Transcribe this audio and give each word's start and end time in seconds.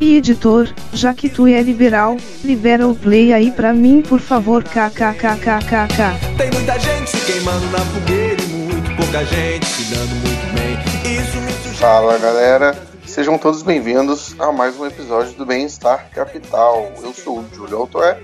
E 0.00 0.16
editor, 0.16 0.72
já 0.94 1.12
que 1.12 1.28
tu 1.28 1.46
é 1.46 1.60
liberal, 1.60 2.16
libera 2.42 2.88
o 2.88 2.94
play 2.94 3.34
aí 3.34 3.52
pra 3.52 3.74
mim 3.74 4.00
por 4.00 4.18
favor 4.18 4.64
kkkkkk. 4.64 6.38
Tem 6.38 6.50
muita 6.50 6.78
gente 6.78 7.10
se 7.10 7.20
queimando 7.30 7.66
na 7.66 7.80
fogueira 7.80 8.42
e 8.42 8.46
muito 8.46 8.96
pouca 8.96 9.22
gente 9.26 9.66
se 9.66 9.94
dando 9.94 10.08
muito 10.08 10.54
bem. 10.54 11.12
Isso 11.12 11.36
me 11.36 11.52
sugere. 11.52 11.76
Fala 11.76 12.16
galera, 12.16 12.82
sejam 13.04 13.36
todos 13.36 13.62
bem-vindos 13.62 14.34
a 14.38 14.50
mais 14.50 14.80
um 14.80 14.86
episódio 14.86 15.34
do 15.34 15.44
Bem-Estar 15.44 16.08
Capital. 16.08 16.90
Eu 17.02 17.12
sou 17.12 17.40
o 17.40 17.54
Júlio 17.54 17.76
Altoé 17.76 18.22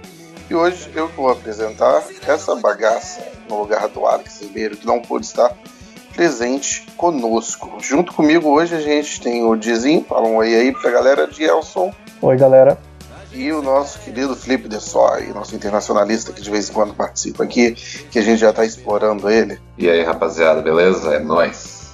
e 0.49 0.55
hoje 0.55 0.91
eu 0.95 1.09
vou 1.09 1.29
apresentar 1.29 2.03
essa 2.27 2.55
bagaça 2.57 3.23
no 3.51 3.61
lugar 3.61 3.87
do 3.89 4.07
Alex 4.07 4.41
Ribeiro 4.41 4.79
que 4.79 4.87
não 4.87 5.03
pôde 5.03 5.27
estar 5.27 5.55
presente 6.17 6.87
conosco. 6.97 7.75
Junto 7.79 8.15
comigo 8.15 8.49
hoje 8.49 8.75
a 8.75 8.81
gente 8.81 9.21
tem 9.21 9.45
o 9.45 9.55
Dizinho, 9.55 10.03
fala 10.09 10.27
um 10.27 10.37
oi 10.37 10.55
aí 10.55 10.73
pra 10.73 10.91
galera 10.91 11.27
de 11.27 11.45
Elson 11.45 11.93
Oi, 12.23 12.37
galera. 12.39 12.79
e 13.31 13.53
o 13.53 13.61
nosso 13.61 13.99
querido 13.99 14.35
Felipe 14.35 14.67
de 14.67 14.81
Soy, 14.81 15.27
nosso 15.35 15.55
internacionalista 15.55 16.33
que 16.33 16.41
de 16.41 16.51
vez 16.51 16.71
em 16.71 16.73
quando 16.73 16.95
participa 16.95 17.45
aqui, 17.45 17.73
que 18.11 18.19
a 18.19 18.23
gente 18.23 18.39
já 18.39 18.51
tá 18.51 18.65
explorando 18.65 19.29
ele. 19.29 19.61
E 19.77 19.91
aí, 19.91 20.03
rapaziada, 20.03 20.63
beleza? 20.63 21.17
É 21.17 21.19
nóis. 21.19 21.93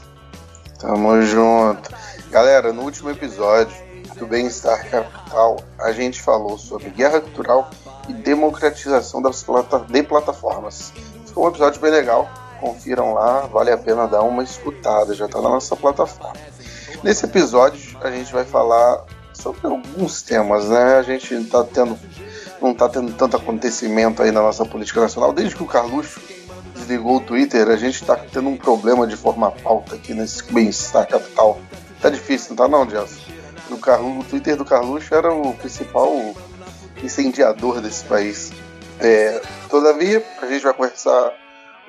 Tamo 0.79 1.21
junto. 1.23 1.91
Galera, 2.31 2.73
no 2.73 2.83
último 2.83 3.11
episódio 3.11 3.77
do 4.17 4.25
Bem-Estar 4.25 4.89
Capital, 4.89 5.57
a 5.81 5.91
gente 5.91 6.23
falou 6.23 6.57
sobre 6.57 6.91
guerra 6.91 7.21
cultural 7.21 7.69
e 8.09 8.13
democratização 8.13 9.21
das 9.21 9.43
plata 9.43 9.81
de 9.81 10.03
plataformas. 10.05 10.93
Ficou 11.27 11.47
um 11.47 11.49
episódio 11.49 11.81
bem 11.81 11.91
legal. 11.91 12.31
Confiram 12.63 13.13
lá, 13.13 13.41
vale 13.41 13.73
a 13.73 13.77
pena 13.77 14.07
dar 14.07 14.23
uma 14.23 14.45
escutada, 14.45 15.13
já 15.15 15.27
tá 15.27 15.43
na 15.43 15.49
nossa 15.49 15.75
plataforma. 15.75 16.37
Nesse 17.03 17.25
episódio, 17.25 17.99
a 18.01 18.09
gente 18.09 18.33
vai 18.33 18.45
falar 18.45 19.05
sobre 19.35 19.67
alguns 19.67 20.23
temas, 20.23 20.69
né? 20.69 20.95
A 20.95 21.03
gente 21.03 21.43
tá 21.47 21.65
tendo, 21.65 21.99
não 22.61 22.73
tá 22.73 22.89
tendo 22.89 23.13
tanto 23.15 23.37
acontecimento 23.37 24.23
aí 24.23 24.31
na 24.31 24.41
nossa 24.41 24.65
política 24.65 25.01
nacional. 25.01 25.33
Desde 25.33 25.57
que 25.57 25.63
o 25.65 25.67
Carluxo 25.67 26.21
desligou 26.77 27.17
o 27.17 27.21
Twitter, 27.21 27.69
a 27.69 27.77
gente 27.77 28.05
tá 28.05 28.15
tendo 28.15 28.49
um 28.49 28.57
problema 28.57 29.09
de 29.09 29.17
formar 29.17 29.51
pauta 29.51 29.97
aqui 29.97 30.15
nesse 30.15 30.45
Bem-Estar 30.53 31.09
Capital. 31.09 31.59
Tá 32.01 32.11
difícil, 32.11 32.51
não 32.51 32.57
tá 32.57 32.69
não, 32.69 32.89
Gelson? 32.89 33.21
O, 33.73 33.77
Carlu, 33.77 34.21
o 34.21 34.25
Twitter 34.25 34.57
do 34.57 34.65
Carluxo 34.65 35.13
era 35.13 35.35
o 35.35 35.53
principal 35.55 36.13
incendiador 37.03 37.81
desse 37.81 38.05
país. 38.05 38.53
É, 39.01 39.43
todavia, 39.69 40.25
a 40.41 40.47
gente 40.47 40.63
vai 40.63 40.73
conversar 40.73 41.42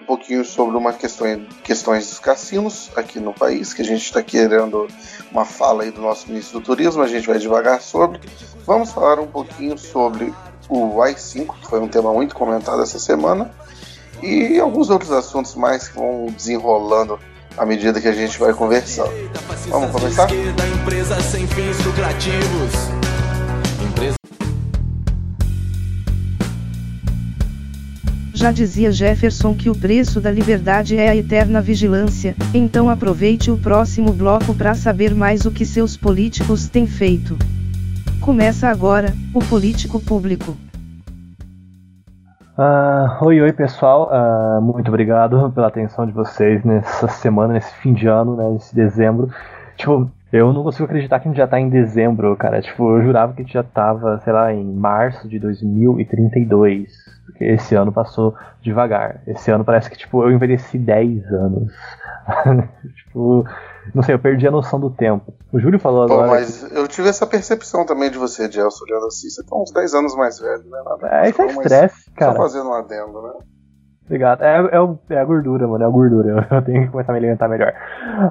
um 0.03 0.05
pouquinho 0.05 0.43
sobre 0.43 0.75
uma 0.75 0.91
questão, 0.91 1.25
questões 1.63 2.09
dos 2.09 2.19
cassinos 2.19 2.91
aqui 2.95 3.19
no 3.19 3.33
país, 3.33 3.73
que 3.73 3.81
a 3.81 3.85
gente 3.85 4.03
está 4.03 4.21
querendo 4.21 4.87
uma 5.31 5.45
fala 5.45 5.83
aí 5.83 5.91
do 5.91 6.01
nosso 6.01 6.27
ministro 6.27 6.59
do 6.59 6.65
turismo, 6.65 7.01
a 7.01 7.07
gente 7.07 7.25
vai 7.25 7.39
devagar 7.39 7.81
sobre. 7.81 8.19
Vamos 8.65 8.91
falar 8.91 9.19
um 9.19 9.27
pouquinho 9.27 9.77
sobre 9.77 10.33
o 10.67 11.01
AI-5, 11.01 11.55
que 11.61 11.67
foi 11.67 11.79
um 11.79 11.87
tema 11.87 12.13
muito 12.13 12.35
comentado 12.35 12.81
essa 12.83 12.99
semana, 12.99 13.49
e 14.21 14.59
alguns 14.59 14.89
outros 14.89 15.11
assuntos 15.11 15.55
mais 15.55 15.87
que 15.87 15.95
vão 15.95 16.25
desenrolando 16.25 17.17
à 17.57 17.65
medida 17.65 18.01
que 18.01 18.07
a 18.07 18.13
gente 18.13 18.37
vai 18.37 18.53
conversando. 18.53 19.11
Vamos 19.69 19.91
começar? 19.91 20.27
Já 28.43 28.51
dizia 28.51 28.91
Jefferson 28.91 29.55
que 29.55 29.69
o 29.69 29.73
preço 29.73 30.19
da 30.19 30.29
liberdade 30.29 30.97
é 30.97 31.07
a 31.07 31.15
eterna 31.15 31.61
vigilância, 31.61 32.35
então 32.53 32.89
aproveite 32.89 33.49
o 33.49 33.57
próximo 33.57 34.11
bloco 34.11 34.53
para 34.53 34.73
saber 34.73 35.15
mais 35.15 35.45
o 35.45 35.51
que 35.51 35.65
seus 35.65 35.95
políticos 35.95 36.67
têm 36.67 36.85
feito. 36.85 37.37
Começa 38.19 38.67
agora, 38.67 39.13
o 39.33 39.39
Político 39.39 39.97
Público. 39.97 40.57
Ah, 42.57 43.17
oi, 43.21 43.39
oi, 43.39 43.53
pessoal. 43.53 44.09
Ah, 44.11 44.59
muito 44.61 44.89
obrigado 44.89 45.49
pela 45.55 45.67
atenção 45.67 46.05
de 46.05 46.11
vocês 46.11 46.65
nessa 46.65 47.07
semana, 47.07 47.53
nesse 47.53 47.73
fim 47.75 47.93
de 47.93 48.07
ano, 48.07 48.35
né, 48.35 48.49
nesse 48.49 48.75
dezembro. 48.75 49.29
Tipo, 49.77 50.11
eu 50.33 50.51
não 50.51 50.63
consigo 50.63 50.83
acreditar 50.83 51.21
que 51.21 51.29
a 51.29 51.31
gente 51.31 51.37
já 51.37 51.47
tá 51.47 51.61
em 51.61 51.69
dezembro, 51.69 52.35
cara. 52.35 52.61
Tipo, 52.61 52.97
eu 52.97 53.03
jurava 53.03 53.31
que 53.31 53.41
a 53.41 53.45
gente 53.45 53.53
já 53.53 53.63
tava, 53.63 54.19
sei 54.19 54.33
lá, 54.33 54.53
em 54.53 54.65
março 54.65 55.29
de 55.29 55.39
2032. 55.39 57.12
Porque 57.25 57.45
esse 57.45 57.75
ano 57.75 57.91
passou 57.91 58.35
devagar. 58.61 59.21
Esse 59.25 59.49
ano 59.51 59.63
parece 59.63 59.89
que, 59.89 59.97
tipo, 59.97 60.23
eu 60.23 60.31
envelheci 60.31 60.77
10 60.77 61.25
anos. 61.31 61.73
tipo, 62.95 63.45
não 63.93 64.03
sei, 64.03 64.15
eu 64.15 64.19
perdi 64.19 64.47
a 64.47 64.51
noção 64.51 64.79
do 64.79 64.89
tempo. 64.89 65.33
O 65.51 65.59
Júlio 65.59 65.79
falou 65.79 66.07
Pô, 66.07 66.13
agora. 66.13 66.27
mas 66.27 66.63
eu 66.71 66.87
tive 66.87 67.09
essa 67.09 67.25
percepção 67.25 67.85
também 67.85 68.11
de 68.11 68.17
você, 68.17 68.49
Gelson, 68.51 68.85
olhando 68.85 69.07
assim. 69.07 69.29
Você 69.29 69.43
tá 69.43 69.55
uns 69.55 69.71
10 69.71 69.93
anos 69.93 70.15
mais 70.15 70.39
velho, 70.39 70.63
né? 70.69 70.81
Nada 70.85 71.25
É, 71.25 71.29
isso 71.29 71.41
é 71.41 71.45
estresse, 71.47 72.11
cara. 72.11 72.33
Só 72.33 72.37
fazendo 72.37 72.69
um 72.69 72.73
adendo, 72.73 73.21
né? 73.21 73.33
Obrigado. 74.05 74.43
É, 74.43 74.57
é, 74.57 75.15
é 75.15 75.19
a 75.19 75.25
gordura, 75.25 75.67
mano. 75.67 75.83
É 75.83 75.87
a 75.87 75.89
gordura. 75.89 76.47
Eu 76.51 76.61
tenho 76.61 76.85
que 76.85 76.91
começar 76.91 77.11
a 77.11 77.13
me 77.13 77.19
alimentar 77.19 77.47
melhor. 77.47 77.73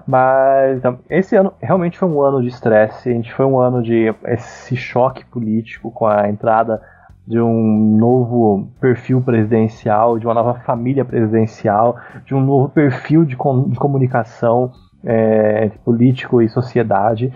Mas 0.07 0.79
então, 0.79 0.99
esse 1.09 1.35
ano 1.35 1.53
realmente 1.61 1.99
foi 1.99 2.09
um 2.09 2.21
ano 2.21 2.43
de 2.43 2.49
estresse. 2.49 3.09
A 3.09 3.13
gente 3.13 3.33
foi 3.33 3.47
um 3.47 3.59
ano 3.59 3.83
de 3.83 4.15
esse 4.27 4.77
choque 4.77 5.25
político 5.25 5.91
com 5.91 6.07
a 6.07 6.29
entrada 6.29 6.81
de 7.27 7.41
um 7.41 7.97
novo 7.99 8.69
perfil 8.81 9.21
presidencial, 9.23 10.19
de 10.19 10.27
uma 10.27 10.35
nova 10.35 10.55
família 10.61 11.05
presidencial, 11.05 11.97
de 12.25 12.35
um 12.35 12.41
novo 12.41 12.69
perfil 12.69 13.25
de, 13.25 13.37
com- 13.37 13.69
de 13.69 13.79
comunicação 13.79 14.73
é, 15.05 15.67
entre 15.67 15.79
político 15.79 16.43
e 16.43 16.49
sociedade. 16.49 17.33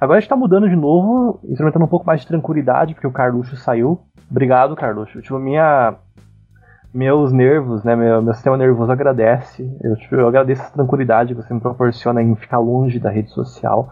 Agora 0.00 0.18
a 0.18 0.20
gente 0.20 0.30
tá 0.30 0.36
mudando 0.36 0.68
de 0.68 0.76
novo, 0.76 1.40
experimentando 1.44 1.84
um 1.84 1.88
pouco 1.88 2.06
mais 2.06 2.22
de 2.22 2.26
tranquilidade, 2.26 2.94
porque 2.94 3.06
o 3.06 3.12
Carluxo 3.12 3.56
saiu. 3.56 4.00
Obrigado, 4.30 4.74
Carluxo. 4.74 5.20
Tipo, 5.20 5.38
minha, 5.38 5.94
meus 6.92 7.32
nervos, 7.32 7.84
né, 7.84 7.94
meu, 7.94 8.22
meu 8.22 8.34
sistema 8.34 8.56
nervoso 8.56 8.90
agradece. 8.90 9.70
Eu, 9.82 9.94
tipo, 9.96 10.14
eu 10.16 10.26
agradeço 10.26 10.62
essa 10.62 10.72
tranquilidade 10.72 11.34
que 11.34 11.42
você 11.42 11.52
me 11.52 11.60
proporciona 11.60 12.22
em 12.22 12.34
ficar 12.34 12.58
longe 12.58 12.98
da 12.98 13.10
rede 13.10 13.30
social. 13.30 13.88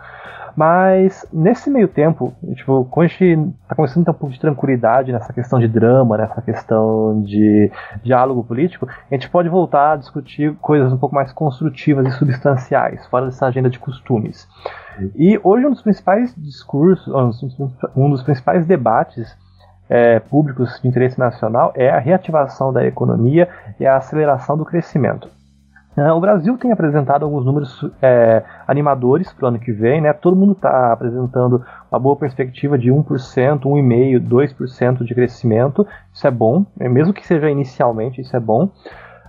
Mas 0.57 1.27
nesse 1.33 1.71
meio 1.71 1.89
tempo, 1.89 2.35
tipo, 2.55 2.85
quando 2.87 3.07
a 3.07 3.09
gente 3.09 3.55
tá 3.69 3.75
começando 3.75 4.03
a 4.03 4.05
ter 4.07 4.11
um 4.11 4.15
pouco 4.15 4.35
de 4.35 4.41
tranquilidade 4.41 5.13
nessa 5.13 5.33
questão 5.33 5.59
de 5.59 5.69
drama, 5.69 6.17
nessa 6.17 6.43
questão 6.43 7.23
de 7.23 7.71
diálogo 8.03 8.43
político, 8.45 8.89
a 8.89 9.15
gente 9.15 9.31
pode 9.31 9.49
voltar 9.49 9.93
a 9.93 9.97
discutir 9.97 10.55
coisas 10.57 10.93
um 10.93 10.99
pouco 10.99 11.15
mais 11.15 11.33
construtivas 11.33 12.07
e 12.07 12.11
substanciais, 12.13 13.07
fora 13.07 13.27
dessa 13.27 13.47
agenda 13.47 13.71
de 13.71 13.79
costumes. 13.79 14.49
E 15.15 15.41
hoje 15.45 15.67
um 15.67 15.71
dos 15.71 15.83
principais 15.83 16.35
discursos, 16.37 17.13
um 17.97 18.11
dos 18.11 18.23
principais 18.23 18.67
debates 18.67 19.37
é, 19.89 20.21
públicos 20.21 20.81
de 20.83 20.89
interesse 20.89 21.19
nacional 21.19 21.73
é 21.75 21.89
a 21.89 21.99
reativação 21.99 22.73
da 22.73 22.85
economia 22.85 23.49
e 23.81 23.87
a 23.87 23.97
aceleração 23.97 24.57
do 24.57 24.65
crescimento. 24.65 25.38
Ah, 26.01 26.15
O 26.15 26.21
Brasil 26.21 26.57
tem 26.57 26.71
apresentado 26.71 27.25
alguns 27.25 27.45
números 27.45 27.85
é, 28.01 28.45
animadores 28.69 29.33
para 29.33 29.47
o 29.47 29.49
ano 29.49 29.59
que 29.59 29.73
vem, 29.73 30.01
né? 30.01 30.13
Todo 30.13 30.37
mundo 30.37 30.53
está 30.53 30.93
apresentando 30.93 31.65
uma 31.91 31.99
boa 31.99 32.15
perspectiva 32.15 32.79
de 32.79 32.91
1%, 32.91 33.05
1,5%, 33.63 34.21
2% 34.21 35.05
de 35.05 35.15
crescimento. 35.15 35.87
Isso 36.13 36.27
é 36.27 36.31
bom, 36.31 36.65
né? 36.77 36.89
mesmo 36.89 37.13
que 37.13 37.27
seja 37.27 37.51
inicialmente, 37.51 38.21
isso 38.21 38.37
é 38.37 38.41
bom. 38.41 38.71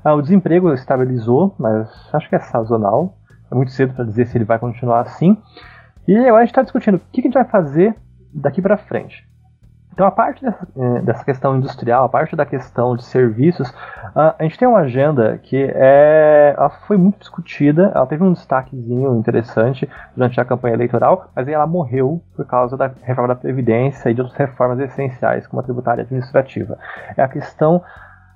Ah, 0.04 0.14
O 0.14 0.22
desemprego 0.22 0.72
estabilizou, 0.74 1.56
mas 1.58 1.90
acho 2.14 2.30
que 2.30 2.36
é 2.36 2.40
sazonal. 2.40 3.16
É 3.52 3.56
muito 3.56 3.72
cedo 3.72 3.94
para 3.94 4.06
dizer 4.06 4.28
se 4.28 4.38
ele 4.38 4.46
vai 4.46 4.60
continuar 4.60 5.02
assim. 5.02 5.38
E 6.08 6.16
agora 6.16 6.38
a 6.38 6.42
gente 6.42 6.52
está 6.52 6.62
discutindo 6.62 6.96
o 6.96 7.00
que 7.00 7.22
que 7.22 7.28
a 7.28 7.32
gente 7.32 7.34
vai 7.34 7.46
fazer 7.46 7.96
daqui 8.34 8.62
para 8.62 8.78
frente. 8.78 9.28
Então, 9.94 10.08
a 10.08 10.12
parte 10.12 10.42
dessa, 10.42 10.68
eh, 10.78 11.02
dessa 11.02 11.26
questão 11.26 11.58
industrial, 11.58 12.06
a 12.06 12.10
parte 12.10 12.36
da 12.36 12.46
questão 12.46 12.96
de 12.96 13.04
serviços, 13.04 13.74
a 14.16 14.36
gente 14.42 14.58
tem 14.58 14.68
uma 14.68 14.80
agenda 14.80 15.38
que 15.38 15.58
é, 15.76 16.54
ela 16.58 16.70
foi 16.70 16.98
muito 16.98 17.20
discutida, 17.20 17.92
ela 17.94 18.06
teve 18.06 18.24
um 18.24 18.34
destaquezinho 18.34 19.18
interessante 19.18 19.90
durante 20.16 20.40
a 20.40 20.46
campanha 20.46 20.76
eleitoral, 20.76 21.30
mas 21.36 21.48
ela 21.48 21.68
morreu 21.68 22.22
por 22.36 22.46
causa 22.46 22.78
da 22.78 22.92
reforma 23.04 23.28
da 23.28 23.36
Previdência 23.36 24.10
e 24.10 24.14
de 24.14 24.22
outras 24.22 24.38
reformas 24.38 24.80
essenciais, 24.80 25.46
como 25.48 25.60
a 25.60 25.64
tributária 25.64 26.04
administrativa. 26.04 26.78
É 27.18 27.22
a 27.22 27.28
questão 27.28 27.82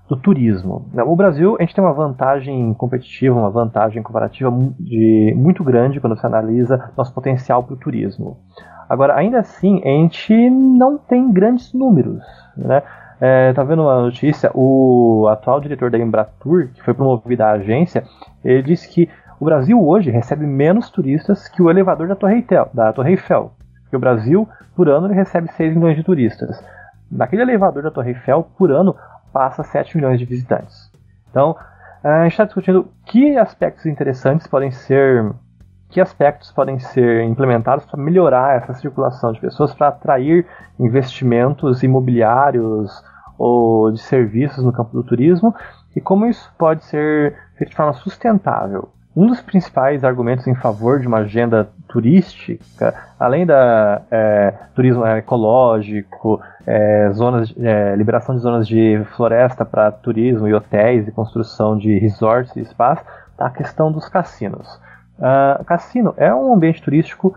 do 0.09 0.17
turismo. 0.17 0.89
O 1.05 1.15
Brasil, 1.15 1.55
a 1.57 1.63
gente 1.63 1.73
tem 1.73 1.83
uma 1.83 1.93
vantagem 1.93 2.73
competitiva, 2.73 3.35
uma 3.35 3.49
vantagem 3.49 4.03
comparativa 4.03 4.51
de, 4.79 5.33
muito 5.35 5.63
grande 5.63 5.99
quando 5.99 6.17
você 6.17 6.27
analisa 6.27 6.91
nosso 6.97 7.13
potencial 7.13 7.63
para 7.63 7.73
o 7.73 7.77
turismo. 7.77 8.37
Agora, 8.89 9.15
ainda 9.15 9.39
assim, 9.39 9.81
a 9.83 9.87
gente 9.87 10.49
não 10.49 10.97
tem 10.97 11.31
grandes 11.31 11.73
números. 11.73 12.23
Né? 12.55 12.81
É, 13.19 13.53
tá 13.53 13.63
vendo 13.63 13.83
uma 13.83 14.01
notícia? 14.01 14.51
O 14.53 15.27
atual 15.29 15.61
diretor 15.61 15.89
da 15.89 15.97
Embratur, 15.97 16.69
que 16.73 16.83
foi 16.83 16.93
promovido 16.93 17.43
à 17.43 17.51
agência, 17.51 18.03
ele 18.43 18.63
disse 18.63 18.89
que 18.89 19.09
o 19.39 19.45
Brasil 19.45 19.81
hoje 19.81 20.11
recebe 20.11 20.45
menos 20.45 20.89
turistas 20.89 21.47
que 21.47 21.61
o 21.61 21.69
elevador 21.69 22.07
da 22.07 22.15
Torre 22.15 22.35
Eiffel. 22.35 22.69
Da 22.73 22.93
Torre 22.93 23.11
Eiffel. 23.11 23.51
Porque 23.83 23.95
o 23.95 23.99
Brasil, 23.99 24.47
por 24.75 24.89
ano, 24.89 25.07
ele 25.07 25.15
recebe 25.15 25.51
6 25.51 25.75
milhões 25.75 25.95
de 25.95 26.03
turistas. 26.03 26.63
Naquele 27.11 27.43
elevador 27.43 27.83
da 27.83 27.91
Torre 27.91 28.11
Eiffel, 28.11 28.47
por 28.57 28.71
ano, 28.71 28.95
passa 29.31 29.63
7 29.63 29.97
milhões 29.97 30.19
de 30.19 30.25
visitantes. 30.25 30.91
Então, 31.29 31.55
a 32.03 32.23
gente 32.23 32.33
está 32.33 32.43
discutindo 32.43 32.87
que 33.05 33.37
aspectos 33.37 33.85
interessantes 33.85 34.47
podem 34.47 34.71
ser 34.71 35.31
que 35.93 36.01
aspectos 36.01 36.51
podem 36.51 36.79
ser 36.79 37.23
implementados 37.23 37.85
para 37.85 38.01
melhorar 38.01 38.57
essa 38.57 38.73
circulação 38.73 39.31
de 39.31 39.39
pessoas, 39.39 39.75
para 39.75 39.89
atrair 39.89 40.43
investimentos 40.79 41.83
imobiliários 41.83 42.91
ou 43.37 43.91
de 43.91 44.01
serviços 44.01 44.63
no 44.63 44.73
campo 44.73 44.91
do 44.91 45.03
turismo 45.03 45.53
e 45.95 46.01
como 46.01 46.25
isso 46.25 46.51
pode 46.57 46.83
ser 46.85 47.35
feito 47.55 47.69
de 47.69 47.75
forma 47.75 47.93
sustentável. 47.93 48.89
Um 49.15 49.27
dos 49.27 49.39
principais 49.41 50.03
argumentos 50.03 50.47
em 50.47 50.55
favor 50.55 50.99
de 50.99 51.07
uma 51.07 51.19
agenda 51.19 51.69
turística, 51.87 52.95
além 53.19 53.45
da 53.45 54.01
é, 54.09 54.51
turismo 54.73 55.05
ecológico, 55.05 56.41
é, 56.65 57.11
zonas, 57.11 57.53
é, 57.59 57.95
liberação 57.95 58.35
de 58.35 58.41
zonas 58.41 58.67
de 58.67 58.99
floresta 59.15 59.63
para 59.63 59.91
turismo 59.91 60.47
e 60.47 60.53
hotéis 60.55 61.07
e 61.07 61.11
construção 61.11 61.77
de 61.77 61.99
resorts 61.99 62.55
e 62.55 62.65
spas, 62.65 62.99
tá 63.37 63.45
a 63.45 63.51
questão 63.51 63.91
dos 63.91 64.09
cassinos. 64.09 64.81
Uh, 65.17 65.63
cassino 65.65 66.13
é 66.17 66.33
um 66.33 66.53
ambiente 66.53 66.81
turístico, 66.81 67.35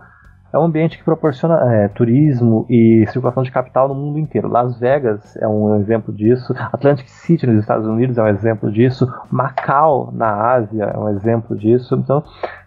é 0.51 0.57
um 0.57 0.63
ambiente 0.63 0.97
que 0.97 1.03
proporciona 1.03 1.73
é, 1.73 1.87
turismo 1.89 2.65
e 2.69 3.05
circulação 3.07 3.43
de 3.43 3.51
capital 3.51 3.87
no 3.87 3.95
mundo 3.95 4.17
inteiro. 4.17 4.47
Las 4.47 4.79
Vegas 4.79 5.35
é 5.37 5.47
um 5.47 5.79
exemplo 5.79 6.13
disso, 6.13 6.53
Atlantic 6.71 7.07
City 7.07 7.45
nos 7.45 7.59
Estados 7.59 7.85
Unidos 7.85 8.17
é 8.17 8.23
um 8.23 8.27
exemplo 8.27 8.71
disso, 8.71 9.07
Macau 9.29 10.11
na 10.13 10.53
Ásia 10.53 10.85
é 10.85 10.97
um 10.97 11.09
exemplo 11.09 11.55
disso. 11.55 11.95
Então, 11.95 12.23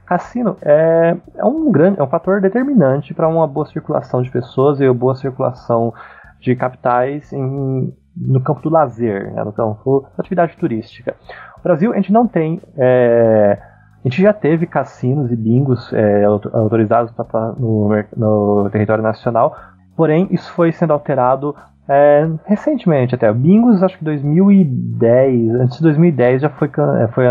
cassino 0.07 0.57
é, 0.63 1.17
é 1.37 1.45
um 1.45 1.71
grande, 1.71 2.01
é 2.01 2.03
um 2.03 2.09
fator 2.09 2.41
determinante 2.41 3.15
para 3.15 3.29
uma 3.29 3.47
boa 3.47 3.67
circulação 3.67 4.23
de 4.23 4.31
pessoas 4.31 4.81
e 4.81 4.85
uma 4.85 4.95
boa 4.95 5.15
circulação 5.15 5.95
de 6.41 6.55
capitais 6.57 7.33
em, 7.33 7.95
no 8.17 8.41
campo 8.43 8.61
do 8.61 8.71
lazer, 8.71 9.33
né, 9.33 9.45
no 9.45 9.53
campo 9.53 10.03
da 10.17 10.21
atividade 10.21 10.57
turística. 10.57 11.15
No 11.57 11.63
Brasil, 11.63 11.93
a 11.93 11.97
gente 11.97 12.13
não 12.13 12.27
tem 12.27 12.61
é, 12.77 13.59
a 14.03 14.09
gente 14.09 14.23
já 14.23 14.33
teve 14.33 14.67
cassinos 14.67 15.31
e 15.31 15.37
bingos 15.37 15.93
é, 15.93 16.25
autorizados 16.25 17.13
no, 17.59 17.91
no, 18.17 18.71
território 18.71 19.03
nacional, 19.03 19.55
porém 19.95 20.27
isso 20.31 20.51
foi 20.53 20.73
sendo 20.73 20.95
alterado 20.95 21.55
é, 21.87 22.27
recentemente 22.47 23.15
até. 23.15 23.31
Bingos, 23.33 23.83
acho 23.83 23.99
que 23.99 24.05
2010, 24.05 25.55
antes 25.55 25.77
de 25.77 25.83
2010 25.83 26.43
já 26.43 26.49
foi, 26.49 26.71
é, 27.03 27.09
foi 27.09 27.27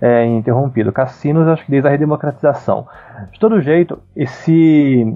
é, 0.00 0.26
interrompido. 0.26 0.92
Cassinos, 0.92 1.46
acho 1.46 1.64
que 1.64 1.70
desde 1.70 1.86
a 1.86 1.90
redemocratização. 1.92 2.88
De 3.30 3.38
todo 3.38 3.60
jeito, 3.60 4.02
esse, 4.16 5.06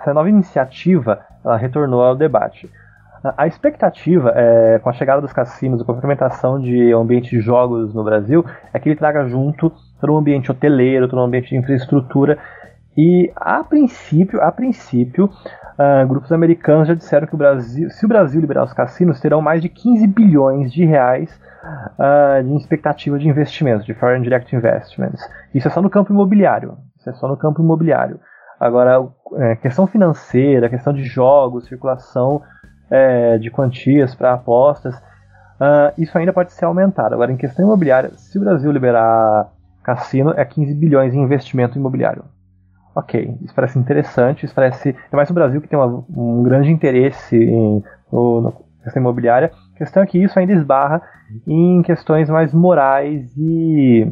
essa 0.00 0.14
nova 0.14 0.28
iniciativa 0.28 1.20
ela 1.44 1.56
retornou 1.56 2.02
ao 2.02 2.14
debate. 2.14 2.70
A 3.36 3.46
expectativa 3.46 4.32
é, 4.34 4.78
com 4.78 4.90
a 4.90 4.92
chegada 4.92 5.20
dos 5.20 5.32
cassinos, 5.32 5.82
com 5.82 5.92
a 5.92 5.96
implementação 5.96 6.60
de 6.60 6.92
ambiente 6.92 7.30
de 7.30 7.40
jogos 7.40 7.94
no 7.94 8.04
Brasil, 8.04 8.44
é 8.72 8.78
que 8.78 8.88
ele 8.88 8.96
traga 8.96 9.26
junto 9.26 9.72
todo 10.00 10.12
um 10.12 10.18
ambiente 10.18 10.50
hoteleiro, 10.50 11.08
todo 11.08 11.20
um 11.20 11.24
ambiente 11.24 11.48
de 11.48 11.56
infraestrutura. 11.56 12.38
E 12.96 13.30
a 13.36 13.62
princípio, 13.64 14.40
a 14.42 14.50
princípio, 14.52 15.26
uh, 15.26 16.06
grupos 16.06 16.32
americanos 16.32 16.88
já 16.88 16.94
disseram 16.94 17.26
que 17.26 17.34
o 17.34 17.38
Brasil, 17.38 17.90
se 17.90 18.04
o 18.04 18.08
Brasil 18.08 18.40
liberar 18.40 18.64
os 18.64 18.72
cassinos, 18.72 19.20
terão 19.20 19.40
mais 19.40 19.60
de 19.60 19.68
15 19.68 20.06
bilhões 20.06 20.72
de 20.72 20.84
reais 20.84 21.30
uh, 21.98 22.42
de 22.42 22.54
expectativa 22.56 23.18
de 23.18 23.28
investimentos, 23.28 23.84
de 23.84 23.94
foreign 23.94 24.22
direct 24.22 24.54
investments. 24.54 25.20
Isso 25.54 25.68
é 25.68 25.70
só 25.70 25.82
no 25.82 25.90
campo 25.90 26.12
imobiliário. 26.12 26.76
Isso 26.98 27.10
é 27.10 27.12
só 27.14 27.28
no 27.28 27.36
campo 27.36 27.62
imobiliário. 27.62 28.18
Agora, 28.58 29.06
é, 29.34 29.56
questão 29.56 29.86
financeira, 29.86 30.70
questão 30.70 30.92
de 30.92 31.04
jogos, 31.04 31.66
circulação 31.66 32.40
é, 32.90 33.38
de 33.38 33.50
quantias 33.50 34.14
para 34.14 34.32
apostas, 34.32 34.94
uh, 34.94 35.92
isso 35.98 36.16
ainda 36.16 36.32
pode 36.32 36.52
ser 36.52 36.64
aumentado. 36.64 37.14
Agora, 37.14 37.32
em 37.32 37.36
questão 37.36 37.64
imobiliária, 37.64 38.10
se 38.16 38.38
o 38.38 38.40
Brasil 38.40 38.70
liberar 38.70 39.50
cassino, 39.82 40.34
é 40.36 40.44
15 40.44 40.74
bilhões 40.74 41.14
em 41.14 41.22
investimento 41.22 41.78
imobiliário. 41.78 42.24
Ok, 42.94 43.36
isso 43.42 43.54
parece 43.54 43.78
interessante, 43.78 44.46
isso 44.46 44.54
parece. 44.54 44.96
Mais 45.12 45.28
o 45.28 45.34
Brasil 45.34 45.60
que 45.60 45.68
tem 45.68 45.78
uma, 45.78 46.04
um 46.08 46.42
grande 46.42 46.70
interesse 46.70 47.36
em, 47.36 47.84
questão 48.82 49.02
imobiliária. 49.02 49.50
A 49.74 49.78
questão 49.78 50.02
é 50.02 50.06
que 50.06 50.18
isso 50.18 50.38
ainda 50.38 50.52
esbarra 50.52 51.02
em 51.46 51.82
questões 51.82 52.30
mais 52.30 52.54
morais 52.54 53.30
e 53.36 54.10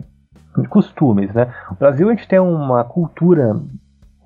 costumes. 0.69 1.32
Né? 1.32 1.53
No 1.70 1.77
Brasil 1.77 2.09
a 2.09 2.15
gente 2.15 2.29
tem 2.29 2.38
uma 2.38 2.85
cultura 2.85 3.56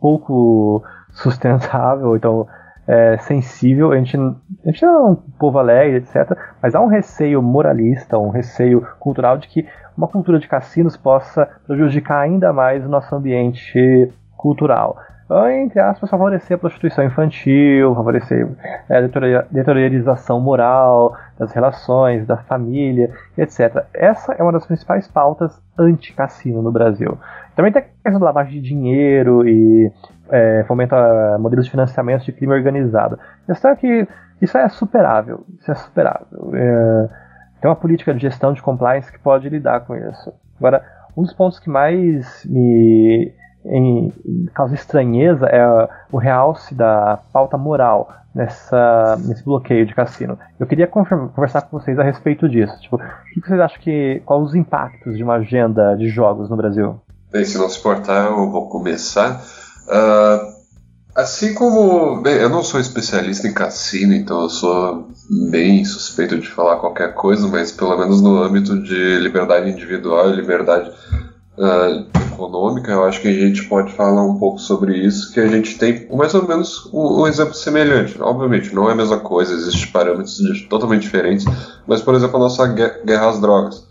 pouco 0.01 0.83
sustentável, 1.13 2.17
então 2.17 2.47
é, 2.89 3.19
sensível, 3.19 3.93
a 3.93 3.97
gente, 3.99 4.17
a 4.17 4.71
gente 4.71 4.83
é 4.83 4.91
um 4.91 5.15
povo 5.15 5.59
alegre, 5.59 5.99
etc. 5.99 6.37
Mas 6.63 6.75
há 6.75 6.81
um 6.81 6.87
receio 6.87 7.43
moralista, 7.43 8.19
um 8.19 8.31
receio 8.31 8.81
cultural 8.99 9.37
de 9.37 9.47
que 9.47 9.67
uma 9.95 10.09
cultura 10.09 10.39
de 10.39 10.49
cassinos 10.49 10.97
possa 10.97 11.47
prejudicar 11.67 12.21
ainda 12.21 12.51
mais 12.51 12.85
o 12.85 12.89
nosso 12.89 13.15
ambiente 13.15 14.11
cultural. 14.37 14.97
Entre 15.31 15.79
aspas, 15.79 16.09
favorecer 16.09 16.57
a 16.57 16.59
prostituição 16.59 17.05
infantil, 17.05 17.95
favorecer 17.95 18.49
é, 18.89 18.97
a 18.97 19.43
deteriorização 19.51 20.41
moral 20.41 21.15
das 21.39 21.53
relações, 21.53 22.27
da 22.27 22.39
família, 22.39 23.13
etc. 23.37 23.85
Essa 23.93 24.33
é 24.33 24.43
uma 24.43 24.53
das 24.53 24.67
principais 24.67 25.07
pautas 25.07 25.61
anti-cassino 25.79 26.63
no 26.63 26.73
Brasil. 26.73 27.19
Também 27.55 27.71
tem 27.71 27.83
a 27.83 27.85
questão 27.85 28.21
da 28.21 28.27
lavagem 28.27 28.63
de 28.63 28.69
dinheiro 28.69 29.47
e 29.47 29.93
é, 30.31 30.65
fomenta 30.67 31.37
modelos 31.39 31.67
de 31.67 31.71
financiamento 31.71 32.25
de 32.25 32.33
crime 32.33 32.55
organizado. 32.55 33.19
A 33.45 33.47
questão 33.47 33.71
é 33.71 33.77
que 33.77 34.09
isso 34.41 34.57
é 34.57 34.67
superável. 34.71 35.45
Isso 35.61 35.71
é 35.71 35.75
superável. 35.75 36.53
É, 36.55 37.09
tem 37.61 37.69
uma 37.69 37.77
política 37.77 38.15
de 38.15 38.21
gestão 38.21 38.55
de 38.55 38.63
compliance 38.63 39.13
que 39.13 39.19
pode 39.19 39.47
lidar 39.49 39.81
com 39.81 39.95
isso. 39.95 40.33
Agora, 40.59 40.83
um 41.15 41.23
dos 41.23 41.35
pontos 41.35 41.59
que 41.59 41.69
mais 41.69 42.47
me 42.47 43.33
em, 43.71 44.13
causa 44.55 44.75
estranheza 44.75 45.47
é 45.47 45.89
o 46.11 46.19
realce 46.19 46.75
da 46.75 47.19
pauta 47.33 47.57
moral 47.57 48.11
nessa, 48.35 49.17
nesse 49.25 49.45
bloqueio 49.45 49.87
de 49.87 49.95
cassino. 49.95 50.39
Eu 50.59 50.67
queria 50.67 50.87
conversar 50.87 51.63
com 51.63 51.79
vocês 51.79 51.99
a 51.99 52.03
respeito 52.03 52.49
disso. 52.49 52.79
Tipo, 52.81 52.97
o 52.97 53.41
que 53.41 53.47
vocês 53.47 53.61
acham 53.61 53.81
que. 53.81 54.23
quais 54.25 54.43
os 54.43 54.55
impactos 54.55 55.17
de 55.17 55.25
uma 55.25 55.35
agenda 55.35 55.97
de 55.97 56.09
jogos 56.09 56.49
no 56.49 56.57
Brasil? 56.57 57.01
Bem, 57.33 57.45
se 57.45 57.59
não 57.59 57.69
se 57.69 57.79
importar, 57.79 58.27
eu 58.27 58.51
vou 58.51 58.69
começar. 58.69 59.43
Uh, 59.87 60.59
assim 61.15 61.55
como. 61.55 62.23
Bem, 62.23 62.37
eu 62.37 62.49
não 62.49 62.63
sou 62.63 62.81
especialista 62.81 63.49
em 63.49 63.53
cassino, 63.53 64.15
então 64.15 64.43
eu 64.43 64.49
sou 64.49 65.09
bem 65.51 65.85
suspeito 65.85 66.39
de 66.39 66.49
falar 66.49 66.77
qualquer 66.77 67.15
coisa, 67.15 67.49
mas 67.49 67.73
pelo 67.73 67.97
menos 67.99 68.23
no 68.23 68.43
âmbito 68.43 68.81
de 68.83 69.19
liberdade 69.19 69.71
individual 69.71 70.31
e 70.31 70.37
liberdade 70.37 70.91
uh, 71.59 72.07
econômica, 72.33 72.93
eu 72.93 73.05
acho 73.05 73.21
que 73.21 73.29
a 73.29 73.33
gente 73.33 73.65
pode 73.65 73.93
falar 73.93 74.25
um 74.25 74.39
pouco 74.39 74.59
sobre 74.59 74.97
isso, 74.97 75.33
que 75.33 75.41
a 75.41 75.49
gente 75.49 75.77
tem 75.77 76.09
mais 76.15 76.33
ou 76.35 76.47
menos 76.47 76.87
um, 76.93 77.23
um 77.23 77.27
exemplo 77.27 77.55
semelhante. 77.55 78.21
Obviamente, 78.21 78.75
não 78.75 78.89
é 78.89 78.93
a 78.93 78.97
mesma 78.97 79.19
coisa, 79.19 79.53
existem 79.53 79.91
parâmetros 79.91 80.39
totalmente 80.69 81.03
diferentes, 81.03 81.45
mas, 81.87 82.01
por 82.01 82.15
exemplo, 82.15 82.37
a 82.37 82.41
nossa 82.41 82.67
guerra 82.67 83.29
às 83.29 83.41
drogas. 83.41 83.87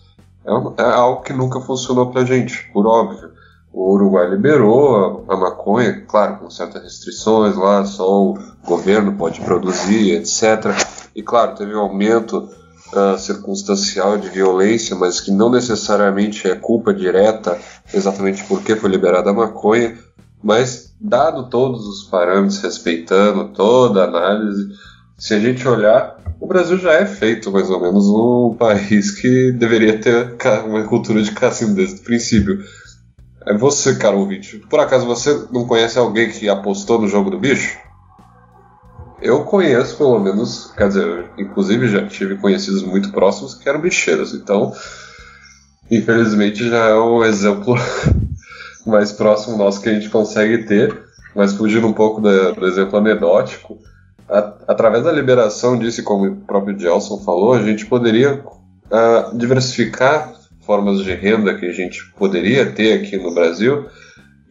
É, 0.46 0.82
é 0.82 0.92
algo 0.92 1.22
que 1.22 1.34
nunca 1.34 1.60
funcionou 1.60 2.10
pra 2.10 2.24
gente, 2.24 2.70
por 2.72 2.88
óbvio. 2.88 3.32
O 3.74 3.94
Uruguai 3.94 4.28
liberou 4.30 5.26
a, 5.28 5.34
a, 5.34 5.38
maconha, 5.38 6.02
claro, 6.08 6.38
com 6.38 6.50
certas 6.50 6.82
restrições 6.82 7.56
lá, 7.56 7.86
só 7.86 8.10
o 8.10 8.40
governo 8.66 9.14
pode 9.14 9.42
produzir, 9.42 10.14
etc. 10.14 10.74
E 11.16 11.22
claro, 11.22 11.56
teve 11.56 11.76
um 11.76 11.82
aumento 11.82 12.50
uh, 12.94 13.18
circunstancial 13.18 14.18
de 14.18 14.30
violência, 14.30 14.96
mas 14.96 15.20
que 15.20 15.32
não 15.32 15.50
necessariamente 15.50 16.48
é 16.48 16.56
culpa 16.56 16.94
direta 16.94 17.58
exatamente 17.94 18.44
porque 18.46 18.76
foi 18.76 18.90
liberada 18.90 19.30
a 19.30 19.34
maconha. 19.34 19.98
Mas, 20.44 20.94
dado 21.02 21.50
todos 21.50 21.86
os 21.88 22.04
parâmetros, 22.04 22.62
respeitando 22.62 23.50
toda 23.50 24.04
a 24.04 24.08
análise, 24.08 24.70
se 25.18 25.34
a 25.34 25.40
gente 25.40 25.68
olhar, 25.68 26.18
o 26.40 26.46
Brasil 26.46 26.78
já 26.78 26.94
é 26.94 27.06
feito 27.06 27.52
mais 27.52 27.70
ou 27.70 27.82
menos 27.82 28.08
um 28.08 28.56
país 28.56 29.12
que 29.12 29.52
deveria 29.52 30.00
ter 30.00 30.36
uma 30.66 30.84
cultura 30.84 31.22
de 31.24 31.32
cassino 31.32 31.74
desde 31.74 32.02
o 32.02 32.04
princípio. 32.04 32.64
É 33.46 33.54
você, 33.54 33.96
cara 33.96 34.16
ouvinte. 34.16 34.58
Por 34.70 34.80
acaso 34.80 35.06
você 35.06 35.48
não 35.52 35.66
conhece 35.66 35.98
alguém 35.98 36.30
que 36.30 36.48
apostou 36.50 37.00
no 37.02 37.08
jogo 37.08 37.32
do 37.32 37.40
bicho? 37.40 37.78
Eu 39.22 39.44
conheço, 39.44 39.98
pelo 39.98 40.20
menos, 40.20 40.72
quer 40.78 40.90
dizer, 40.90 41.26
inclusive 41.38 41.88
já 41.88 42.06
tive 42.06 42.36
conhecidos 42.38 42.84
muito 42.84 43.12
próximos 43.12 43.56
que 43.56 43.68
eram 43.68 43.82
bicheiros, 43.82 44.34
então, 44.34 44.72
infelizmente, 45.90 46.70
já 46.70 46.90
é 46.90 46.96
um 46.96 47.24
exemplo 47.24 47.76
mais 48.86 49.12
próximo 49.12 49.58
nosso 49.58 49.82
que 49.82 49.90
a 49.90 49.94
gente 49.94 50.10
consegue 50.10 50.66
ter. 50.66 51.04
mas 51.36 51.54
fugindo 51.54 51.88
um 51.88 51.94
pouco 51.94 52.22
da, 52.22 52.52
do 52.52 52.66
exemplo 52.68 52.98
anedótico, 52.98 53.78
a, 54.30 54.54
através 54.68 55.04
da 55.04 55.12
liberação 55.12 55.78
disso, 55.78 56.04
como 56.04 56.28
o 56.28 56.36
próprio 56.36 56.78
Gelson 56.78 57.18
falou, 57.20 57.54
a 57.54 57.64
gente 57.64 57.86
poderia 57.86 58.44
uh, 58.44 59.38
diversificar 59.38 60.34
formas 60.62 61.04
de 61.04 61.14
renda 61.14 61.56
que 61.56 61.66
a 61.66 61.72
gente 61.72 62.06
poderia 62.18 62.66
ter 62.72 62.94
aqui 62.94 63.18
no 63.18 63.34
Brasil. 63.34 63.86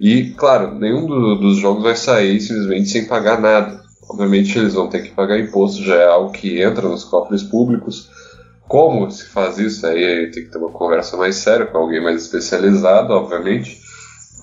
E, 0.00 0.30
claro, 0.30 0.74
nenhum 0.74 1.06
do, 1.06 1.36
dos 1.36 1.58
jogos 1.58 1.82
vai 1.82 1.94
sair 1.94 2.40
simplesmente 2.40 2.88
sem 2.88 3.06
pagar 3.06 3.40
nada. 3.40 3.85
Obviamente, 4.08 4.58
eles 4.58 4.74
vão 4.74 4.88
ter 4.88 5.02
que 5.02 5.10
pagar 5.10 5.38
imposto, 5.38 5.82
já 5.82 5.96
é 5.96 6.06
algo 6.06 6.30
que 6.30 6.62
entra 6.62 6.88
nos 6.88 7.04
cofres 7.04 7.42
públicos. 7.42 8.08
Como 8.68 9.10
se 9.10 9.26
faz 9.26 9.58
isso? 9.58 9.86
Aí 9.86 10.30
tem 10.30 10.44
que 10.44 10.50
ter 10.50 10.58
uma 10.58 10.70
conversa 10.70 11.16
mais 11.16 11.36
séria 11.36 11.66
com 11.66 11.78
alguém 11.78 12.02
mais 12.02 12.22
especializado, 12.22 13.12
obviamente. 13.12 13.80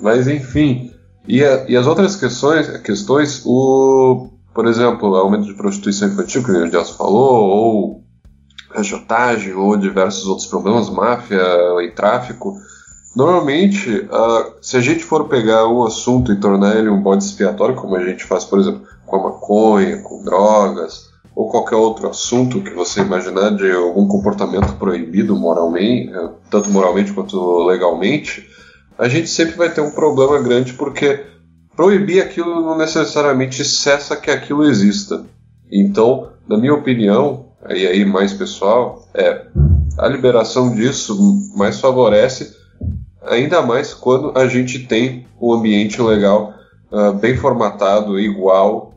Mas, 0.01 0.27
enfim. 0.27 0.91
E, 1.27 1.43
a, 1.43 1.65
e 1.69 1.77
as 1.77 1.87
outras 1.87 2.15
questões, 2.15 2.67
questões 2.79 3.41
o, 3.45 4.29
por 4.53 4.67
exemplo, 4.67 5.15
aumento 5.15 5.45
de 5.45 5.53
prostituição 5.53 6.09
infantil, 6.09 6.43
que 6.43 6.51
o 6.51 6.71
Gelson 6.71 6.93
falou, 6.95 7.49
ou 7.49 8.03
agiotagem, 8.75 9.53
ou 9.53 9.77
diversos 9.77 10.25
outros 10.27 10.47
problemas, 10.47 10.89
máfia 10.89 11.41
e 11.81 11.91
tráfico. 11.91 12.55
Normalmente, 13.15 13.89
uh, 13.89 14.53
se 14.61 14.75
a 14.75 14.81
gente 14.81 15.03
for 15.03 15.27
pegar 15.27 15.67
um 15.67 15.83
assunto 15.83 16.33
e 16.33 16.39
tornar 16.39 16.75
ele 16.75 16.89
um 16.89 17.01
bode 17.01 17.23
expiatório, 17.23 17.75
como 17.75 17.95
a 17.95 18.03
gente 18.03 18.23
faz, 18.23 18.43
por 18.43 18.59
exemplo, 18.59 18.81
com 19.13 19.15
a 19.17 19.23
maconha, 19.23 19.97
com 20.01 20.23
drogas, 20.23 21.11
ou 21.35 21.49
qualquer 21.49 21.75
outro 21.75 22.09
assunto 22.09 22.61
que 22.61 22.71
você 22.71 23.01
imaginar 23.01 23.51
de 23.51 23.71
algum 23.71 24.07
comportamento 24.07 24.73
proibido 24.73 25.35
moralmente, 25.35 26.11
eh, 26.11 26.29
tanto 26.49 26.71
moralmente 26.71 27.13
quanto 27.13 27.63
legalmente, 27.65 28.47
a 28.97 29.07
gente 29.07 29.29
sempre 29.29 29.55
vai 29.55 29.71
ter 29.71 29.81
um 29.81 29.91
problema 29.91 30.39
grande 30.41 30.73
porque 30.73 31.25
proibir 31.75 32.21
aquilo 32.21 32.61
não 32.61 32.77
necessariamente 32.77 33.63
cessa 33.63 34.15
que 34.15 34.31
aquilo 34.31 34.65
exista. 34.65 35.25
Então, 35.71 36.29
na 36.47 36.57
minha 36.57 36.73
opinião, 36.73 37.47
e 37.69 37.85
aí 37.85 38.05
mais 38.05 38.33
pessoal, 38.33 39.07
é 39.13 39.45
a 39.97 40.07
liberação 40.07 40.73
disso 40.73 41.15
mais 41.55 41.79
favorece, 41.79 42.55
ainda 43.21 43.61
mais 43.61 43.93
quando 43.93 44.37
a 44.37 44.47
gente 44.47 44.79
tem 44.87 45.25
um 45.41 45.53
ambiente 45.53 46.01
legal 46.01 46.53
uh, 46.91 47.13
bem 47.13 47.35
formatado, 47.35 48.19
igual, 48.19 48.92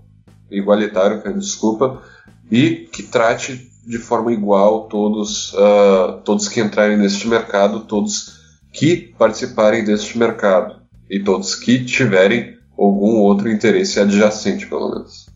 igualitário, 0.51 1.23
desculpa, 1.35 2.03
e 2.51 2.89
que 2.93 3.03
trate 3.03 3.71
de 3.87 3.99
forma 3.99 4.33
igual 4.33 4.89
todos, 4.89 5.53
uh, 5.55 6.21
todos 6.25 6.49
que 6.49 6.61
entrarem 6.61 6.97
neste 6.97 7.29
mercado, 7.29 7.81
todos 7.81 8.37
que 8.73 9.15
participarem 9.19 9.85
deste 9.85 10.19
mercado 10.19 10.83
e 11.09 11.23
todos 11.23 11.55
que 11.55 11.85
tiverem 11.85 12.57
algum 12.77 13.21
outro 13.21 13.49
interesse 13.49 14.01
adjacente, 14.01 14.67
pelo 14.67 14.91
menos. 14.91 15.27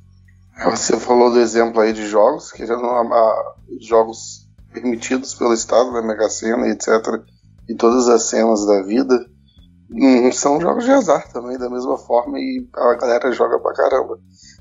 Você 0.65 0.99
falou 0.99 1.31
do 1.31 1.41
exemplo 1.41 1.81
aí 1.81 1.93
de 1.93 2.07
jogos, 2.07 2.53
que 2.53 2.67
já 2.67 2.77
não 2.77 2.91
há 2.91 3.55
jogos 3.81 4.47
permitidos 4.73 5.35
pelo 5.35 5.55
Estado, 5.55 5.93
da 5.93 6.03
Mega 6.03 6.29
Sena, 6.29 6.69
etc. 6.69 6.89
E 7.69 7.75
todas 7.75 8.09
as 8.09 8.25
cenas 8.25 8.67
da 8.67 8.83
vida 8.83 9.27
hum, 9.91 10.31
são 10.33 10.61
jogos 10.61 10.85
de 10.85 10.91
azar 10.91 11.33
também, 11.33 11.57
da 11.57 11.71
mesma 11.71 11.97
forma, 11.97 12.39
e 12.39 12.69
a 12.75 12.95
galera 12.95 13.33
joga 13.33 13.59
pra 13.59 13.73
caramba. 13.73 14.19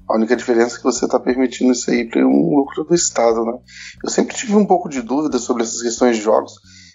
A 0.10 0.16
única 0.16 0.36
diferença 0.36 0.76
é 0.76 0.78
que 0.78 0.84
você 0.84 1.06
está 1.06 1.20
permitindo 1.20 1.72
isso 1.72 1.92
aí 1.92 2.10
para 2.10 2.26
um 2.26 2.56
lucro 2.56 2.84
do 2.84 2.96
Estado, 2.96 3.46
né? 3.46 3.60
Eu 4.04 4.10
sempre 4.10 4.36
tive 4.36 4.56
um 4.56 4.66
pouco 4.66 4.90
de 4.90 5.02
dúvida 5.02 5.38
sobre 5.38 5.64
essas 5.64 5.82
questões 5.82 6.18
de 6.18 6.24
jogos. 6.24 6.54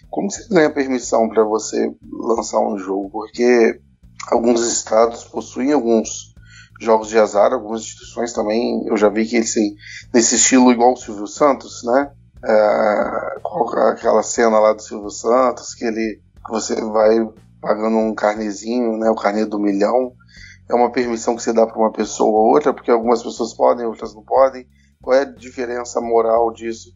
Como 0.09 0.29
você 0.29 0.47
ganha 0.49 0.69
permissão 0.69 1.29
para 1.29 1.43
você 1.43 1.91
lançar 2.11 2.59
um 2.59 2.77
jogo? 2.77 3.09
Porque 3.09 3.79
alguns 4.27 4.61
estados 4.67 5.23
possuem 5.23 5.71
alguns 5.71 6.35
jogos 6.81 7.07
de 7.07 7.17
azar, 7.17 7.53
algumas 7.53 7.81
instituições 7.81 8.33
também, 8.33 8.85
eu 8.87 8.97
já 8.97 9.07
vi 9.07 9.25
que 9.25 9.41
têm 9.41 9.75
nesse 10.13 10.35
estilo 10.35 10.71
igual 10.71 10.93
o 10.93 10.97
Silvio 10.97 11.27
Santos, 11.27 11.83
né? 11.85 12.11
É, 12.43 13.91
aquela 13.91 14.21
cena 14.21 14.59
lá 14.59 14.73
do 14.73 14.81
Silvio 14.81 15.09
Santos, 15.09 15.73
que 15.73 15.85
ele 15.85 16.21
você 16.49 16.75
vai 16.75 17.27
pagando 17.61 17.97
um 17.97 18.13
carnezinho, 18.13 18.97
né? 18.97 19.09
O 19.09 19.15
carnê 19.15 19.45
do 19.45 19.59
milhão. 19.59 20.13
É 20.69 20.73
uma 20.73 20.91
permissão 20.91 21.35
que 21.35 21.43
você 21.43 21.53
dá 21.53 21.65
para 21.67 21.77
uma 21.77 21.91
pessoa 21.91 22.31
ou 22.31 22.53
outra, 22.53 22.73
porque 22.73 22.89
algumas 22.89 23.21
pessoas 23.21 23.53
podem, 23.53 23.85
outras 23.85 24.15
não 24.15 24.23
podem. 24.23 24.67
Qual 25.01 25.15
é 25.15 25.21
a 25.21 25.25
diferença 25.25 26.01
moral 26.01 26.51
disso 26.51 26.91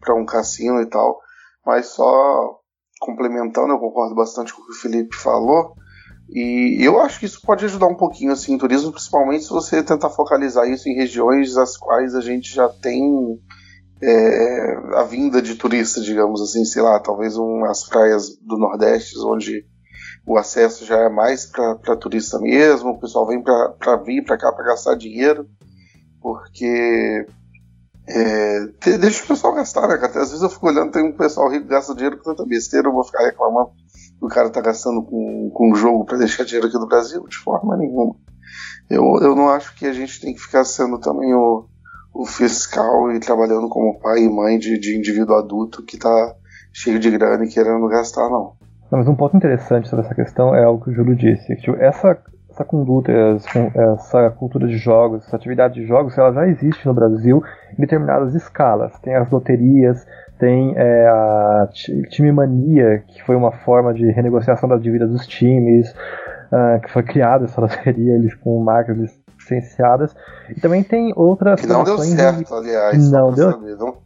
para 0.00 0.14
um 0.14 0.24
cassino 0.24 0.80
e 0.80 0.86
tal? 0.86 1.20
Mas 1.64 1.86
só 1.86 2.58
complementando, 3.00 3.72
eu 3.72 3.78
concordo 3.78 4.14
bastante 4.14 4.54
com 4.54 4.62
o 4.62 4.64
que 4.64 4.72
o 4.72 4.80
Felipe 4.80 5.16
falou. 5.16 5.74
E 6.30 6.78
eu 6.80 6.98
acho 7.00 7.20
que 7.20 7.26
isso 7.26 7.42
pode 7.42 7.64
ajudar 7.64 7.86
um 7.86 7.96
pouquinho 7.96 8.32
assim, 8.32 8.56
turismo, 8.56 8.92
principalmente 8.92 9.44
se 9.44 9.50
você 9.50 9.82
tentar 9.82 10.08
focalizar 10.08 10.66
isso 10.68 10.88
em 10.88 10.94
regiões 10.94 11.56
as 11.56 11.76
quais 11.76 12.14
a 12.14 12.20
gente 12.20 12.54
já 12.54 12.68
tem 12.68 13.38
é, 14.02 14.76
a 14.94 15.02
vinda 15.02 15.42
de 15.42 15.54
turista, 15.56 16.00
digamos 16.00 16.40
assim, 16.40 16.64
sei 16.64 16.80
lá, 16.80 16.98
talvez 17.00 17.36
umas 17.36 17.86
praias 17.86 18.36
do 18.40 18.56
Nordeste, 18.56 19.18
onde 19.18 19.66
o 20.26 20.38
acesso 20.38 20.84
já 20.84 20.98
é 20.98 21.08
mais 21.08 21.46
para 21.46 21.96
turista 21.96 22.38
mesmo, 22.38 22.90
o 22.90 23.00
pessoal 23.00 23.26
vem 23.26 23.42
para 23.42 23.96
vir 23.96 24.24
para 24.24 24.38
cá 24.38 24.52
para 24.52 24.66
gastar 24.66 24.94
dinheiro, 24.94 25.48
porque 26.20 27.26
é, 28.06 28.66
deixa 28.98 29.24
o 29.24 29.28
pessoal 29.28 29.54
gastar, 29.54 29.88
né? 29.88 29.94
Às 29.94 30.30
vezes 30.30 30.42
eu 30.42 30.50
fico 30.50 30.66
olhando, 30.66 30.92
tem 30.92 31.04
um 31.04 31.16
pessoal 31.16 31.50
rico 31.50 31.64
que 31.64 31.70
gasta 31.70 31.94
dinheiro 31.94 32.18
com 32.18 32.24
tanta 32.24 32.46
besteira, 32.46 32.88
eu 32.88 32.92
vou 32.92 33.04
ficar 33.04 33.24
reclamando 33.24 33.72
o 34.22 34.28
cara 34.28 34.48
tá 34.48 34.60
gastando 34.60 35.02
com, 35.02 35.50
com 35.50 35.74
jogo 35.74 36.04
para 36.04 36.18
deixar 36.18 36.44
dinheiro 36.44 36.68
aqui 36.68 36.78
no 36.78 36.86
Brasil? 36.86 37.26
De 37.26 37.36
forma 37.36 37.76
nenhuma. 37.76 38.14
Eu, 38.88 39.18
eu 39.20 39.34
não 39.34 39.48
acho 39.48 39.74
que 39.74 39.84
a 39.84 39.92
gente 39.92 40.20
tem 40.20 40.32
que 40.32 40.40
ficar 40.40 40.64
sendo 40.64 40.98
também 41.00 41.34
o, 41.34 41.66
o 42.14 42.24
fiscal 42.24 43.10
e 43.10 43.18
trabalhando 43.18 43.68
como 43.68 43.98
pai 43.98 44.20
e 44.20 44.30
mãe 44.30 44.58
de, 44.60 44.78
de 44.78 44.96
indivíduo 44.96 45.34
adulto 45.34 45.82
que 45.82 45.98
tá 45.98 46.36
cheio 46.72 47.00
de 47.00 47.10
grana 47.10 47.44
e 47.44 47.48
querendo 47.48 47.88
gastar, 47.88 48.28
não. 48.30 48.56
Não. 48.92 48.98
Mas 48.98 49.08
um 49.08 49.14
ponto 49.14 49.36
interessante 49.36 49.88
sobre 49.88 50.04
essa 50.04 50.14
questão 50.14 50.54
é 50.54 50.68
o 50.68 50.78
que 50.78 50.90
o 50.90 50.92
Júlio 50.92 51.16
disse. 51.16 51.56
Que, 51.56 51.62
tipo, 51.62 51.76
essa, 51.76 52.16
essa 52.50 52.64
conduta, 52.64 53.10
essa 53.10 54.30
cultura 54.30 54.68
de 54.68 54.76
jogos, 54.76 55.26
essa 55.26 55.36
atividade 55.36 55.74
de 55.74 55.86
jogos, 55.86 56.16
ela 56.16 56.32
já 56.32 56.46
existe 56.46 56.86
no 56.86 56.94
Brasil 56.94 57.42
em 57.72 57.80
determinadas 57.80 58.34
escalas. 58.34 58.92
Tem 59.00 59.16
as 59.16 59.30
loterias, 59.30 60.06
tem 60.38 60.74
é, 60.76 61.08
a 61.08 61.68
Time 62.10 62.30
Mania, 62.30 63.02
que 63.08 63.22
foi 63.22 63.34
uma 63.34 63.52
forma 63.52 63.94
de 63.94 64.10
renegociação 64.10 64.68
das 64.68 64.82
dívidas 64.82 65.10
dos 65.10 65.26
times, 65.26 65.90
uh, 66.52 66.80
que 66.82 66.90
foi 66.90 67.02
criada 67.02 67.46
essa 67.46 67.58
loteria 67.62 68.14
eles, 68.14 68.34
com 68.34 68.62
marcas 68.62 68.96
licenciadas. 69.38 70.14
E 70.50 70.60
também 70.60 70.82
tem 70.82 71.12
outras. 71.16 71.60
Que 71.60 71.66
não 71.66 71.84
deu 71.84 71.98
certo, 71.98 72.44
de... 72.44 72.54
aliás. 72.54 73.10
Não 73.10 73.32
deu. 73.32 73.52
Saber, 73.52 73.76
não... 73.76 73.96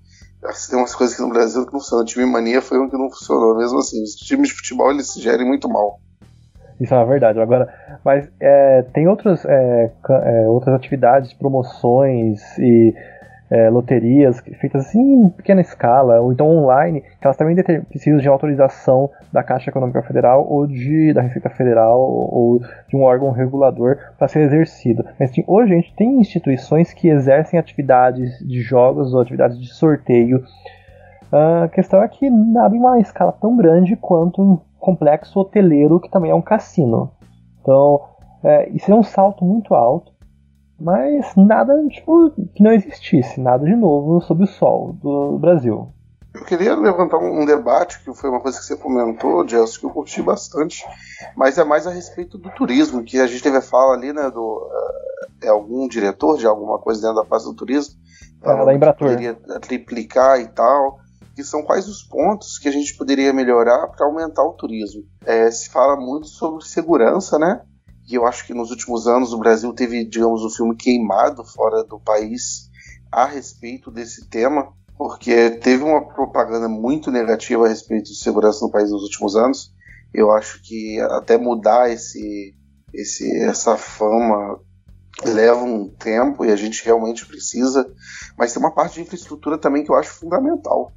Tem 0.68 0.78
umas 0.78 0.94
coisas 0.94 1.14
aqui 1.14 1.22
no 1.22 1.32
Brasil 1.32 1.66
que 1.66 1.72
não 1.72 1.80
funcionam. 1.80 2.04
O 2.04 2.06
time 2.06 2.26
Mania 2.26 2.62
foi 2.62 2.78
um 2.78 2.88
que 2.88 2.96
não 2.96 3.10
funcionou. 3.10 3.56
Mesmo 3.56 3.78
assim, 3.78 4.02
os 4.02 4.14
times 4.14 4.48
de 4.48 4.54
futebol 4.54 4.90
eles 4.90 5.12
se 5.12 5.20
gerem 5.20 5.46
muito 5.46 5.68
mal. 5.68 6.00
Isso 6.80 6.92
é 6.92 6.96
uma 6.96 7.06
verdade. 7.06 7.40
Agora, 7.40 7.72
mas 8.04 8.28
é, 8.40 8.82
tem 8.92 9.08
outras, 9.08 9.44
é, 9.44 9.90
é, 10.10 10.48
outras 10.48 10.74
atividades, 10.74 11.32
promoções 11.32 12.40
e 12.58 12.94
é, 13.50 13.70
loterias 13.70 14.40
feitas 14.60 14.86
assim 14.86 15.00
em 15.00 15.28
pequena 15.28 15.60
escala, 15.60 16.20
ou 16.20 16.32
então 16.32 16.48
online, 16.48 17.00
que 17.00 17.24
elas 17.26 17.36
também 17.36 17.56
precisam 17.88 18.18
de 18.18 18.28
autorização 18.28 19.10
da 19.32 19.42
Caixa 19.42 19.70
Econômica 19.70 20.02
Federal 20.02 20.46
ou 20.48 20.66
de, 20.66 21.12
da 21.12 21.22
Receita 21.22 21.48
Federal 21.50 22.00
ou 22.00 22.60
de 22.88 22.96
um 22.96 23.02
órgão 23.02 23.30
regulador 23.30 23.98
para 24.18 24.28
ser 24.28 24.40
exercido. 24.40 25.04
Mas 25.18 25.30
assim, 25.30 25.44
hoje 25.46 25.72
a 25.72 25.76
gente 25.76 25.94
tem 25.94 26.20
instituições 26.20 26.92
que 26.92 27.08
exercem 27.08 27.58
atividades 27.58 28.38
de 28.40 28.60
jogos 28.60 29.14
ou 29.14 29.20
atividades 29.20 29.58
de 29.58 29.72
sorteio. 29.72 30.42
A 31.30 31.68
questão 31.68 32.02
é 32.02 32.08
que 32.08 32.28
nada 32.30 32.74
em 32.74 32.78
uma 32.78 32.98
escala 32.98 33.32
tão 33.32 33.56
grande 33.56 33.96
quanto 33.96 34.42
um 34.42 34.58
complexo 34.78 35.38
hoteleiro 35.38 36.00
que 36.00 36.10
também 36.10 36.30
é 36.30 36.34
um 36.34 36.42
cassino. 36.42 37.10
Então, 37.60 38.00
é, 38.44 38.68
isso 38.70 38.90
é 38.90 38.94
um 38.94 39.02
salto 39.02 39.44
muito 39.44 39.74
alto 39.74 40.15
mas 40.78 41.34
nada 41.36 41.74
tipo, 41.88 42.30
que 42.54 42.62
não 42.62 42.72
existisse, 42.72 43.40
nada 43.40 43.64
de 43.64 43.74
novo 43.74 44.20
sob 44.20 44.44
o 44.44 44.46
sol 44.46 44.92
do 44.94 45.38
Brasil. 45.38 45.92
Eu 46.34 46.44
queria 46.44 46.74
levantar 46.74 47.16
um 47.16 47.46
debate, 47.46 48.02
que 48.04 48.12
foi 48.14 48.28
uma 48.28 48.40
coisa 48.40 48.58
que 48.58 48.64
você 48.66 48.76
comentou, 48.76 49.48
Gelson, 49.48 49.80
que 49.80 49.86
eu 49.86 49.90
curti 49.90 50.20
bastante, 50.20 50.84
mas 51.34 51.56
é 51.56 51.64
mais 51.64 51.86
a 51.86 51.90
respeito 51.90 52.36
do 52.36 52.50
turismo, 52.50 53.02
que 53.02 53.18
a 53.18 53.26
gente 53.26 53.42
teve 53.42 53.56
a 53.56 53.62
fala 53.62 53.94
ali, 53.94 54.12
né, 54.12 54.30
do 54.30 54.40
uh, 54.42 55.06
é 55.42 55.48
algum 55.48 55.88
diretor 55.88 56.36
de 56.36 56.46
alguma 56.46 56.78
coisa 56.78 57.00
dentro 57.00 57.16
da 57.16 57.24
pasta 57.24 57.48
do 57.48 57.56
turismo, 57.56 57.94
ah, 58.42 58.64
da 58.64 58.74
Embratur. 58.74 59.08
poderia 59.08 59.34
triplicar 59.60 60.38
e 60.38 60.48
tal, 60.48 60.98
que 61.34 61.42
são 61.42 61.62
quais 61.62 61.88
os 61.88 62.02
pontos 62.02 62.58
que 62.58 62.68
a 62.68 62.72
gente 62.72 62.94
poderia 62.96 63.32
melhorar 63.32 63.88
para 63.88 64.06
aumentar 64.06 64.44
o 64.44 64.52
turismo. 64.52 65.04
É, 65.24 65.50
se 65.50 65.70
fala 65.70 65.96
muito 65.96 66.26
sobre 66.26 66.64
segurança, 66.64 67.38
né, 67.38 67.62
e 68.08 68.14
eu 68.14 68.26
acho 68.26 68.46
que 68.46 68.54
nos 68.54 68.70
últimos 68.70 69.06
anos 69.06 69.32
o 69.32 69.38
Brasil 69.38 69.72
teve, 69.72 70.04
digamos, 70.04 70.42
um 70.44 70.50
filme 70.50 70.76
queimado 70.76 71.44
fora 71.44 71.82
do 71.82 71.98
país 71.98 72.70
a 73.10 73.24
respeito 73.24 73.90
desse 73.90 74.28
tema, 74.28 74.72
porque 74.96 75.50
teve 75.50 75.82
uma 75.82 76.06
propaganda 76.06 76.68
muito 76.68 77.10
negativa 77.10 77.66
a 77.66 77.68
respeito 77.68 78.04
de 78.04 78.18
segurança 78.18 78.64
no 78.64 78.70
país 78.70 78.90
nos 78.90 79.02
últimos 79.02 79.34
anos. 79.36 79.74
Eu 80.14 80.30
acho 80.30 80.62
que 80.62 81.00
até 81.00 81.36
mudar 81.36 81.90
esse, 81.90 82.54
esse, 82.94 83.30
essa 83.42 83.76
fama 83.76 84.60
leva 85.24 85.62
um 85.62 85.88
tempo 85.88 86.44
e 86.44 86.52
a 86.52 86.56
gente 86.56 86.84
realmente 86.84 87.26
precisa, 87.26 87.90
mas 88.38 88.52
tem 88.52 88.62
uma 88.62 88.74
parte 88.74 88.94
de 88.94 89.00
infraestrutura 89.00 89.58
também 89.58 89.82
que 89.82 89.90
eu 89.90 89.96
acho 89.96 90.10
fundamental. 90.10 90.92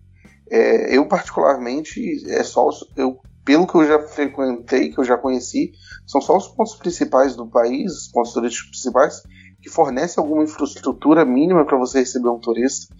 É, 0.50 0.96
eu 0.96 1.08
particularmente 1.08 2.24
é 2.30 2.44
só 2.44 2.70
eu 2.96 3.20
pelo 3.50 3.66
que 3.66 3.74
eu 3.74 3.84
já 3.84 4.00
frequentei, 4.00 4.92
que 4.92 5.00
eu 5.00 5.04
já 5.04 5.18
conheci, 5.18 5.72
são 6.06 6.22
só 6.22 6.38
os 6.38 6.48
pontos 6.50 6.76
principais 6.76 7.36
do 7.36 7.48
país, 7.48 7.92
os 7.92 8.08
pontos 8.10 8.32
turísticos 8.32 8.70
principais, 8.70 9.24
que 9.60 9.68
fornecem 9.72 10.22
alguma 10.24 10.44
infraestrutura 10.44 11.26
mínima 11.26 11.66
para 11.66 11.76
você 11.76 11.98
receber 11.98 12.30
um 12.30 12.38
turista. 12.38 12.94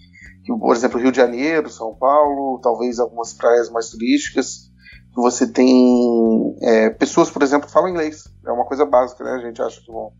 Por 0.44 0.74
exemplo, 0.74 0.98
Rio 0.98 1.12
de 1.12 1.18
Janeiro, 1.18 1.70
São 1.70 1.94
Paulo, 1.94 2.58
talvez 2.60 2.98
algumas 2.98 3.32
praias 3.32 3.70
mais 3.70 3.90
turísticas. 3.90 4.72
Você 5.14 5.46
tem 5.46 6.56
é, 6.62 6.90
pessoas, 6.90 7.30
por 7.30 7.44
exemplo, 7.44 7.68
que 7.68 7.72
falam 7.72 7.90
inglês. 7.90 8.24
É 8.44 8.50
uma 8.50 8.64
coisa 8.64 8.84
básica, 8.84 9.22
né? 9.22 9.30
A 9.30 9.46
gente 9.46 9.62
acha 9.62 9.80
que 9.80 9.92
não, 9.92 10.10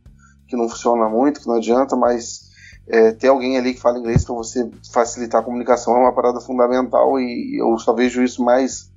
que 0.47 0.57
não 0.57 0.69
funciona 0.69 1.09
muito, 1.09 1.41
que 1.41 1.49
não 1.49 1.57
adianta, 1.57 1.97
mas 1.97 2.51
é, 2.87 3.11
ter 3.11 3.27
alguém 3.27 3.59
ali 3.59 3.75
que 3.75 3.81
fala 3.81 3.99
inglês 3.99 4.25
para 4.25 4.37
você 4.37 4.71
facilitar 4.93 5.41
a 5.41 5.45
comunicação 5.45 5.97
é 5.97 5.99
uma 5.99 6.15
parada 6.15 6.41
fundamental 6.41 7.19
e 7.19 7.61
eu 7.61 7.77
só 7.81 7.93
vejo 7.93 8.23
isso 8.23 8.45
mais 8.45 8.90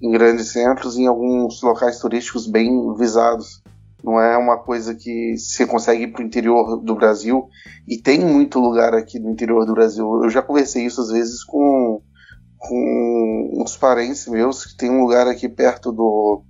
em 0.00 0.10
grandes 0.10 0.52
centros 0.52 0.96
em 0.96 1.06
alguns 1.06 1.62
locais 1.62 1.98
turísticos 1.98 2.46
bem 2.46 2.94
visados. 2.94 3.62
Não 4.02 4.18
é 4.18 4.36
uma 4.36 4.56
coisa 4.56 4.94
que 4.94 5.36
você 5.36 5.66
consegue 5.66 6.06
para 6.06 6.22
o 6.22 6.24
interior 6.24 6.80
do 6.82 6.94
Brasil 6.94 7.48
e 7.86 7.98
tem 7.98 8.18
muito 8.18 8.58
lugar 8.58 8.94
aqui 8.94 9.18
no 9.18 9.30
interior 9.30 9.66
do 9.66 9.74
Brasil. 9.74 10.22
Eu 10.22 10.30
já 10.30 10.40
conversei 10.40 10.86
isso 10.86 11.02
às 11.02 11.10
vezes 11.10 11.44
com, 11.44 12.00
com 12.56 13.62
uns 13.62 13.76
parentes 13.76 14.26
meus 14.26 14.64
que 14.64 14.76
tem 14.76 14.90
um 14.90 15.02
lugar 15.02 15.28
aqui 15.28 15.48
perto 15.48 15.92
do 15.92 16.42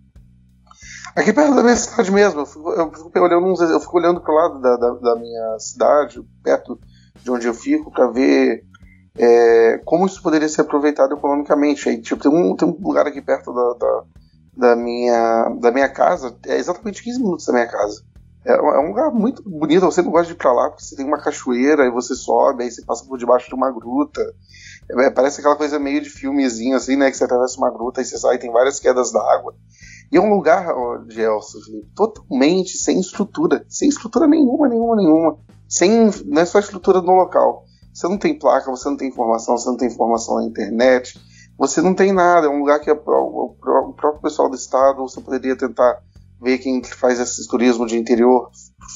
aqui 1.16 1.32
perto 1.32 1.56
da 1.56 1.62
minha 1.62 1.76
cidade 1.76 2.12
mesmo. 2.12 2.40
Eu 2.40 2.46
fico, 2.46 2.70
eu 2.70 2.92
fico 2.92 3.18
olhando, 3.18 3.62
eu 3.64 3.80
fico 3.80 3.98
olhando 3.98 4.20
para 4.20 4.32
o 4.32 4.36
lado 4.36 4.60
da, 4.60 4.76
da, 4.76 4.90
da 4.94 5.16
minha 5.16 5.58
cidade, 5.58 6.22
perto 6.44 6.78
de 7.20 7.30
onde 7.32 7.48
eu 7.48 7.54
fico, 7.54 7.90
para 7.90 8.10
ver 8.10 8.64
é, 9.18 9.80
como 9.84 10.06
isso 10.06 10.22
poderia 10.22 10.48
ser 10.48 10.62
aproveitado 10.62 11.14
economicamente. 11.14 11.88
Aí, 11.88 12.00
tipo, 12.00 12.22
tem 12.22 12.30
um, 12.30 12.54
tem 12.56 12.68
um 12.68 12.76
lugar 12.80 13.06
aqui 13.06 13.20
perto 13.20 13.52
da, 13.52 13.74
da, 13.74 14.02
da, 14.56 14.76
minha, 14.76 15.48
da 15.60 15.70
minha 15.70 15.88
casa, 15.88 16.36
é 16.46 16.56
exatamente 16.56 17.02
15 17.02 17.18
minutos 17.20 17.46
da 17.46 17.52
minha 17.52 17.66
casa. 17.66 18.02
É, 18.44 18.52
é, 18.52 18.78
um 18.78 18.88
lugar 18.88 19.10
muito 19.10 19.42
bonito, 19.42 19.84
você 19.84 20.00
não 20.00 20.10
gosta 20.10 20.26
de 20.26 20.32
ir 20.32 20.36
pra 20.36 20.52
lá 20.52 20.70
porque 20.70 20.82
você 20.82 20.96
tem 20.96 21.04
uma 21.04 21.20
cachoeira, 21.22 21.82
aí 21.82 21.90
você 21.90 22.14
sobe, 22.14 22.64
aí 22.64 22.70
você 22.70 22.82
passa 22.82 23.04
por 23.04 23.18
debaixo 23.18 23.48
de 23.48 23.54
uma 23.54 23.70
gruta. 23.70 24.22
É, 24.90 25.10
parece 25.10 25.40
aquela 25.40 25.56
coisa 25.56 25.78
meio 25.78 26.00
de 26.00 26.10
filmezinho 26.10 26.76
assim, 26.76 26.96
né? 26.96 27.10
Que 27.10 27.16
você 27.16 27.24
atravessa 27.24 27.58
uma 27.58 27.70
gruta 27.70 28.00
e 28.00 28.04
você 28.04 28.18
sai, 28.18 28.38
tem 28.38 28.50
várias 28.50 28.80
quedas 28.80 29.12
d'água. 29.12 29.54
E 30.10 30.16
é 30.16 30.20
um 30.20 30.34
lugar, 30.34 30.66
Gelson, 31.08 31.58
totalmente 31.94 32.76
sem 32.76 32.98
estrutura, 32.98 33.64
sem 33.68 33.88
estrutura 33.88 34.26
nenhuma, 34.26 34.68
nenhuma, 34.68 34.96
nenhuma. 34.96 35.38
Sem, 35.68 36.10
não 36.24 36.42
é 36.42 36.44
só 36.44 36.58
estrutura 36.58 37.00
no 37.00 37.14
local. 37.14 37.64
Você 37.92 38.08
não 38.08 38.18
tem 38.18 38.38
placa, 38.38 38.70
você 38.70 38.88
não 38.88 38.96
tem 38.96 39.08
informação, 39.08 39.56
você 39.56 39.68
não 39.68 39.76
tem 39.76 39.88
informação 39.88 40.36
na 40.36 40.44
internet, 40.44 41.20
você 41.58 41.80
não 41.80 41.94
tem 41.94 42.12
nada. 42.12 42.46
É 42.46 42.50
um 42.50 42.60
lugar 42.60 42.80
que 42.80 42.90
é 42.90 42.94
o, 42.94 42.96
o 42.96 43.92
próprio 43.94 44.22
pessoal 44.22 44.48
do 44.48 44.56
estado, 44.56 45.02
você 45.02 45.20
poderia 45.20 45.56
tentar 45.56 46.02
ver 46.40 46.58
quem 46.58 46.82
faz 46.82 47.20
esse 47.20 47.46
turismo 47.46 47.86
de 47.86 47.98
interior 47.98 48.50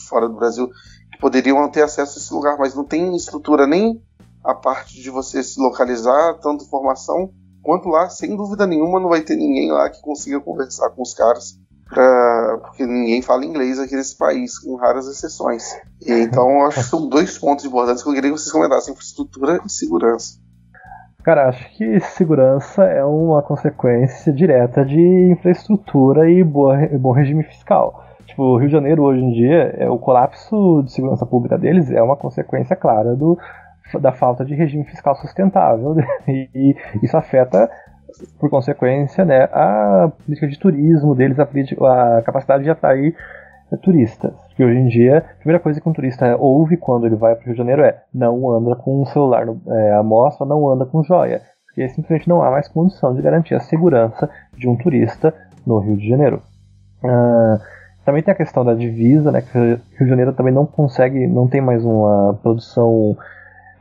fora 0.08 0.28
do 0.28 0.34
Brasil, 0.34 0.68
que 1.12 1.18
poderiam 1.18 1.68
ter 1.70 1.82
acesso 1.82 2.18
a 2.18 2.22
esse 2.22 2.32
lugar, 2.32 2.56
mas 2.58 2.74
não 2.74 2.84
tem 2.84 3.14
estrutura 3.14 3.66
nem 3.66 4.02
a 4.42 4.54
parte 4.54 5.00
de 5.00 5.10
você 5.10 5.42
se 5.42 5.60
localizar, 5.60 6.38
tanto 6.40 6.64
informação, 6.64 7.30
quanto 7.62 7.88
lá, 7.88 8.08
sem 8.08 8.36
dúvida 8.36 8.66
nenhuma, 8.66 9.00
não 9.00 9.08
vai 9.08 9.22
ter 9.22 9.36
ninguém 9.36 9.70
lá 9.70 9.88
que 9.88 10.00
consiga 10.00 10.40
conversar 10.40 10.90
com 10.90 11.02
os 11.02 11.14
caras 11.14 11.58
pra, 11.94 12.58
porque 12.62 12.84
ninguém 12.84 13.22
fala 13.22 13.44
inglês 13.44 13.78
aqui 13.78 13.94
nesse 13.94 14.18
país, 14.18 14.58
com 14.58 14.74
raras 14.74 15.06
exceções. 15.06 15.64
E, 16.04 16.12
então, 16.12 16.66
acho 16.66 16.80
que 16.80 16.86
são 16.86 17.08
dois 17.08 17.38
pontos 17.38 17.64
importantes 17.64 18.02
que 18.02 18.08
eu 18.08 18.14
queria 18.14 18.30
que 18.30 18.38
vocês 18.38 18.52
comentassem: 18.52 18.92
infraestrutura 18.92 19.60
e 19.64 19.70
segurança. 19.70 20.38
Cara, 21.22 21.48
acho 21.48 21.70
que 21.76 22.00
segurança 22.00 22.84
é 22.84 23.02
uma 23.02 23.42
consequência 23.42 24.30
direta 24.30 24.84
de 24.84 25.00
infraestrutura 25.32 26.30
e 26.30 26.44
boa, 26.44 26.76
bom 26.98 27.12
regime 27.12 27.42
fiscal. 27.44 28.04
Tipo, 28.26 28.42
o 28.42 28.58
Rio 28.58 28.68
de 28.68 28.72
Janeiro 28.72 29.02
hoje 29.02 29.20
em 29.22 29.32
dia, 29.32 29.74
é, 29.78 29.88
o 29.88 29.98
colapso 29.98 30.82
de 30.82 30.92
segurança 30.92 31.24
pública 31.24 31.56
deles 31.56 31.90
é 31.90 32.02
uma 32.02 32.16
consequência 32.16 32.76
clara 32.76 33.14
do, 33.16 33.38
da 34.00 34.12
falta 34.12 34.44
de 34.44 34.54
regime 34.54 34.84
fiscal 34.84 35.14
sustentável. 35.16 35.94
E, 36.26 36.48
e 36.54 36.76
isso 37.02 37.16
afeta 37.16 37.70
por 38.38 38.50
consequência, 38.50 39.24
né, 39.24 39.44
a 39.52 40.10
política 40.24 40.48
de 40.48 40.58
turismo 40.58 41.14
deles, 41.14 41.38
a, 41.38 41.44
a 42.18 42.22
capacidade 42.22 42.64
de 42.64 42.70
atrair 42.70 43.14
é, 43.72 43.76
turistas. 43.76 44.32
Que 44.56 44.64
hoje 44.64 44.78
em 44.78 44.88
dia, 44.88 45.18
a 45.18 45.38
primeira 45.38 45.60
coisa 45.60 45.80
que 45.80 45.88
um 45.88 45.92
turista 45.92 46.36
ouve 46.36 46.76
quando 46.76 47.06
ele 47.06 47.16
vai 47.16 47.34
para 47.34 47.42
o 47.42 47.46
Rio 47.46 47.54
de 47.54 47.58
Janeiro 47.58 47.82
é 47.82 48.02
não 48.12 48.50
anda 48.50 48.76
com 48.76 49.02
um 49.02 49.06
celular 49.06 49.46
no, 49.46 49.60
é, 49.68 49.94
à 49.94 50.02
mostra, 50.02 50.46
não 50.46 50.68
anda 50.70 50.86
com 50.86 51.02
joia. 51.02 51.42
Porque 51.66 51.88
simplesmente 51.88 52.28
não 52.28 52.42
há 52.42 52.50
mais 52.50 52.68
condição 52.68 53.14
de 53.14 53.22
garantir 53.22 53.54
a 53.54 53.60
segurança 53.60 54.30
de 54.56 54.68
um 54.68 54.76
turista 54.76 55.34
no 55.66 55.78
Rio 55.78 55.96
de 55.96 56.08
Janeiro. 56.08 56.40
Uh, 57.02 57.58
também 58.04 58.22
tem 58.22 58.32
a 58.32 58.36
questão 58.36 58.64
da 58.64 58.74
divisa, 58.74 59.32
né, 59.32 59.40
que 59.40 59.58
o 59.58 59.62
Rio 59.62 59.80
de 59.98 60.08
Janeiro 60.08 60.32
também 60.32 60.54
não 60.54 60.66
consegue, 60.66 61.26
não 61.26 61.48
tem 61.48 61.60
mais 61.60 61.84
uma 61.84 62.38
produção 62.42 63.16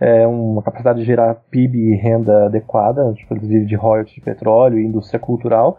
é, 0.04 0.28
uma 0.28 0.62
capacidade 0.62 1.00
de 1.00 1.06
gerar 1.06 1.34
PIB 1.50 1.78
e 1.78 1.96
renda 1.96 2.48
adequada, 2.48 3.14
tipo, 3.14 3.40
de 3.40 3.74
royalties 3.74 4.16
de 4.16 4.22
petróleo 4.22 4.78
e 4.78 4.86
indústria 4.86 5.18
cultural. 5.18 5.78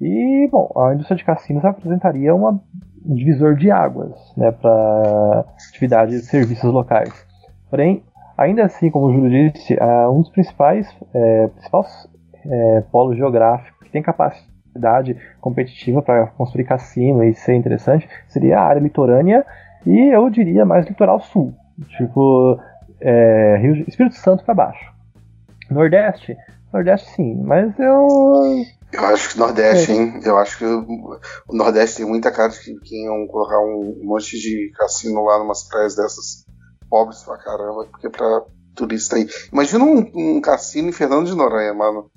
E, 0.00 0.48
bom, 0.50 0.68
a 0.76 0.92
indústria 0.92 1.16
de 1.16 1.24
cassinos 1.24 1.64
apresentaria 1.64 2.34
uma, 2.34 2.60
um 3.06 3.14
divisor 3.14 3.54
de 3.54 3.70
águas 3.70 4.16
né, 4.36 4.50
para 4.50 5.44
atividades 5.70 6.22
de 6.22 6.26
serviços 6.26 6.72
locais. 6.72 7.24
Porém, 7.70 8.02
ainda 8.36 8.64
assim, 8.64 8.90
como 8.90 9.06
o 9.06 9.12
Júlio 9.12 9.52
disse, 9.52 9.78
um 10.10 10.22
dos 10.22 10.30
principais, 10.30 10.88
é, 11.14 11.46
principais 11.46 12.08
é, 12.44 12.82
polos 12.90 13.16
geográficos 13.16 13.86
que 13.86 13.92
tem 13.92 14.02
capacidade 14.02 15.16
competitiva 15.40 16.02
para 16.02 16.26
construir 16.26 16.64
cassino 16.64 17.22
e 17.22 17.32
ser 17.32 17.54
interessante 17.54 18.08
seria 18.26 18.58
a 18.58 18.64
área 18.64 18.80
litorânea 18.80 19.46
e 19.86 20.12
eu 20.12 20.28
diria 20.28 20.64
mais 20.64 20.84
litoral 20.84 21.20
sul. 21.20 21.54
Tipo, 21.96 22.58
é, 23.02 23.56
Rio, 23.58 23.84
Espírito 23.88 24.16
Santo 24.16 24.44
para 24.44 24.54
baixo. 24.54 24.92
Nordeste, 25.70 26.36
Nordeste 26.72 27.10
sim, 27.10 27.42
mas 27.44 27.78
eu. 27.78 28.08
Eu 28.92 29.06
acho 29.06 29.32
que 29.32 29.38
Nordeste, 29.38 29.90
é. 29.90 29.94
hein? 29.94 30.20
Eu 30.24 30.36
acho 30.38 30.58
que 30.58 30.64
o 30.64 31.18
Nordeste 31.50 31.98
tem 31.98 32.06
muita 32.06 32.30
cara 32.30 32.50
de 32.50 32.60
que, 32.60 32.74
que 32.80 33.04
iam 33.04 33.26
colocar 33.26 33.58
um 33.58 34.00
monte 34.02 34.38
de 34.38 34.70
cassino 34.76 35.24
lá 35.24 35.38
numas 35.38 35.66
praias 35.68 35.96
dessas 35.96 36.44
pobres 36.90 37.22
pra 37.22 37.38
caramba, 37.38 37.86
porque 37.90 38.10
pra 38.10 38.42
turista 38.74 39.16
aí. 39.16 39.26
Imagina 39.52 39.84
um, 39.84 40.10
um 40.14 40.40
cassino 40.40 40.88
em 40.88 40.92
Fernando 40.92 41.26
de 41.26 41.34
Noronha, 41.34 41.72
mano. 41.72 42.10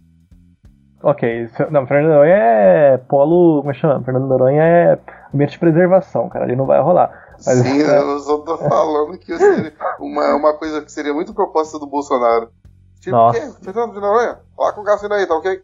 Ok, 1.01 1.49
não, 1.71 1.85
Fernando 1.85 2.07
de 2.07 2.13
Noronha 2.13 2.35
é 2.35 2.97
polo. 2.97 3.59
Como 3.59 3.71
é 3.71 3.73
que 3.73 3.79
chama? 3.79 4.03
Fernando 4.03 4.23
de 4.23 4.29
Noronha 4.29 4.63
é 4.63 4.99
ambiente 5.33 5.51
de 5.51 5.59
preservação, 5.59 6.29
cara, 6.29 6.45
ali 6.45 6.55
não 6.55 6.65
vai 6.65 6.81
rolar. 6.81 7.24
Sim, 7.53 7.81
é... 7.81 7.99
eu 7.99 8.19
só 8.19 8.37
tô 8.39 8.57
falando 8.57 9.17
que 9.17 9.37
seria 9.37 9.73
uma, 9.99 10.35
uma 10.35 10.53
coisa 10.53 10.81
que 10.81 10.91
seria 10.91 11.13
muito 11.13 11.33
proposta 11.33 11.77
do 11.77 11.87
Bolsonaro. 11.87 12.49
Tipo, 12.99 13.15
Nossa. 13.15 13.37
o 13.37 13.41
quê? 13.41 13.63
Fernando 13.63 13.93
de 13.93 13.99
Noronha? 13.99 14.39
Fala 14.55 14.73
com 14.73 14.81
o 14.81 14.83
Cassino 14.83 15.13
aí, 15.13 15.27
tá 15.27 15.35
ok? 15.35 15.61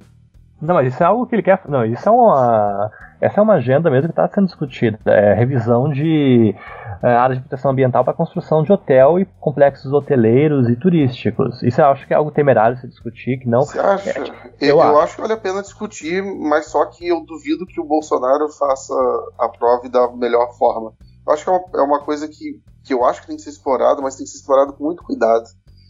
Não, 0.62 0.76
mas 0.76 0.94
isso 0.94 1.02
é 1.02 1.06
algo 1.06 1.26
que 1.26 1.36
ele 1.36 1.42
quer. 1.42 1.60
Não, 1.68 1.84
isso 1.84 2.08
é 2.08 2.12
uma. 2.12 2.92
Essa 3.20 3.40
é 3.40 3.44
uma 3.44 3.56
agenda 3.56 3.90
mesmo 3.90 4.10
que 4.10 4.12
está 4.12 4.28
sendo 4.28 4.46
discutida. 4.46 5.00
É 5.06 5.34
revisão 5.34 5.90
de 5.90 6.56
é, 7.02 7.16
áreas 7.16 7.40
de 7.40 7.48
proteção 7.48 7.72
ambiental 7.72 8.04
para 8.04 8.14
construção 8.14 8.64
de 8.64 8.72
hotel 8.72 9.20
e 9.20 9.26
complexos 9.40 9.92
hoteleiros 9.92 10.70
e 10.70 10.76
turísticos. 10.76 11.64
Isso 11.64 11.82
eu 11.82 11.86
acho 11.86 12.06
que 12.06 12.14
é 12.14 12.18
algo 12.18 12.32
temerário 12.32 12.78
se 12.78 12.88
discutir, 12.88 13.40
que 13.40 13.50
não. 13.50 13.62
Você 13.62 13.80
acha? 13.80 14.10
É, 14.12 14.24
tipo, 14.24 14.38
eu, 14.60 14.78
eu 14.78 14.82
acho. 14.82 15.00
acho. 15.00 15.16
que 15.16 15.22
vale 15.22 15.34
a 15.34 15.38
pena 15.38 15.62
discutir, 15.62 16.24
mas 16.24 16.68
só 16.68 16.86
que 16.86 17.08
eu 17.08 17.26
duvido 17.26 17.66
que 17.66 17.82
o 17.82 17.86
Bolsonaro 17.86 18.48
faça 18.50 18.94
a 19.40 19.50
prova 19.50 19.90
da 19.90 20.12
melhor 20.12 20.56
forma. 20.58 20.94
Eu 21.26 21.34
acho 21.34 21.44
que 21.44 21.50
é 21.50 21.54
uma, 21.54 21.64
é 21.76 21.82
uma 21.82 22.00
coisa 22.00 22.28
que, 22.28 22.62
que 22.84 22.94
eu 22.94 23.06
acho 23.06 23.22
que 23.22 23.28
tem 23.28 23.36
que 23.36 23.42
ser 23.42 23.52
explorado, 23.52 24.02
mas 24.02 24.16
tem 24.16 24.26
que 24.26 24.32
ser 24.32 24.40
explorado 24.40 24.74
com 24.74 24.84
muito 24.84 25.04
cuidado. 25.04 25.46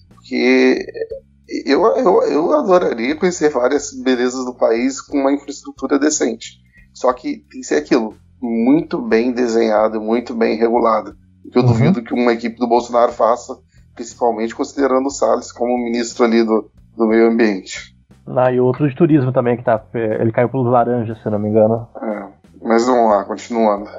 Porque 0.10 0.86
eu, 1.66 1.86
eu, 1.98 2.24
eu 2.24 2.54
adoraria 2.54 3.16
conhecer 3.16 3.50
várias 3.50 3.92
belezas 3.94 4.46
do 4.46 4.54
país 4.54 5.02
com 5.02 5.18
uma 5.18 5.34
infraestrutura 5.34 6.00
decente. 6.00 6.60
Só 6.94 7.12
que 7.14 7.46
tem 7.50 7.62
que 7.62 7.64
ser 7.64 7.76
aquilo, 7.76 8.16
muito 8.42 9.02
bem 9.02 9.32
desenhado, 9.32 10.02
muito 10.02 10.34
bem 10.34 10.58
regulado. 10.58 11.16
Que 11.52 11.58
eu 11.58 11.64
uhum. 11.64 11.70
duvido 11.70 12.04
que 12.04 12.14
uma 12.14 12.34
equipe 12.34 12.58
do 12.58 12.68
Bolsonaro 12.68 13.12
faça, 13.12 13.58
principalmente 13.96 14.56
considerando 14.56 15.08
o 15.08 15.12
Salles 15.12 15.52
como 15.52 15.78
ministro 15.78 16.24
ali 16.24 16.44
do, 16.44 16.70
do 16.96 17.08
meio 17.08 17.30
ambiente. 17.30 17.96
Ah, 18.28 18.52
e 18.52 18.60
outro 18.60 18.88
de 18.88 18.96
turismo 18.96 19.32
também, 19.32 19.58
que 19.58 19.64
tá. 19.64 19.84
Ele 19.94 20.32
caiu 20.32 20.50
pelos 20.50 20.72
laranjas, 20.72 21.22
se 21.22 21.30
não 21.30 21.40
me 21.40 21.50
engano. 21.50 21.88
É, 22.02 22.28
mas 22.62 22.86
vamos 22.86 23.10
lá, 23.10 23.26
continuando. 23.26 23.90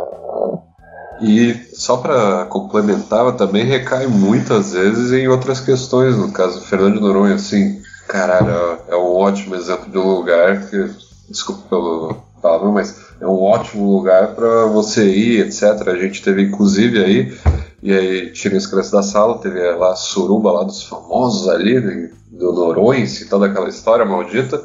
E 1.21 1.55
só 1.75 1.99
para 1.99 2.47
complementar, 2.47 3.31
também 3.37 3.65
recai 3.65 4.07
muitas 4.07 4.73
vezes 4.73 5.13
em 5.13 5.29
outras 5.29 5.61
questões. 5.61 6.17
No 6.17 6.33
caso 6.33 6.61
do 6.61 6.67
Fernando 6.67 6.95
de 6.95 7.01
Noronha, 7.01 7.35
assim, 7.35 7.81
caralho, 8.09 8.79
é 8.89 8.97
um 8.97 9.15
ótimo 9.17 9.55
exemplo 9.55 9.91
de 9.91 9.99
um 9.99 10.15
lugar 10.15 10.69
que, 10.69 10.91
desculpa 11.29 11.63
pelo 11.69 12.17
fala, 12.43 12.65
não, 12.65 12.73
mas 12.73 13.01
é 13.21 13.27
um 13.27 13.41
ótimo 13.41 13.97
lugar 13.97 14.35
para 14.35 14.67
você 14.67 15.07
ir, 15.07 15.47
etc. 15.47 15.87
A 15.87 15.95
gente 15.95 16.23
teve 16.23 16.43
inclusive 16.43 17.03
aí, 17.03 17.39
e 17.81 17.93
aí 17.95 18.33
tira 18.33 18.57
inscritos 18.57 18.91
da 18.91 19.03
sala, 19.03 19.39
teve 19.39 19.61
lá 19.75 19.93
a 19.93 19.97
suruba 19.97 20.51
lá 20.51 20.65
dos 20.65 20.83
famosos 20.83 21.49
ali, 21.49 21.81
né, 21.81 22.11
do 22.33 22.93
e 22.93 23.25
toda 23.27 23.47
aquela 23.47 23.69
história 23.69 24.05
maldita. 24.05 24.61